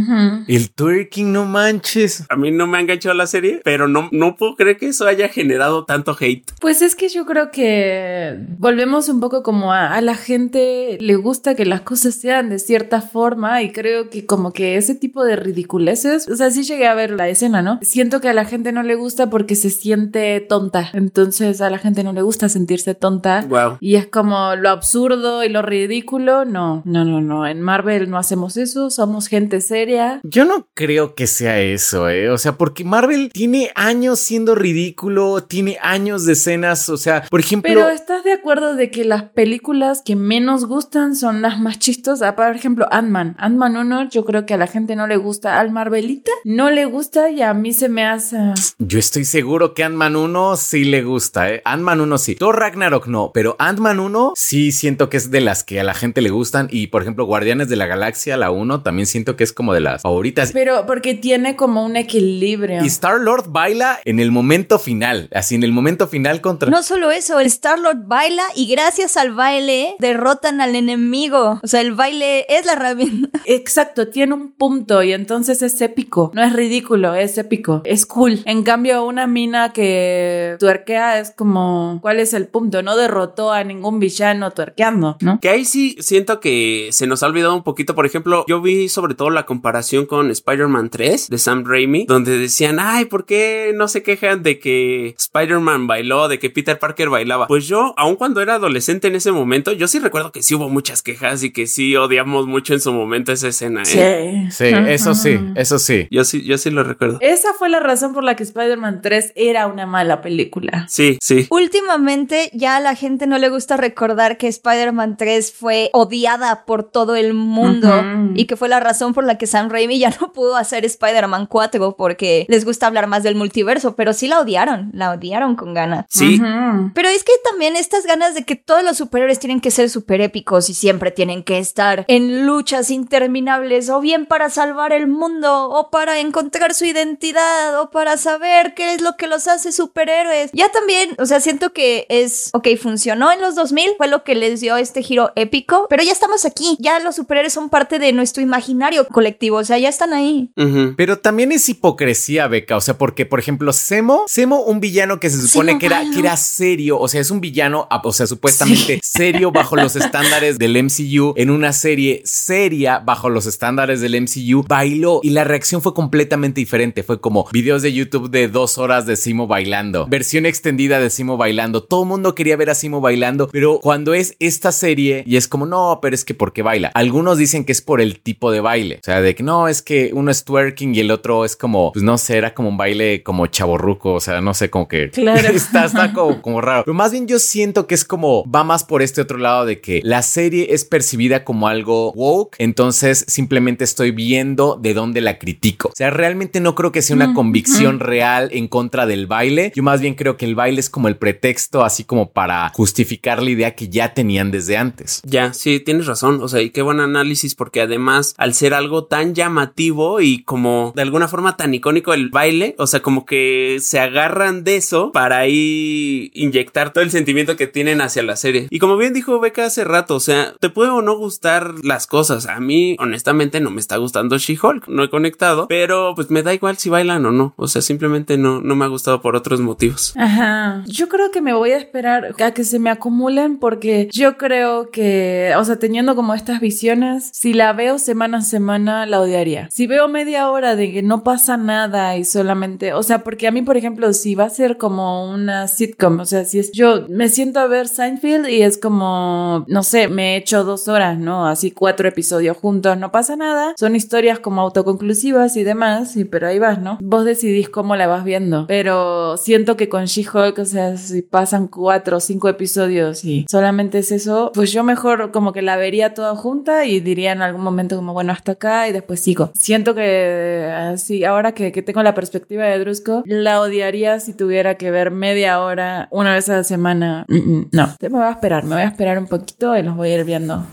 El 0.47 0.71
twerking, 0.71 1.31
no 1.31 1.45
manches. 1.45 2.25
A 2.29 2.35
mí 2.35 2.51
no 2.51 2.67
me 2.67 2.77
ha 2.77 2.81
enganchado 2.81 3.15
la 3.15 3.27
serie, 3.27 3.61
pero 3.63 3.87
no, 3.87 4.09
no 4.11 4.35
puedo 4.35 4.55
creer 4.55 4.77
que 4.77 4.87
eso 4.87 5.07
haya 5.07 5.27
generado 5.27 5.40
tanto 5.85 6.15
hate? 6.19 6.51
Pues 6.59 6.81
es 6.81 6.95
que 6.95 7.09
yo 7.09 7.25
creo 7.25 7.51
que 7.51 8.37
volvemos 8.57 9.09
un 9.09 9.19
poco 9.19 9.43
como 9.43 9.73
a, 9.73 9.93
a, 9.93 10.01
la 10.01 10.15
gente 10.15 10.97
le 10.99 11.15
gusta 11.15 11.55
que 11.55 11.65
las 11.65 11.81
cosas 11.81 12.15
sean 12.15 12.49
de 12.49 12.59
cierta 12.59 13.01
forma 13.01 13.61
y 13.61 13.71
creo 13.71 14.09
que 14.09 14.25
como 14.25 14.53
que 14.53 14.77
ese 14.77 14.95
tipo 14.95 15.23
de 15.23 15.35
ridiculeces, 15.35 16.27
o 16.27 16.35
sea, 16.35 16.51
sí 16.51 16.63
llegué 16.63 16.87
a 16.87 16.93
ver 16.93 17.11
la 17.11 17.29
escena, 17.29 17.61
¿no? 17.61 17.79
Siento 17.81 18.21
que 18.21 18.29
a 18.29 18.33
la 18.33 18.45
gente 18.45 18.71
no 18.71 18.83
le 18.83 18.95
gusta 18.95 19.29
porque 19.29 19.55
se 19.55 19.69
siente 19.69 20.39
tonta. 20.41 20.89
Entonces 20.93 21.61
a 21.61 21.69
la 21.69 21.77
gente 21.77 22.03
no 22.03 22.13
le 22.13 22.21
gusta 22.21 22.49
sentirse 22.49 22.95
tonta. 22.95 23.45
Wow. 23.47 23.77
Y 23.79 23.95
es 23.95 24.07
como 24.07 24.55
lo 24.55 24.69
absurdo 24.69 25.43
y 25.43 25.49
lo 25.49 25.61
ridículo. 25.61 26.45
No, 26.45 26.81
no, 26.85 27.05
no, 27.05 27.21
no. 27.21 27.47
En 27.47 27.61
Marvel 27.61 28.09
no 28.09 28.17
hacemos 28.17 28.57
eso. 28.57 28.89
Somos 28.89 29.27
gente 29.27 29.61
seria. 29.61 30.19
Yo 30.23 30.45
no 30.45 30.67
creo 30.73 31.15
que 31.15 31.27
sea 31.27 31.59
eso, 31.59 32.09
¿eh? 32.09 32.29
O 32.29 32.37
sea, 32.37 32.57
porque 32.57 32.83
Marvel 32.83 33.29
tiene 33.33 33.71
años 33.75 34.19
siendo 34.19 34.55
ridículo, 34.55 35.30
tiene 35.39 35.77
años 35.81 36.25
de 36.25 36.33
escenas, 36.33 36.89
o 36.89 36.97
sea, 36.97 37.23
por 37.29 37.39
ejemplo... 37.39 37.71
Pero 37.71 37.89
¿estás 37.89 38.23
de 38.23 38.33
acuerdo 38.33 38.75
de 38.75 38.91
que 38.91 39.05
las 39.05 39.23
películas 39.23 40.01
que 40.03 40.15
menos 40.15 40.65
gustan 40.65 41.15
son 41.15 41.41
las 41.41 41.59
más 41.59 41.79
chistosas? 41.79 42.33
Por 42.33 42.55
ejemplo, 42.55 42.87
Ant-Man. 42.91 43.35
Ant-Man 43.39 43.77
1 43.77 44.09
yo 44.09 44.25
creo 44.25 44.45
que 44.45 44.53
a 44.53 44.57
la 44.57 44.67
gente 44.67 44.95
no 44.95 45.07
le 45.07 45.17
gusta. 45.17 45.59
Al 45.59 45.71
Marvelita 45.71 46.31
no 46.43 46.69
le 46.71 46.85
gusta 46.85 47.29
y 47.29 47.41
a 47.41 47.53
mí 47.53 47.73
se 47.73 47.89
me 47.89 48.05
hace... 48.05 48.37
Yo 48.79 48.99
estoy 48.99 49.25
seguro 49.25 49.73
que 49.73 49.83
Ant-Man 49.83 50.15
1 50.15 50.57
sí 50.57 50.83
le 50.83 51.03
gusta, 51.03 51.49
¿eh? 51.49 51.61
Ant-Man 51.65 52.01
1 52.01 52.17
sí. 52.17 52.35
Thor 52.35 52.59
Ragnarok 52.59 53.07
no, 53.07 53.31
pero 53.33 53.55
Ant-Man 53.59 53.99
1 53.99 54.33
sí 54.35 54.71
siento 54.71 55.09
que 55.09 55.17
es 55.17 55.31
de 55.31 55.41
las 55.41 55.63
que 55.63 55.79
a 55.79 55.83
la 55.83 55.93
gente 55.93 56.21
le 56.21 56.29
gustan 56.29 56.67
y 56.71 56.87
por 56.87 57.01
ejemplo 57.01 57.25
Guardianes 57.25 57.69
de 57.69 57.75
la 57.75 57.85
Galaxia, 57.85 58.37
la 58.37 58.51
1, 58.51 58.81
también 58.81 59.05
siento 59.05 59.35
que 59.35 59.43
es 59.43 59.53
como 59.53 59.73
de 59.73 59.81
las 59.81 60.01
favoritas. 60.01 60.51
Pero 60.51 60.85
porque 60.85 61.13
tiene 61.13 61.55
como 61.55 61.85
un 61.85 61.95
equilibrio. 61.95 62.83
Y 62.83 62.87
Star-Lord 62.87 63.45
baila 63.49 63.99
en 64.05 64.19
el 64.19 64.31
momento 64.31 64.79
final, 64.79 65.20
así 65.33 65.55
en 65.55 65.63
el 65.63 65.71
momento 65.71 66.07
final 66.07 66.41
contra... 66.41 66.69
No 66.69 66.83
solo 66.83 67.11
eso, 67.11 67.39
el 67.39 67.47
Star-Lord 67.47 68.05
baila 68.05 68.43
y 68.55 68.67
gracias 68.67 69.17
al 69.17 69.33
baile 69.33 69.95
derrotan 69.99 70.61
al 70.61 70.75
enemigo. 70.75 71.59
O 71.61 71.67
sea, 71.67 71.81
el 71.81 71.93
baile 71.93 72.45
es 72.49 72.65
la 72.65 72.73
herramienta. 72.73 73.29
Exacto, 73.45 74.07
tiene 74.07 74.33
un 74.33 74.51
punto 74.51 75.03
y 75.03 75.13
entonces 75.13 75.61
es 75.61 75.79
épico. 75.81 76.31
No 76.33 76.43
es 76.43 76.53
ridículo, 76.53 77.15
es 77.15 77.37
épico. 77.37 77.81
Es 77.85 78.05
cool. 78.05 78.41
En 78.45 78.63
cambio, 78.63 79.05
una 79.05 79.27
mina 79.27 79.73
que 79.73 80.55
tuerquea 80.59 81.19
es 81.19 81.31
como, 81.31 81.99
¿cuál 82.01 82.19
es 82.19 82.33
el 82.33 82.47
punto? 82.47 82.81
No 82.83 82.95
derrotó 82.95 83.51
a 83.51 83.63
ningún 83.63 83.99
villano 83.99 84.51
tuerqueando, 84.51 85.17
¿no? 85.21 85.39
Que 85.39 85.49
ahí 85.49 85.65
sí 85.65 85.97
siento 85.99 86.39
que 86.39 86.89
se 86.91 87.07
nos 87.07 87.23
ha 87.23 87.27
olvidado 87.27 87.55
un 87.55 87.63
poquito. 87.63 87.95
Por 87.95 88.05
ejemplo, 88.05 88.45
yo 88.47 88.61
vi 88.61 88.89
sobre 88.89 89.15
todo 89.15 89.29
la 89.29 89.45
comparación 89.45 90.05
con 90.05 90.31
Spider-Man 90.31 90.89
3 90.89 91.29
de 91.29 91.37
Sam 91.37 91.63
Raimi, 91.65 92.05
donde 92.05 92.37
decían, 92.37 92.77
ay, 92.79 93.05
¿por 93.05 93.25
qué 93.25 93.73
no 93.75 93.87
se 93.87 94.03
quejan 94.03 94.43
de 94.43 94.59
que 94.59 95.10
Spider-Man 95.17 95.87
bailó, 95.87 96.27
de 96.27 96.39
que 96.39 96.49
Peter 96.49 96.77
Parker 96.79 97.09
bailaba? 97.09 97.47
Pues 97.47 97.67
yo, 97.67 97.93
aun 97.97 98.15
cuando 98.15 98.41
era 98.41 98.55
adolescente 98.55 99.07
en 99.07 99.15
ese 99.15 99.31
momento, 99.31 99.71
yo 99.71 99.87
sí 99.87 99.99
recuerdo 99.99 100.31
que 100.31 100.43
sí 100.43 100.55
hubo 100.55 100.69
muchas 100.69 101.01
quejas 101.01 101.43
y 101.43 101.51
que 101.51 101.67
sí 101.67 101.95
odiamos 101.95 102.47
mucho 102.47 102.73
en 102.73 102.81
su 102.81 102.93
momento 102.93 103.31
esa 103.31 103.49
escena. 103.49 103.83
¿eh? 103.83 104.47
Sí, 104.51 104.65
sí, 104.65 104.73
eso 104.87 105.13
sí, 105.15 105.39
eso 105.55 105.79
sí. 105.79 106.07
Yo 106.11 106.23
sí, 106.23 106.43
yo 106.43 106.57
sí 106.57 106.69
lo 106.69 106.83
recuerdo. 106.83 107.17
Esa 107.21 107.53
fue 107.53 107.69
la 107.69 107.79
razón 107.79 108.13
por 108.13 108.23
la 108.23 108.35
que 108.35 108.43
Spider-Man 108.43 109.01
3 109.01 109.33
era 109.35 109.67
una 109.67 109.85
mala 109.85 110.21
película. 110.21 110.85
Sí, 110.89 111.17
sí. 111.21 111.47
Últimamente 111.49 112.49
ya 112.53 112.77
a 112.77 112.79
la 112.79 112.95
gente 112.95 113.27
no 113.27 113.37
le 113.37 113.49
gusta 113.49 113.77
recordar 113.77 114.37
que 114.37 114.47
Spider-Man 114.47 115.17
3 115.17 115.53
fue 115.53 115.89
odiada 115.93 116.65
por 116.65 116.83
todo 116.83 117.15
el 117.15 117.33
mundo 117.33 117.87
uh 117.87 118.01
-huh. 118.01 118.31
y 118.35 118.45
que 118.45 118.55
fue 118.55 118.69
la 118.69 118.79
razón 118.79 119.13
por 119.13 119.23
la 119.23 119.37
que 119.37 119.47
Sam 119.47 119.69
Raimi 119.69 119.99
ya 119.99 120.09
no 120.21 120.31
pudo 120.33 120.55
hacer 120.55 120.85
Spider-Man 120.85 121.47
4 121.47 121.95
porque 121.97 122.45
les 122.47 122.65
gusta 122.65 122.87
hablar 122.87 123.07
más 123.07 123.23
del 123.23 123.35
multiverso, 123.35 123.95
pero 123.95 124.13
sí 124.13 124.27
la 124.27 124.39
odiaron, 124.39 124.91
la 125.01 125.11
odiaron 125.11 125.55
con 125.55 125.73
ganas. 125.73 126.05
Sí. 126.09 126.39
Uh 126.39 126.43
-huh. 126.43 126.91
Pero 126.93 127.09
es 127.09 127.23
que 127.23 127.33
también 127.49 127.75
estas 127.75 128.05
ganas 128.05 128.35
de 128.35 128.43
que 128.43 128.55
todos 128.55 128.83
los 128.83 128.97
superhéroes 128.97 129.39
tienen 129.39 129.59
que 129.59 129.71
ser 129.71 129.89
super 129.89 130.21
épicos 130.21 130.69
y 130.69 130.73
siempre 130.73 131.09
tienen 131.11 131.43
que 131.43 131.57
estar 131.57 132.05
en 132.07 132.45
luchas 132.45 132.91
interminables 132.91 133.89
o 133.89 133.99
bien 133.99 134.25
para 134.25 134.49
salvar 134.49 134.93
el 134.93 135.07
mundo 135.07 135.69
o 135.69 135.89
para 135.89 136.19
encontrar 136.19 136.73
su 136.73 136.85
identidad 136.85 137.81
o 137.81 137.89
para 137.89 138.17
saber 138.17 138.73
qué 138.75 138.93
es 138.93 139.01
lo 139.01 139.17
que 139.17 139.27
los 139.27 139.47
hace 139.47 139.71
superhéroes. 139.71 140.51
Ya 140.53 140.69
también, 140.69 141.15
o 141.17 141.25
sea, 141.25 141.39
siento 141.39 141.73
que 141.73 142.05
es, 142.09 142.51
ok, 142.53 142.67
funcionó 142.81 143.31
en 143.31 143.41
los 143.41 143.55
2000, 143.55 143.91
fue 143.97 144.07
lo 144.07 144.23
que 144.23 144.35
les 144.35 144.61
dio 144.61 144.77
este 144.77 145.01
giro 145.01 145.31
épico, 145.35 145.87
pero 145.89 146.03
ya 146.03 146.11
estamos 146.11 146.45
aquí, 146.45 146.77
ya 146.79 146.99
los 146.99 147.15
superhéroes 147.15 147.53
son 147.53 147.69
parte 147.69 147.97
de 147.97 148.11
nuestro 148.13 148.43
imaginario 148.43 149.07
colectivo, 149.07 149.57
o 149.57 149.63
sea, 149.63 149.79
ya 149.79 149.89
están 149.89 150.13
ahí. 150.13 150.51
Uh 150.55 150.61
-huh. 150.63 150.93
Pero 150.95 151.17
también 151.19 151.51
es 151.51 151.67
hipocresía, 151.69 152.47
Beca, 152.47 152.77
o 152.77 152.81
sea, 152.81 152.97
porque, 152.97 153.25
por 153.25 153.39
ejemplo, 153.39 153.73
Semo, 153.73 154.25
Semo, 154.27 154.61
un 154.61 154.79
villano 154.79 154.90
que 155.19 155.29
se 155.29 155.47
supone 155.47 155.79
que 155.79 155.85
era, 155.85 156.03
que 156.13 156.19
era 156.19 156.35
serio, 156.37 156.99
o 156.99 157.07
sea, 157.07 157.21
es 157.21 157.31
un 157.31 157.41
villano, 157.41 157.87
o 158.03 158.13
sea, 158.13 158.27
supuestamente 158.27 158.95
sí. 158.95 158.99
serio 159.01 159.51
bajo 159.51 159.75
los 159.75 159.95
estándares 159.97 160.59
del 160.59 160.81
MCU, 160.83 161.33
en 161.37 161.49
una 161.49 161.73
serie 161.73 162.21
seria 162.25 162.99
bajo 162.99 163.29
los 163.29 163.45
estándares 163.45 164.01
del 164.01 164.21
MCU, 164.21 164.63
bailó 164.67 165.19
y 165.23 165.31
la 165.31 165.43
reacción 165.43 165.81
fue 165.81 165.93
completamente 165.93 166.59
diferente, 166.59 167.03
fue 167.03 167.21
como 167.21 167.47
videos 167.51 167.81
de 167.81 167.93
YouTube 167.93 168.29
de 168.29 168.47
dos 168.47 168.77
horas 168.77 169.05
de 169.05 169.15
Simo 169.15 169.47
bailando, 169.47 170.07
versión 170.07 170.45
extendida 170.45 170.99
de 170.99 171.09
Simo 171.09 171.37
bailando, 171.37 171.83
todo 171.83 172.03
el 172.03 172.09
mundo 172.09 172.35
quería 172.35 172.57
ver 172.57 172.69
a 172.69 172.75
Simo 172.75 173.01
bailando, 173.01 173.49
pero 173.51 173.79
cuando 173.81 174.13
es 174.13 174.35
esta 174.39 174.71
serie 174.71 175.23
y 175.25 175.37
es 175.37 175.47
como, 175.47 175.65
no, 175.65 175.99
pero 176.01 176.15
es 176.15 176.25
que 176.25 176.33
porque 176.33 176.61
baila, 176.61 176.91
algunos 176.93 177.37
dicen 177.37 177.65
que 177.65 177.71
es 177.71 177.81
por 177.81 178.01
el 178.01 178.19
tipo 178.19 178.51
de 178.51 178.59
baile, 178.59 178.97
o 179.01 179.05
sea, 179.05 179.21
de 179.21 179.35
que 179.35 179.43
no, 179.43 179.67
es 179.67 179.81
que 179.81 180.11
uno 180.13 180.31
es 180.31 180.43
twerking 180.43 180.95
y 180.95 180.99
el 180.99 181.11
otro 181.11 181.45
es 181.45 181.55
como, 181.55 181.91
pues 181.93 182.03
no 182.03 182.17
sé, 182.17 182.37
era 182.37 182.53
como 182.53 182.69
un 182.69 182.77
baile 182.77 183.23
como 183.23 183.47
chaborruco, 183.47 184.13
o 184.13 184.19
sea, 184.19 184.41
no 184.41 184.53
sé, 184.53 184.69
como 184.71 184.87
que 184.87 185.11
claro. 185.11 185.49
está, 185.53 185.85
está 185.85 186.13
como, 186.13 186.41
como 186.41 186.61
raro, 186.61 186.83
pero 186.85 186.95
más 186.95 187.11
bien 187.11 187.27
yo 187.27 187.37
siento 187.37 187.85
que 187.85 187.95
es 187.95 188.05
como, 188.05 188.43
va 188.49 188.63
más 188.63 188.83
por 188.83 189.01
este 189.03 189.21
otro 189.21 189.37
lado 189.37 189.65
de 189.65 189.79
que 189.79 190.01
la 190.03 190.23
serie 190.23 190.73
es 190.73 190.85
percibida 190.85 191.43
como 191.43 191.67
algo 191.67 192.11
woke, 192.13 192.55
entonces 192.57 193.25
simplemente 193.27 193.83
estoy 193.83 194.11
viendo 194.11 194.79
de 194.81 194.93
dónde 194.93 195.21
la 195.21 195.37
critico, 195.37 195.89
o 195.89 195.95
sea, 195.95 196.09
realmente 196.09 196.59
no 196.59 196.73
creo 196.73 196.91
que 196.91 197.01
sea 197.01 197.15
una 197.15 197.27
mm, 197.27 197.33
convicción 197.35 197.97
mm. 197.97 197.99
real 197.99 198.49
en 198.51 198.67
contra 198.67 199.05
del 199.05 199.27
baile, 199.27 199.71
yo 199.75 199.83
más 199.83 200.01
bien 200.01 200.15
creo 200.15 200.37
que 200.37 200.45
el 200.45 200.55
baile 200.55 200.79
es 200.79 200.89
como 200.89 201.07
el 201.07 201.17
pretexto, 201.17 201.83
así 201.83 202.03
como 202.03 202.31
para 202.31 202.69
justificar 202.69 203.43
la 203.43 203.49
idea 203.49 203.75
que 203.75 203.89
ya 203.89 204.13
tenían 204.13 204.51
desde 204.51 204.77
antes. 204.77 205.21
Ya, 205.25 205.53
sí, 205.53 205.79
tienes 205.79 206.05
razón, 206.05 206.41
o 206.41 206.47
sea, 206.47 206.61
y 206.61 206.69
qué 206.69 206.81
buen 206.81 206.99
análisis, 206.99 207.55
porque 207.55 207.81
además, 207.81 208.33
al 208.37 208.53
ser 208.53 208.73
algo 208.73 209.05
tan 209.05 209.35
llamativo 209.35 210.21
y 210.21 210.43
como 210.43 210.93
de 210.95 211.01
alguna 211.01 211.27
forma 211.27 211.57
tan 211.57 211.73
icónico 211.73 212.13
el 212.13 212.29
baile, 212.29 212.75
o 212.77 212.87
sea, 212.87 213.01
como 213.01 213.25
que 213.25 213.77
se 213.81 213.99
agarran 213.99 214.60
de 214.63 214.77
eso 214.77 215.11
para 215.11 215.39
ahí 215.39 216.31
inyectar 216.33 216.93
todo 216.93 217.03
el 217.03 217.11
sentimiento 217.11 217.55
que 217.55 217.67
tienen 217.67 218.01
hacia 218.01 218.23
la 218.23 218.35
serie. 218.35 218.67
Y 218.69 218.79
como 218.79 218.97
bien 218.97 219.13
dijo 219.13 219.39
Beca 219.39 219.65
hace 219.65 219.83
rato, 219.83 220.15
o 220.15 220.19
sea, 220.19 220.53
te 220.59 220.69
puede 220.69 220.91
o 220.91 221.01
no 221.01 221.17
gustar 221.17 221.73
las 221.83 222.07
cosas. 222.07 222.47
A 222.47 222.59
mí, 222.59 222.95
honestamente, 222.99 223.59
no 223.59 223.71
me 223.71 223.81
está 223.81 223.97
gustando 223.97 224.37
She-Hulk, 224.37 224.87
no 224.87 225.03
he 225.03 225.09
conectado, 225.09 225.67
pero 225.67 226.13
pues 226.15 226.29
me 226.29 226.43
da 226.43 226.53
igual 226.53 226.77
si 226.77 226.89
bailan 226.89 227.25
o 227.25 227.31
no. 227.31 227.53
O 227.57 227.67
sea, 227.67 227.81
simplemente 227.81 228.37
no, 228.37 228.61
no 228.61 228.75
me 228.75 228.85
ha 228.85 228.89
gustado 228.89 229.21
por 229.21 229.35
otros 229.35 229.59
motivos. 229.59 230.13
Ajá. 230.17 230.83
Yo 230.87 231.09
creo 231.09 231.31
que 231.31 231.41
me 231.41 231.53
voy 231.53 231.71
a 231.71 231.77
esperar 231.77 232.35
a 232.39 232.51
que 232.51 232.63
se 232.63 232.79
me 232.79 232.89
acumulen 232.89 233.57
porque 233.57 234.09
yo 234.11 234.37
creo 234.37 234.89
que, 234.89 235.53
o 235.57 235.63
sea, 235.63 235.79
teniendo 235.79 236.15
como 236.15 236.33
estas 236.33 236.59
visiones, 236.59 237.29
si 237.33 237.53
la 237.53 237.73
veo 237.73 237.99
semana 237.99 238.39
a 238.39 238.41
semana, 238.41 239.05
la 239.05 239.19
odiaría. 239.19 239.67
Si 239.71 239.87
veo 239.87 240.07
media 240.07 240.49
hora 240.49 240.75
de 240.75 240.91
que 240.91 241.03
no 241.03 241.23
pasa 241.23 241.57
nada 241.57 242.17
y 242.17 242.25
solamente, 242.25 242.93
o 242.93 243.03
sea, 243.03 243.23
porque 243.23 243.47
a 243.47 243.51
mí, 243.51 243.61
por 243.61 243.77
ejemplo, 243.77 244.13
si 244.13 244.35
va 244.35 244.45
a 244.45 244.49
ser 244.51 244.77
como 244.77 245.31
una 245.31 245.67
sitcom, 245.67 246.19
o 246.19 246.25
sea, 246.25 246.45
si 246.45 246.59
es 246.59 246.71
yo 246.71 247.05
me 247.09 247.29
siento 247.29 247.59
a 247.59 247.67
ver 247.67 247.87
Seinfeld 247.87 248.47
y 248.47 248.61
es 248.61 248.77
como, 248.77 249.65
no 249.67 249.83
sé, 249.83 250.07
me 250.07 250.33
he 250.33 250.37
hecho 250.37 250.63
dos 250.63 250.87
horas, 250.87 251.17
¿no? 251.17 251.47
Así 251.47 251.71
cuatro 251.71 252.07
episodios 252.07 252.57
juntos, 252.57 252.97
no 252.97 253.11
pasa 253.11 253.35
nada. 253.35 253.73
Son 253.77 253.95
historias 253.95 254.39
como 254.39 254.61
autoconclusivas 254.61 255.57
y 255.57 255.63
demás, 255.63 256.15
y 256.17 256.25
pero 256.25 256.47
ahí 256.47 256.59
vas, 256.59 256.79
¿no? 256.79 256.97
Vos 257.01 257.25
decidís 257.25 257.69
cómo 257.69 257.95
la 257.95 258.07
vas 258.07 258.23
viendo. 258.23 258.65
Pero 258.67 259.37
siento 259.37 259.77
que 259.77 259.89
con 259.89 260.05
She-Hulk, 260.05 260.59
o 260.59 260.65
sea, 260.65 260.97
si 260.97 261.21
pasan 261.21 261.67
cuatro 261.67 262.17
o 262.17 262.19
cinco 262.19 262.49
episodios 262.49 263.25
y 263.25 263.45
solamente 263.49 263.99
es 263.99 264.11
eso, 264.11 264.51
pues 264.53 264.71
yo 264.71 264.83
mejor 264.83 265.31
como 265.31 265.53
que 265.53 265.61
la 265.61 265.77
vería 265.77 266.13
toda 266.13 266.35
junta 266.35 266.85
y 266.85 266.99
diría 266.99 267.31
en 267.31 267.41
algún 267.41 267.63
momento 267.63 267.95
como, 267.95 268.13
bueno, 268.13 268.31
hasta 268.31 268.53
acá 268.53 268.87
y 268.87 268.91
después 268.91 269.19
sigo. 269.19 269.51
Siento 269.53 269.95
que 269.95 270.71
así, 270.71 271.23
ahora 271.23 271.53
que, 271.53 271.71
que 271.71 271.81
tengo 271.81 272.03
la 272.03 272.13
perspectiva 272.13 272.65
de 272.65 272.79
Drusco, 272.79 273.23
la 273.25 273.61
odiaría 273.61 274.19
si 274.19 274.33
tuviera 274.41 274.73
que 274.73 274.89
ver 274.89 275.11
media 275.11 275.61
hora 275.61 276.07
una 276.09 276.33
vez 276.33 276.49
a 276.49 276.55
la 276.57 276.63
semana. 276.63 277.25
Mm 277.27 277.35
-mm, 277.35 277.67
no, 277.73 277.89
me 278.01 278.09
voy 278.09 278.23
a 278.23 278.31
esperar, 278.31 278.63
me 278.63 278.73
voy 278.73 278.81
a 278.81 278.87
esperar 278.87 279.19
un 279.19 279.27
poquito 279.27 279.77
y 279.77 279.83
los 279.83 279.95
voy 279.95 280.09
a 280.09 280.15
ir 280.17 280.25
viendo. 280.25 280.65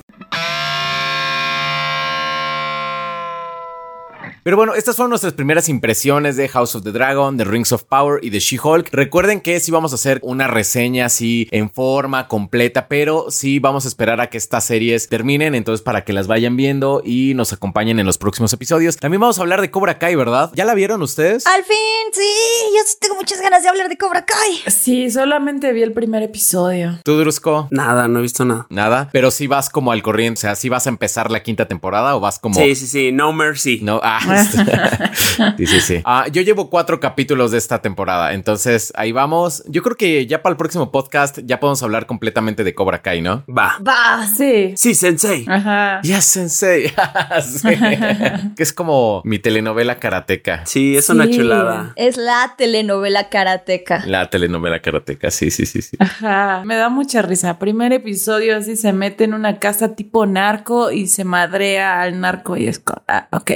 Pero 4.43 4.57
bueno, 4.57 4.75
estas 4.75 4.97
fueron 4.97 5.11
nuestras 5.11 5.33
primeras 5.35 5.69
impresiones 5.69 6.37
de 6.37 6.49
House 6.49 6.75
of 6.75 6.85
the 6.85 6.93
Dragon, 6.93 7.37
de 7.37 7.45
Rings 7.45 7.73
of 7.73 7.85
Power 7.85 8.21
y 8.23 8.31
de 8.31 8.39
She-Hulk. 8.39 8.89
Recuerden 8.93 9.41
que 9.41 9.61
sí 9.61 9.71
vamos 9.71 9.93
a 9.93 9.97
hacer 9.97 10.21
una 10.23 10.47
reseña 10.47 11.07
así 11.07 11.49
en 11.51 11.71
forma 11.71 12.29
completa, 12.29 12.89
pero 12.89 13.27
sí 13.31 13.59
vamos 13.59 13.85
a 13.85 13.89
esperar 13.89 14.21
a 14.21 14.29
que 14.29 14.39
estas 14.39 14.65
series 14.65 15.09
terminen, 15.09 15.55
entonces 15.55 15.83
para 15.83 16.05
que 16.05 16.13
las 16.13 16.27
vayan 16.27 16.57
viendo 16.57 17.03
y 17.05 17.35
nos 17.35 17.53
acompañen 17.53 17.99
en 17.99 18.07
los 18.07 18.19
próximos 18.19 18.53
episodios. 18.53 18.97
También 18.97 19.21
vamos 19.21 19.39
a 19.39 19.43
hablar 19.43 19.61
de 19.61 19.71
Cobra 19.71 19.99
Kai, 19.99 20.15
¿verdad? 20.15 20.51
¿Ya 20.55 20.65
la 20.65 20.75
vieron 20.75 21.03
ustedes? 21.03 21.47
Al 21.47 21.65
fin, 21.65 21.77
sí, 22.13 22.23
yo 22.77 22.83
sí 22.87 22.97
tengo 23.01 23.17
muchas 23.17 23.41
ganas 23.41 23.63
de 23.63 23.69
hablar 23.69 23.89
de 23.89 23.97
Cobra 23.97 24.25
Kai. 24.25 24.63
Sí, 24.67 25.11
solamente 25.11 25.73
vi 25.73 25.83
el 25.83 25.93
primer 25.93 26.23
episodio. 26.23 26.99
¿Tú, 27.05 27.19
Drusco? 27.19 27.69
Nada, 27.71 28.09
no 28.09 28.19
he 28.19 28.23
visto 28.23 28.45
nada. 28.45 28.67
Nada, 28.71 29.09
pero 29.13 29.31
sí 29.31 29.47
vas 29.47 29.71
como 29.71 29.93
al 29.93 30.03
corriente, 30.03 30.39
o 30.39 30.43
sea, 30.43 30.55
sí 30.55 30.69
vas 30.69 30.87
a 30.87 30.91
empezar 30.91 31.31
la 31.31 31.43
quinta 31.43 31.67
temporada 31.67 32.17
o 32.17 32.21
vas 32.21 32.39
como... 32.39 32.55
Sí, 32.55 32.75
sí, 32.75 32.87
sí, 32.87 33.13
No 33.13 33.33
Mercy. 33.33 33.81
No, 33.83 34.01
ah, 34.03 34.21
sí, 35.57 35.67
sí, 35.67 35.81
sí. 35.81 36.03
Ah, 36.05 36.27
yo 36.31 36.43
llevo 36.43 36.71
cuatro 36.71 37.01
capítulos 37.01 37.51
de 37.51 37.59
esta 37.59 37.81
temporada, 37.81 38.33
entonces 38.33 38.93
ahí 38.97 39.13
vamos. 39.13 39.63
Yo 39.67 39.83
creo 39.83 39.97
que 39.97 40.27
ya 40.27 40.43
para 40.43 40.53
el 40.53 40.57
próximo 40.57 40.91
podcast 40.91 41.39
ya 41.45 41.61
podemos 41.61 41.83
hablar 41.83 42.07
completamente 42.07 42.65
de 42.65 42.75
Cobra 42.75 43.03
Kai, 43.03 43.21
¿no? 43.21 43.45
Va. 43.49 43.79
Va. 43.87 44.27
Sí. 44.27 44.75
Sí, 44.77 44.95
Sensei. 44.95 45.45
Ajá. 45.49 46.01
Yes, 46.03 46.25
sensei. 46.25 46.93
Sí. 47.43 47.69
que 48.57 48.63
es 48.63 48.73
como 48.73 49.23
mi 49.25 49.39
telenovela 49.39 49.99
karateca. 49.99 50.65
Sí, 50.67 50.97
es 50.97 51.09
una 51.09 51.29
chulada. 51.31 51.93
Es 51.97 52.17
la 52.17 52.55
telenovela 52.57 53.29
karateca. 53.29 54.03
La 54.07 54.31
telenovela 54.31 54.81
karateca, 54.81 55.31
sí, 55.31 55.51
sí, 55.51 55.67
sí, 55.67 55.83
sí. 55.83 55.97
Ajá, 55.99 56.63
me 56.65 56.77
da 56.77 56.89
mucha 56.89 57.23
risa. 57.23 57.59
Primer 57.59 57.93
episodio 57.93 58.57
así 58.57 58.77
se 58.77 58.93
mete 58.93 59.25
en 59.25 59.35
una 59.35 59.59
casa 59.59 59.95
tipo 59.95 60.27
narco 60.27 60.91
y 60.91 61.07
se 61.07 61.25
madrea 61.25 62.03
al 62.03 62.21
narco 62.21 62.57
y 62.57 62.69
es 62.69 62.83
ah, 63.07 63.29
ok. 63.33 63.51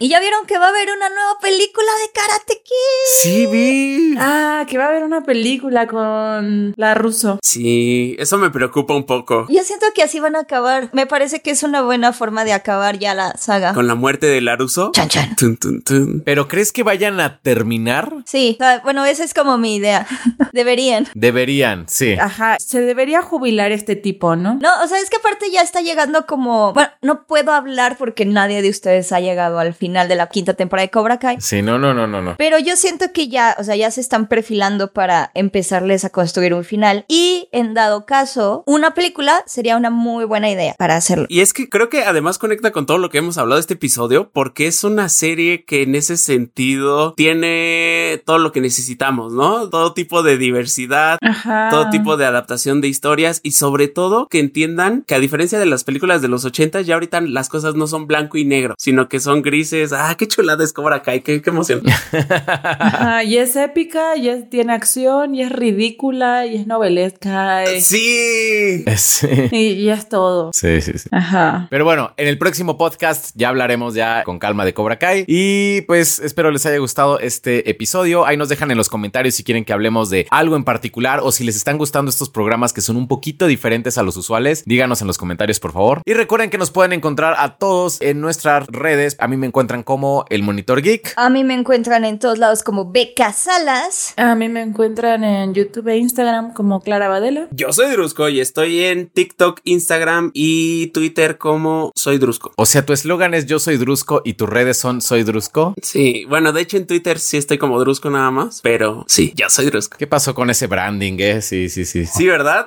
Y 0.00 0.08
ya 0.08 0.20
vieron 0.20 0.46
que 0.46 0.58
va 0.58 0.66
a 0.66 0.68
haber 0.68 0.88
una 0.90 1.08
nueva 1.08 1.38
película 1.40 1.86
de 2.02 2.12
Karate 2.12 2.62
Kid. 2.62 3.20
Sí, 3.20 3.46
vi. 3.46 4.14
ah, 4.18 4.64
que 4.68 4.78
va 4.78 4.84
a 4.84 4.88
haber 4.88 5.04
una 5.04 5.22
película 5.22 5.86
con 5.86 6.74
la 6.76 6.94
ruso. 6.94 7.38
Sí, 7.42 8.16
eso 8.18 8.38
me 8.38 8.50
preocupa 8.50 8.94
un 8.94 9.04
poco. 9.04 9.46
Yo 9.48 9.62
siento 9.62 9.86
que 9.94 10.02
así 10.02 10.20
van 10.20 10.36
a 10.36 10.40
acabar. 10.40 10.90
Me 10.92 11.06
parece 11.06 11.40
que 11.40 11.50
es 11.50 11.62
una 11.62 11.82
buena 11.82 12.12
forma 12.12 12.44
de 12.44 12.52
acabar 12.52 12.98
ya 12.98 13.14
la 13.14 13.36
saga. 13.36 13.74
Con 13.74 13.86
la 13.86 13.94
muerte 13.94 14.26
de 14.26 14.40
Laruso. 14.40 14.92
Chan 14.92 15.08
chan. 15.08 15.36
Tun, 15.36 15.56
tun, 15.56 15.82
tun. 15.82 16.22
¿Pero 16.24 16.48
crees 16.48 16.72
que 16.72 16.82
vayan 16.82 17.20
a 17.20 17.40
terminar? 17.40 18.12
Sí, 18.26 18.58
bueno, 18.84 19.04
esa 19.04 19.24
es 19.24 19.34
como 19.34 19.58
mi 19.58 19.76
idea. 19.76 20.06
Deberían. 20.52 21.06
Deberían, 21.14 21.86
sí. 21.88 22.14
Ajá, 22.14 22.56
se 22.58 22.80
debería 22.80 23.22
jubilar 23.22 23.72
este 23.72 23.96
tipo, 23.96 24.36
¿no? 24.36 24.54
No, 24.60 24.68
o 24.82 24.86
sea, 24.86 24.98
es 24.98 25.10
que 25.10 25.16
aparte 25.16 25.50
ya 25.50 25.62
está 25.62 25.80
llegando 25.80 26.26
como... 26.26 26.72
Bueno, 26.72 26.90
no 27.02 27.26
puedo 27.26 27.52
hablar 27.52 27.96
porque 27.98 28.24
nadie 28.24 28.62
de 28.62 28.70
ustedes 28.70 29.12
ha 29.12 29.20
llegado 29.20 29.58
al 29.58 29.67
final 29.74 30.08
de 30.08 30.16
la 30.16 30.28
quinta 30.28 30.54
temporada 30.54 30.86
de 30.86 30.90
Cobra 30.90 31.18
Kai. 31.18 31.36
Sí, 31.40 31.62
no, 31.62 31.78
no, 31.78 31.94
no, 31.94 32.06
no, 32.06 32.22
no. 32.22 32.36
Pero 32.38 32.58
yo 32.58 32.76
siento 32.76 33.12
que 33.12 33.28
ya, 33.28 33.56
o 33.58 33.64
sea, 33.64 33.76
ya 33.76 33.90
se 33.90 34.00
están 34.00 34.26
perfilando 34.28 34.92
para 34.92 35.30
empezarles 35.34 36.04
a 36.04 36.10
construir 36.10 36.54
un 36.54 36.64
final. 36.64 37.04
Y 37.08 37.48
en 37.52 37.74
dado 37.74 38.06
caso, 38.06 38.62
una 38.66 38.94
película 38.94 39.42
sería 39.46 39.76
una 39.76 39.90
muy 39.90 40.24
buena 40.24 40.50
idea 40.50 40.74
para 40.78 40.96
hacerlo. 40.96 41.26
Y 41.28 41.40
es 41.40 41.52
que 41.52 41.68
creo 41.68 41.88
que 41.88 42.04
además 42.04 42.38
conecta 42.38 42.72
con 42.72 42.86
todo 42.86 42.98
lo 42.98 43.10
que 43.10 43.18
hemos 43.18 43.38
hablado 43.38 43.56
de 43.56 43.60
este 43.62 43.74
episodio, 43.74 44.30
porque 44.32 44.66
es 44.66 44.84
una 44.84 45.08
serie 45.08 45.64
que 45.64 45.82
en 45.82 45.94
ese 45.94 46.16
sentido 46.16 47.14
tiene 47.14 48.22
todo 48.24 48.38
lo 48.38 48.52
que 48.52 48.60
necesitamos, 48.60 49.32
¿no? 49.32 49.68
Todo 49.68 49.94
tipo 49.94 50.22
de 50.22 50.38
diversidad, 50.38 51.18
Ajá. 51.22 51.68
todo 51.70 51.90
tipo 51.90 52.16
de 52.16 52.26
adaptación 52.26 52.80
de 52.80 52.88
historias 52.88 53.40
y 53.42 53.52
sobre 53.52 53.88
todo 53.88 54.28
que 54.28 54.40
entiendan 54.40 55.04
que 55.06 55.14
a 55.14 55.20
diferencia 55.20 55.58
de 55.58 55.66
las 55.66 55.84
películas 55.84 56.22
de 56.22 56.28
los 56.28 56.44
80 56.44 56.80
ya 56.82 56.94
ahorita 56.94 57.20
las 57.20 57.48
cosas 57.48 57.74
no 57.74 57.86
son 57.86 58.06
blanco 58.06 58.38
y 58.38 58.44
negro, 58.44 58.74
sino 58.78 59.08
que 59.08 59.20
son 59.20 59.42
grises. 59.58 59.92
Ah, 59.92 60.14
qué 60.18 60.26
chulada 60.28 60.62
es 60.64 60.72
Cobra 60.72 61.02
Kai, 61.02 61.20
qué, 61.22 61.42
qué 61.42 61.50
emoción. 61.50 61.82
Ajá, 62.12 63.24
y 63.24 63.36
es 63.38 63.56
épica, 63.56 64.16
y 64.16 64.28
es- 64.28 64.48
tiene 64.50 64.72
acción, 64.72 65.34
y 65.34 65.42
es 65.42 65.50
ridícula, 65.52 66.46
y 66.46 66.56
es 66.56 66.66
novelesca, 66.66 67.64
y, 67.72 67.80
sí. 67.80 68.84
Sí. 68.96 69.26
y- 69.52 69.58
y 69.78 69.90
es 69.90 70.08
todo. 70.08 70.50
Sí, 70.54 70.80
sí, 70.80 70.92
sí. 70.98 71.08
Ajá. 71.12 71.66
Pero 71.70 71.84
bueno, 71.84 72.12
en 72.16 72.28
el 72.28 72.38
próximo 72.38 72.78
podcast 72.78 73.30
ya 73.34 73.48
hablaremos 73.48 73.94
ya 73.94 74.22
con 74.24 74.38
calma 74.38 74.64
de 74.64 74.74
Cobra 74.74 74.98
Kai. 74.98 75.24
Y 75.26 75.82
pues 75.82 76.18
espero 76.20 76.50
les 76.50 76.64
haya 76.66 76.78
gustado 76.78 77.18
este 77.20 77.68
episodio. 77.70 78.26
Ahí 78.26 78.36
nos 78.36 78.48
dejan 78.48 78.70
en 78.70 78.76
los 78.76 78.88
comentarios 78.88 79.34
si 79.34 79.44
quieren 79.44 79.64
que 79.64 79.72
hablemos 79.72 80.10
de 80.10 80.26
algo 80.30 80.56
en 80.56 80.64
particular 80.64 81.20
o 81.22 81.32
si 81.32 81.44
les 81.44 81.56
están 81.56 81.78
gustando 81.78 82.10
estos 82.10 82.30
programas 82.30 82.72
que 82.72 82.80
son 82.80 82.96
un 82.96 83.08
poquito 83.08 83.46
diferentes 83.46 83.98
a 83.98 84.02
los 84.02 84.16
usuales. 84.16 84.62
Díganos 84.66 85.00
en 85.00 85.06
los 85.06 85.18
comentarios, 85.18 85.60
por 85.60 85.72
favor. 85.72 86.02
Y 86.04 86.14
recuerden 86.14 86.50
que 86.50 86.58
nos 86.58 86.70
pueden 86.70 86.92
encontrar 86.92 87.34
a 87.38 87.56
todos 87.58 88.00
en 88.00 88.20
nuestras 88.20 88.66
redes. 88.68 89.16
A 89.18 89.28
mí 89.28 89.36
me 89.36 89.46
encuentran 89.48 89.82
como 89.82 90.24
el 90.30 90.42
Monitor 90.42 90.82
Geek. 90.82 91.14
A 91.16 91.28
mí 91.30 91.44
me 91.44 91.54
encuentran 91.54 92.04
en 92.04 92.18
todos 92.18 92.38
lados 92.38 92.62
como 92.62 92.90
Beca 92.90 93.32
Salas. 93.32 94.14
A 94.16 94.34
mí 94.34 94.48
me 94.48 94.62
encuentran 94.62 95.24
en 95.24 95.54
YouTube 95.54 95.88
e 95.88 95.96
Instagram 95.96 96.52
como 96.52 96.80
Clara 96.80 97.08
Badela. 97.08 97.48
Yo 97.50 97.72
soy 97.72 97.90
Drusco 97.90 98.28
y 98.28 98.40
estoy 98.40 98.84
en 98.84 99.08
TikTok, 99.08 99.60
Instagram 99.64 100.30
y 100.34 100.88
Twitter 100.88 101.38
como 101.38 101.92
soy 101.94 102.18
Drusco. 102.18 102.52
O 102.56 102.66
sea, 102.66 102.84
tu 102.84 102.92
eslogan 102.92 103.34
es 103.34 103.46
Yo 103.46 103.58
soy 103.58 103.76
Drusco 103.76 104.22
y 104.24 104.34
tus 104.34 104.48
redes 104.48 104.78
son 104.78 105.00
Soy 105.00 105.22
Drusco. 105.22 105.74
Sí, 105.82 106.24
bueno, 106.28 106.52
de 106.52 106.60
hecho 106.60 106.76
en 106.76 106.86
Twitter 106.86 107.18
sí 107.18 107.36
estoy 107.36 107.58
como 107.58 107.78
Drusco 107.80 108.10
nada 108.10 108.30
más, 108.30 108.60
pero 108.62 109.04
sí, 109.08 109.32
yo 109.34 109.48
soy 109.48 109.66
Drusco. 109.66 109.96
¿Qué 109.98 110.06
pasó 110.06 110.34
con 110.34 110.50
ese 110.50 110.66
branding, 110.66 111.16
eh? 111.18 111.42
Sí, 111.42 111.68
sí, 111.68 111.84
sí. 111.84 112.06
Sí, 112.06 112.26
¿verdad? 112.26 112.66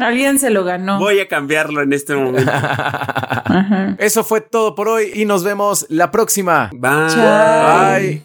Alguien 0.00 0.38
se 0.38 0.50
lo 0.50 0.64
ganó. 0.64 0.98
Voy 0.98 1.20
a 1.20 1.28
cambiarlo 1.28 1.82
en 1.82 1.92
este 1.92 2.14
momento. 2.14 2.50
Eso 3.98 4.24
fue 4.24 4.40
todo 4.40 4.74
por 4.74 4.88
hoy 4.88 5.10
y 5.14 5.24
nos 5.24 5.44
vemos 5.44 5.86
la 5.94 6.10
próxima. 6.10 6.70
Bye. 6.72 6.90
Bye. 7.16 8.22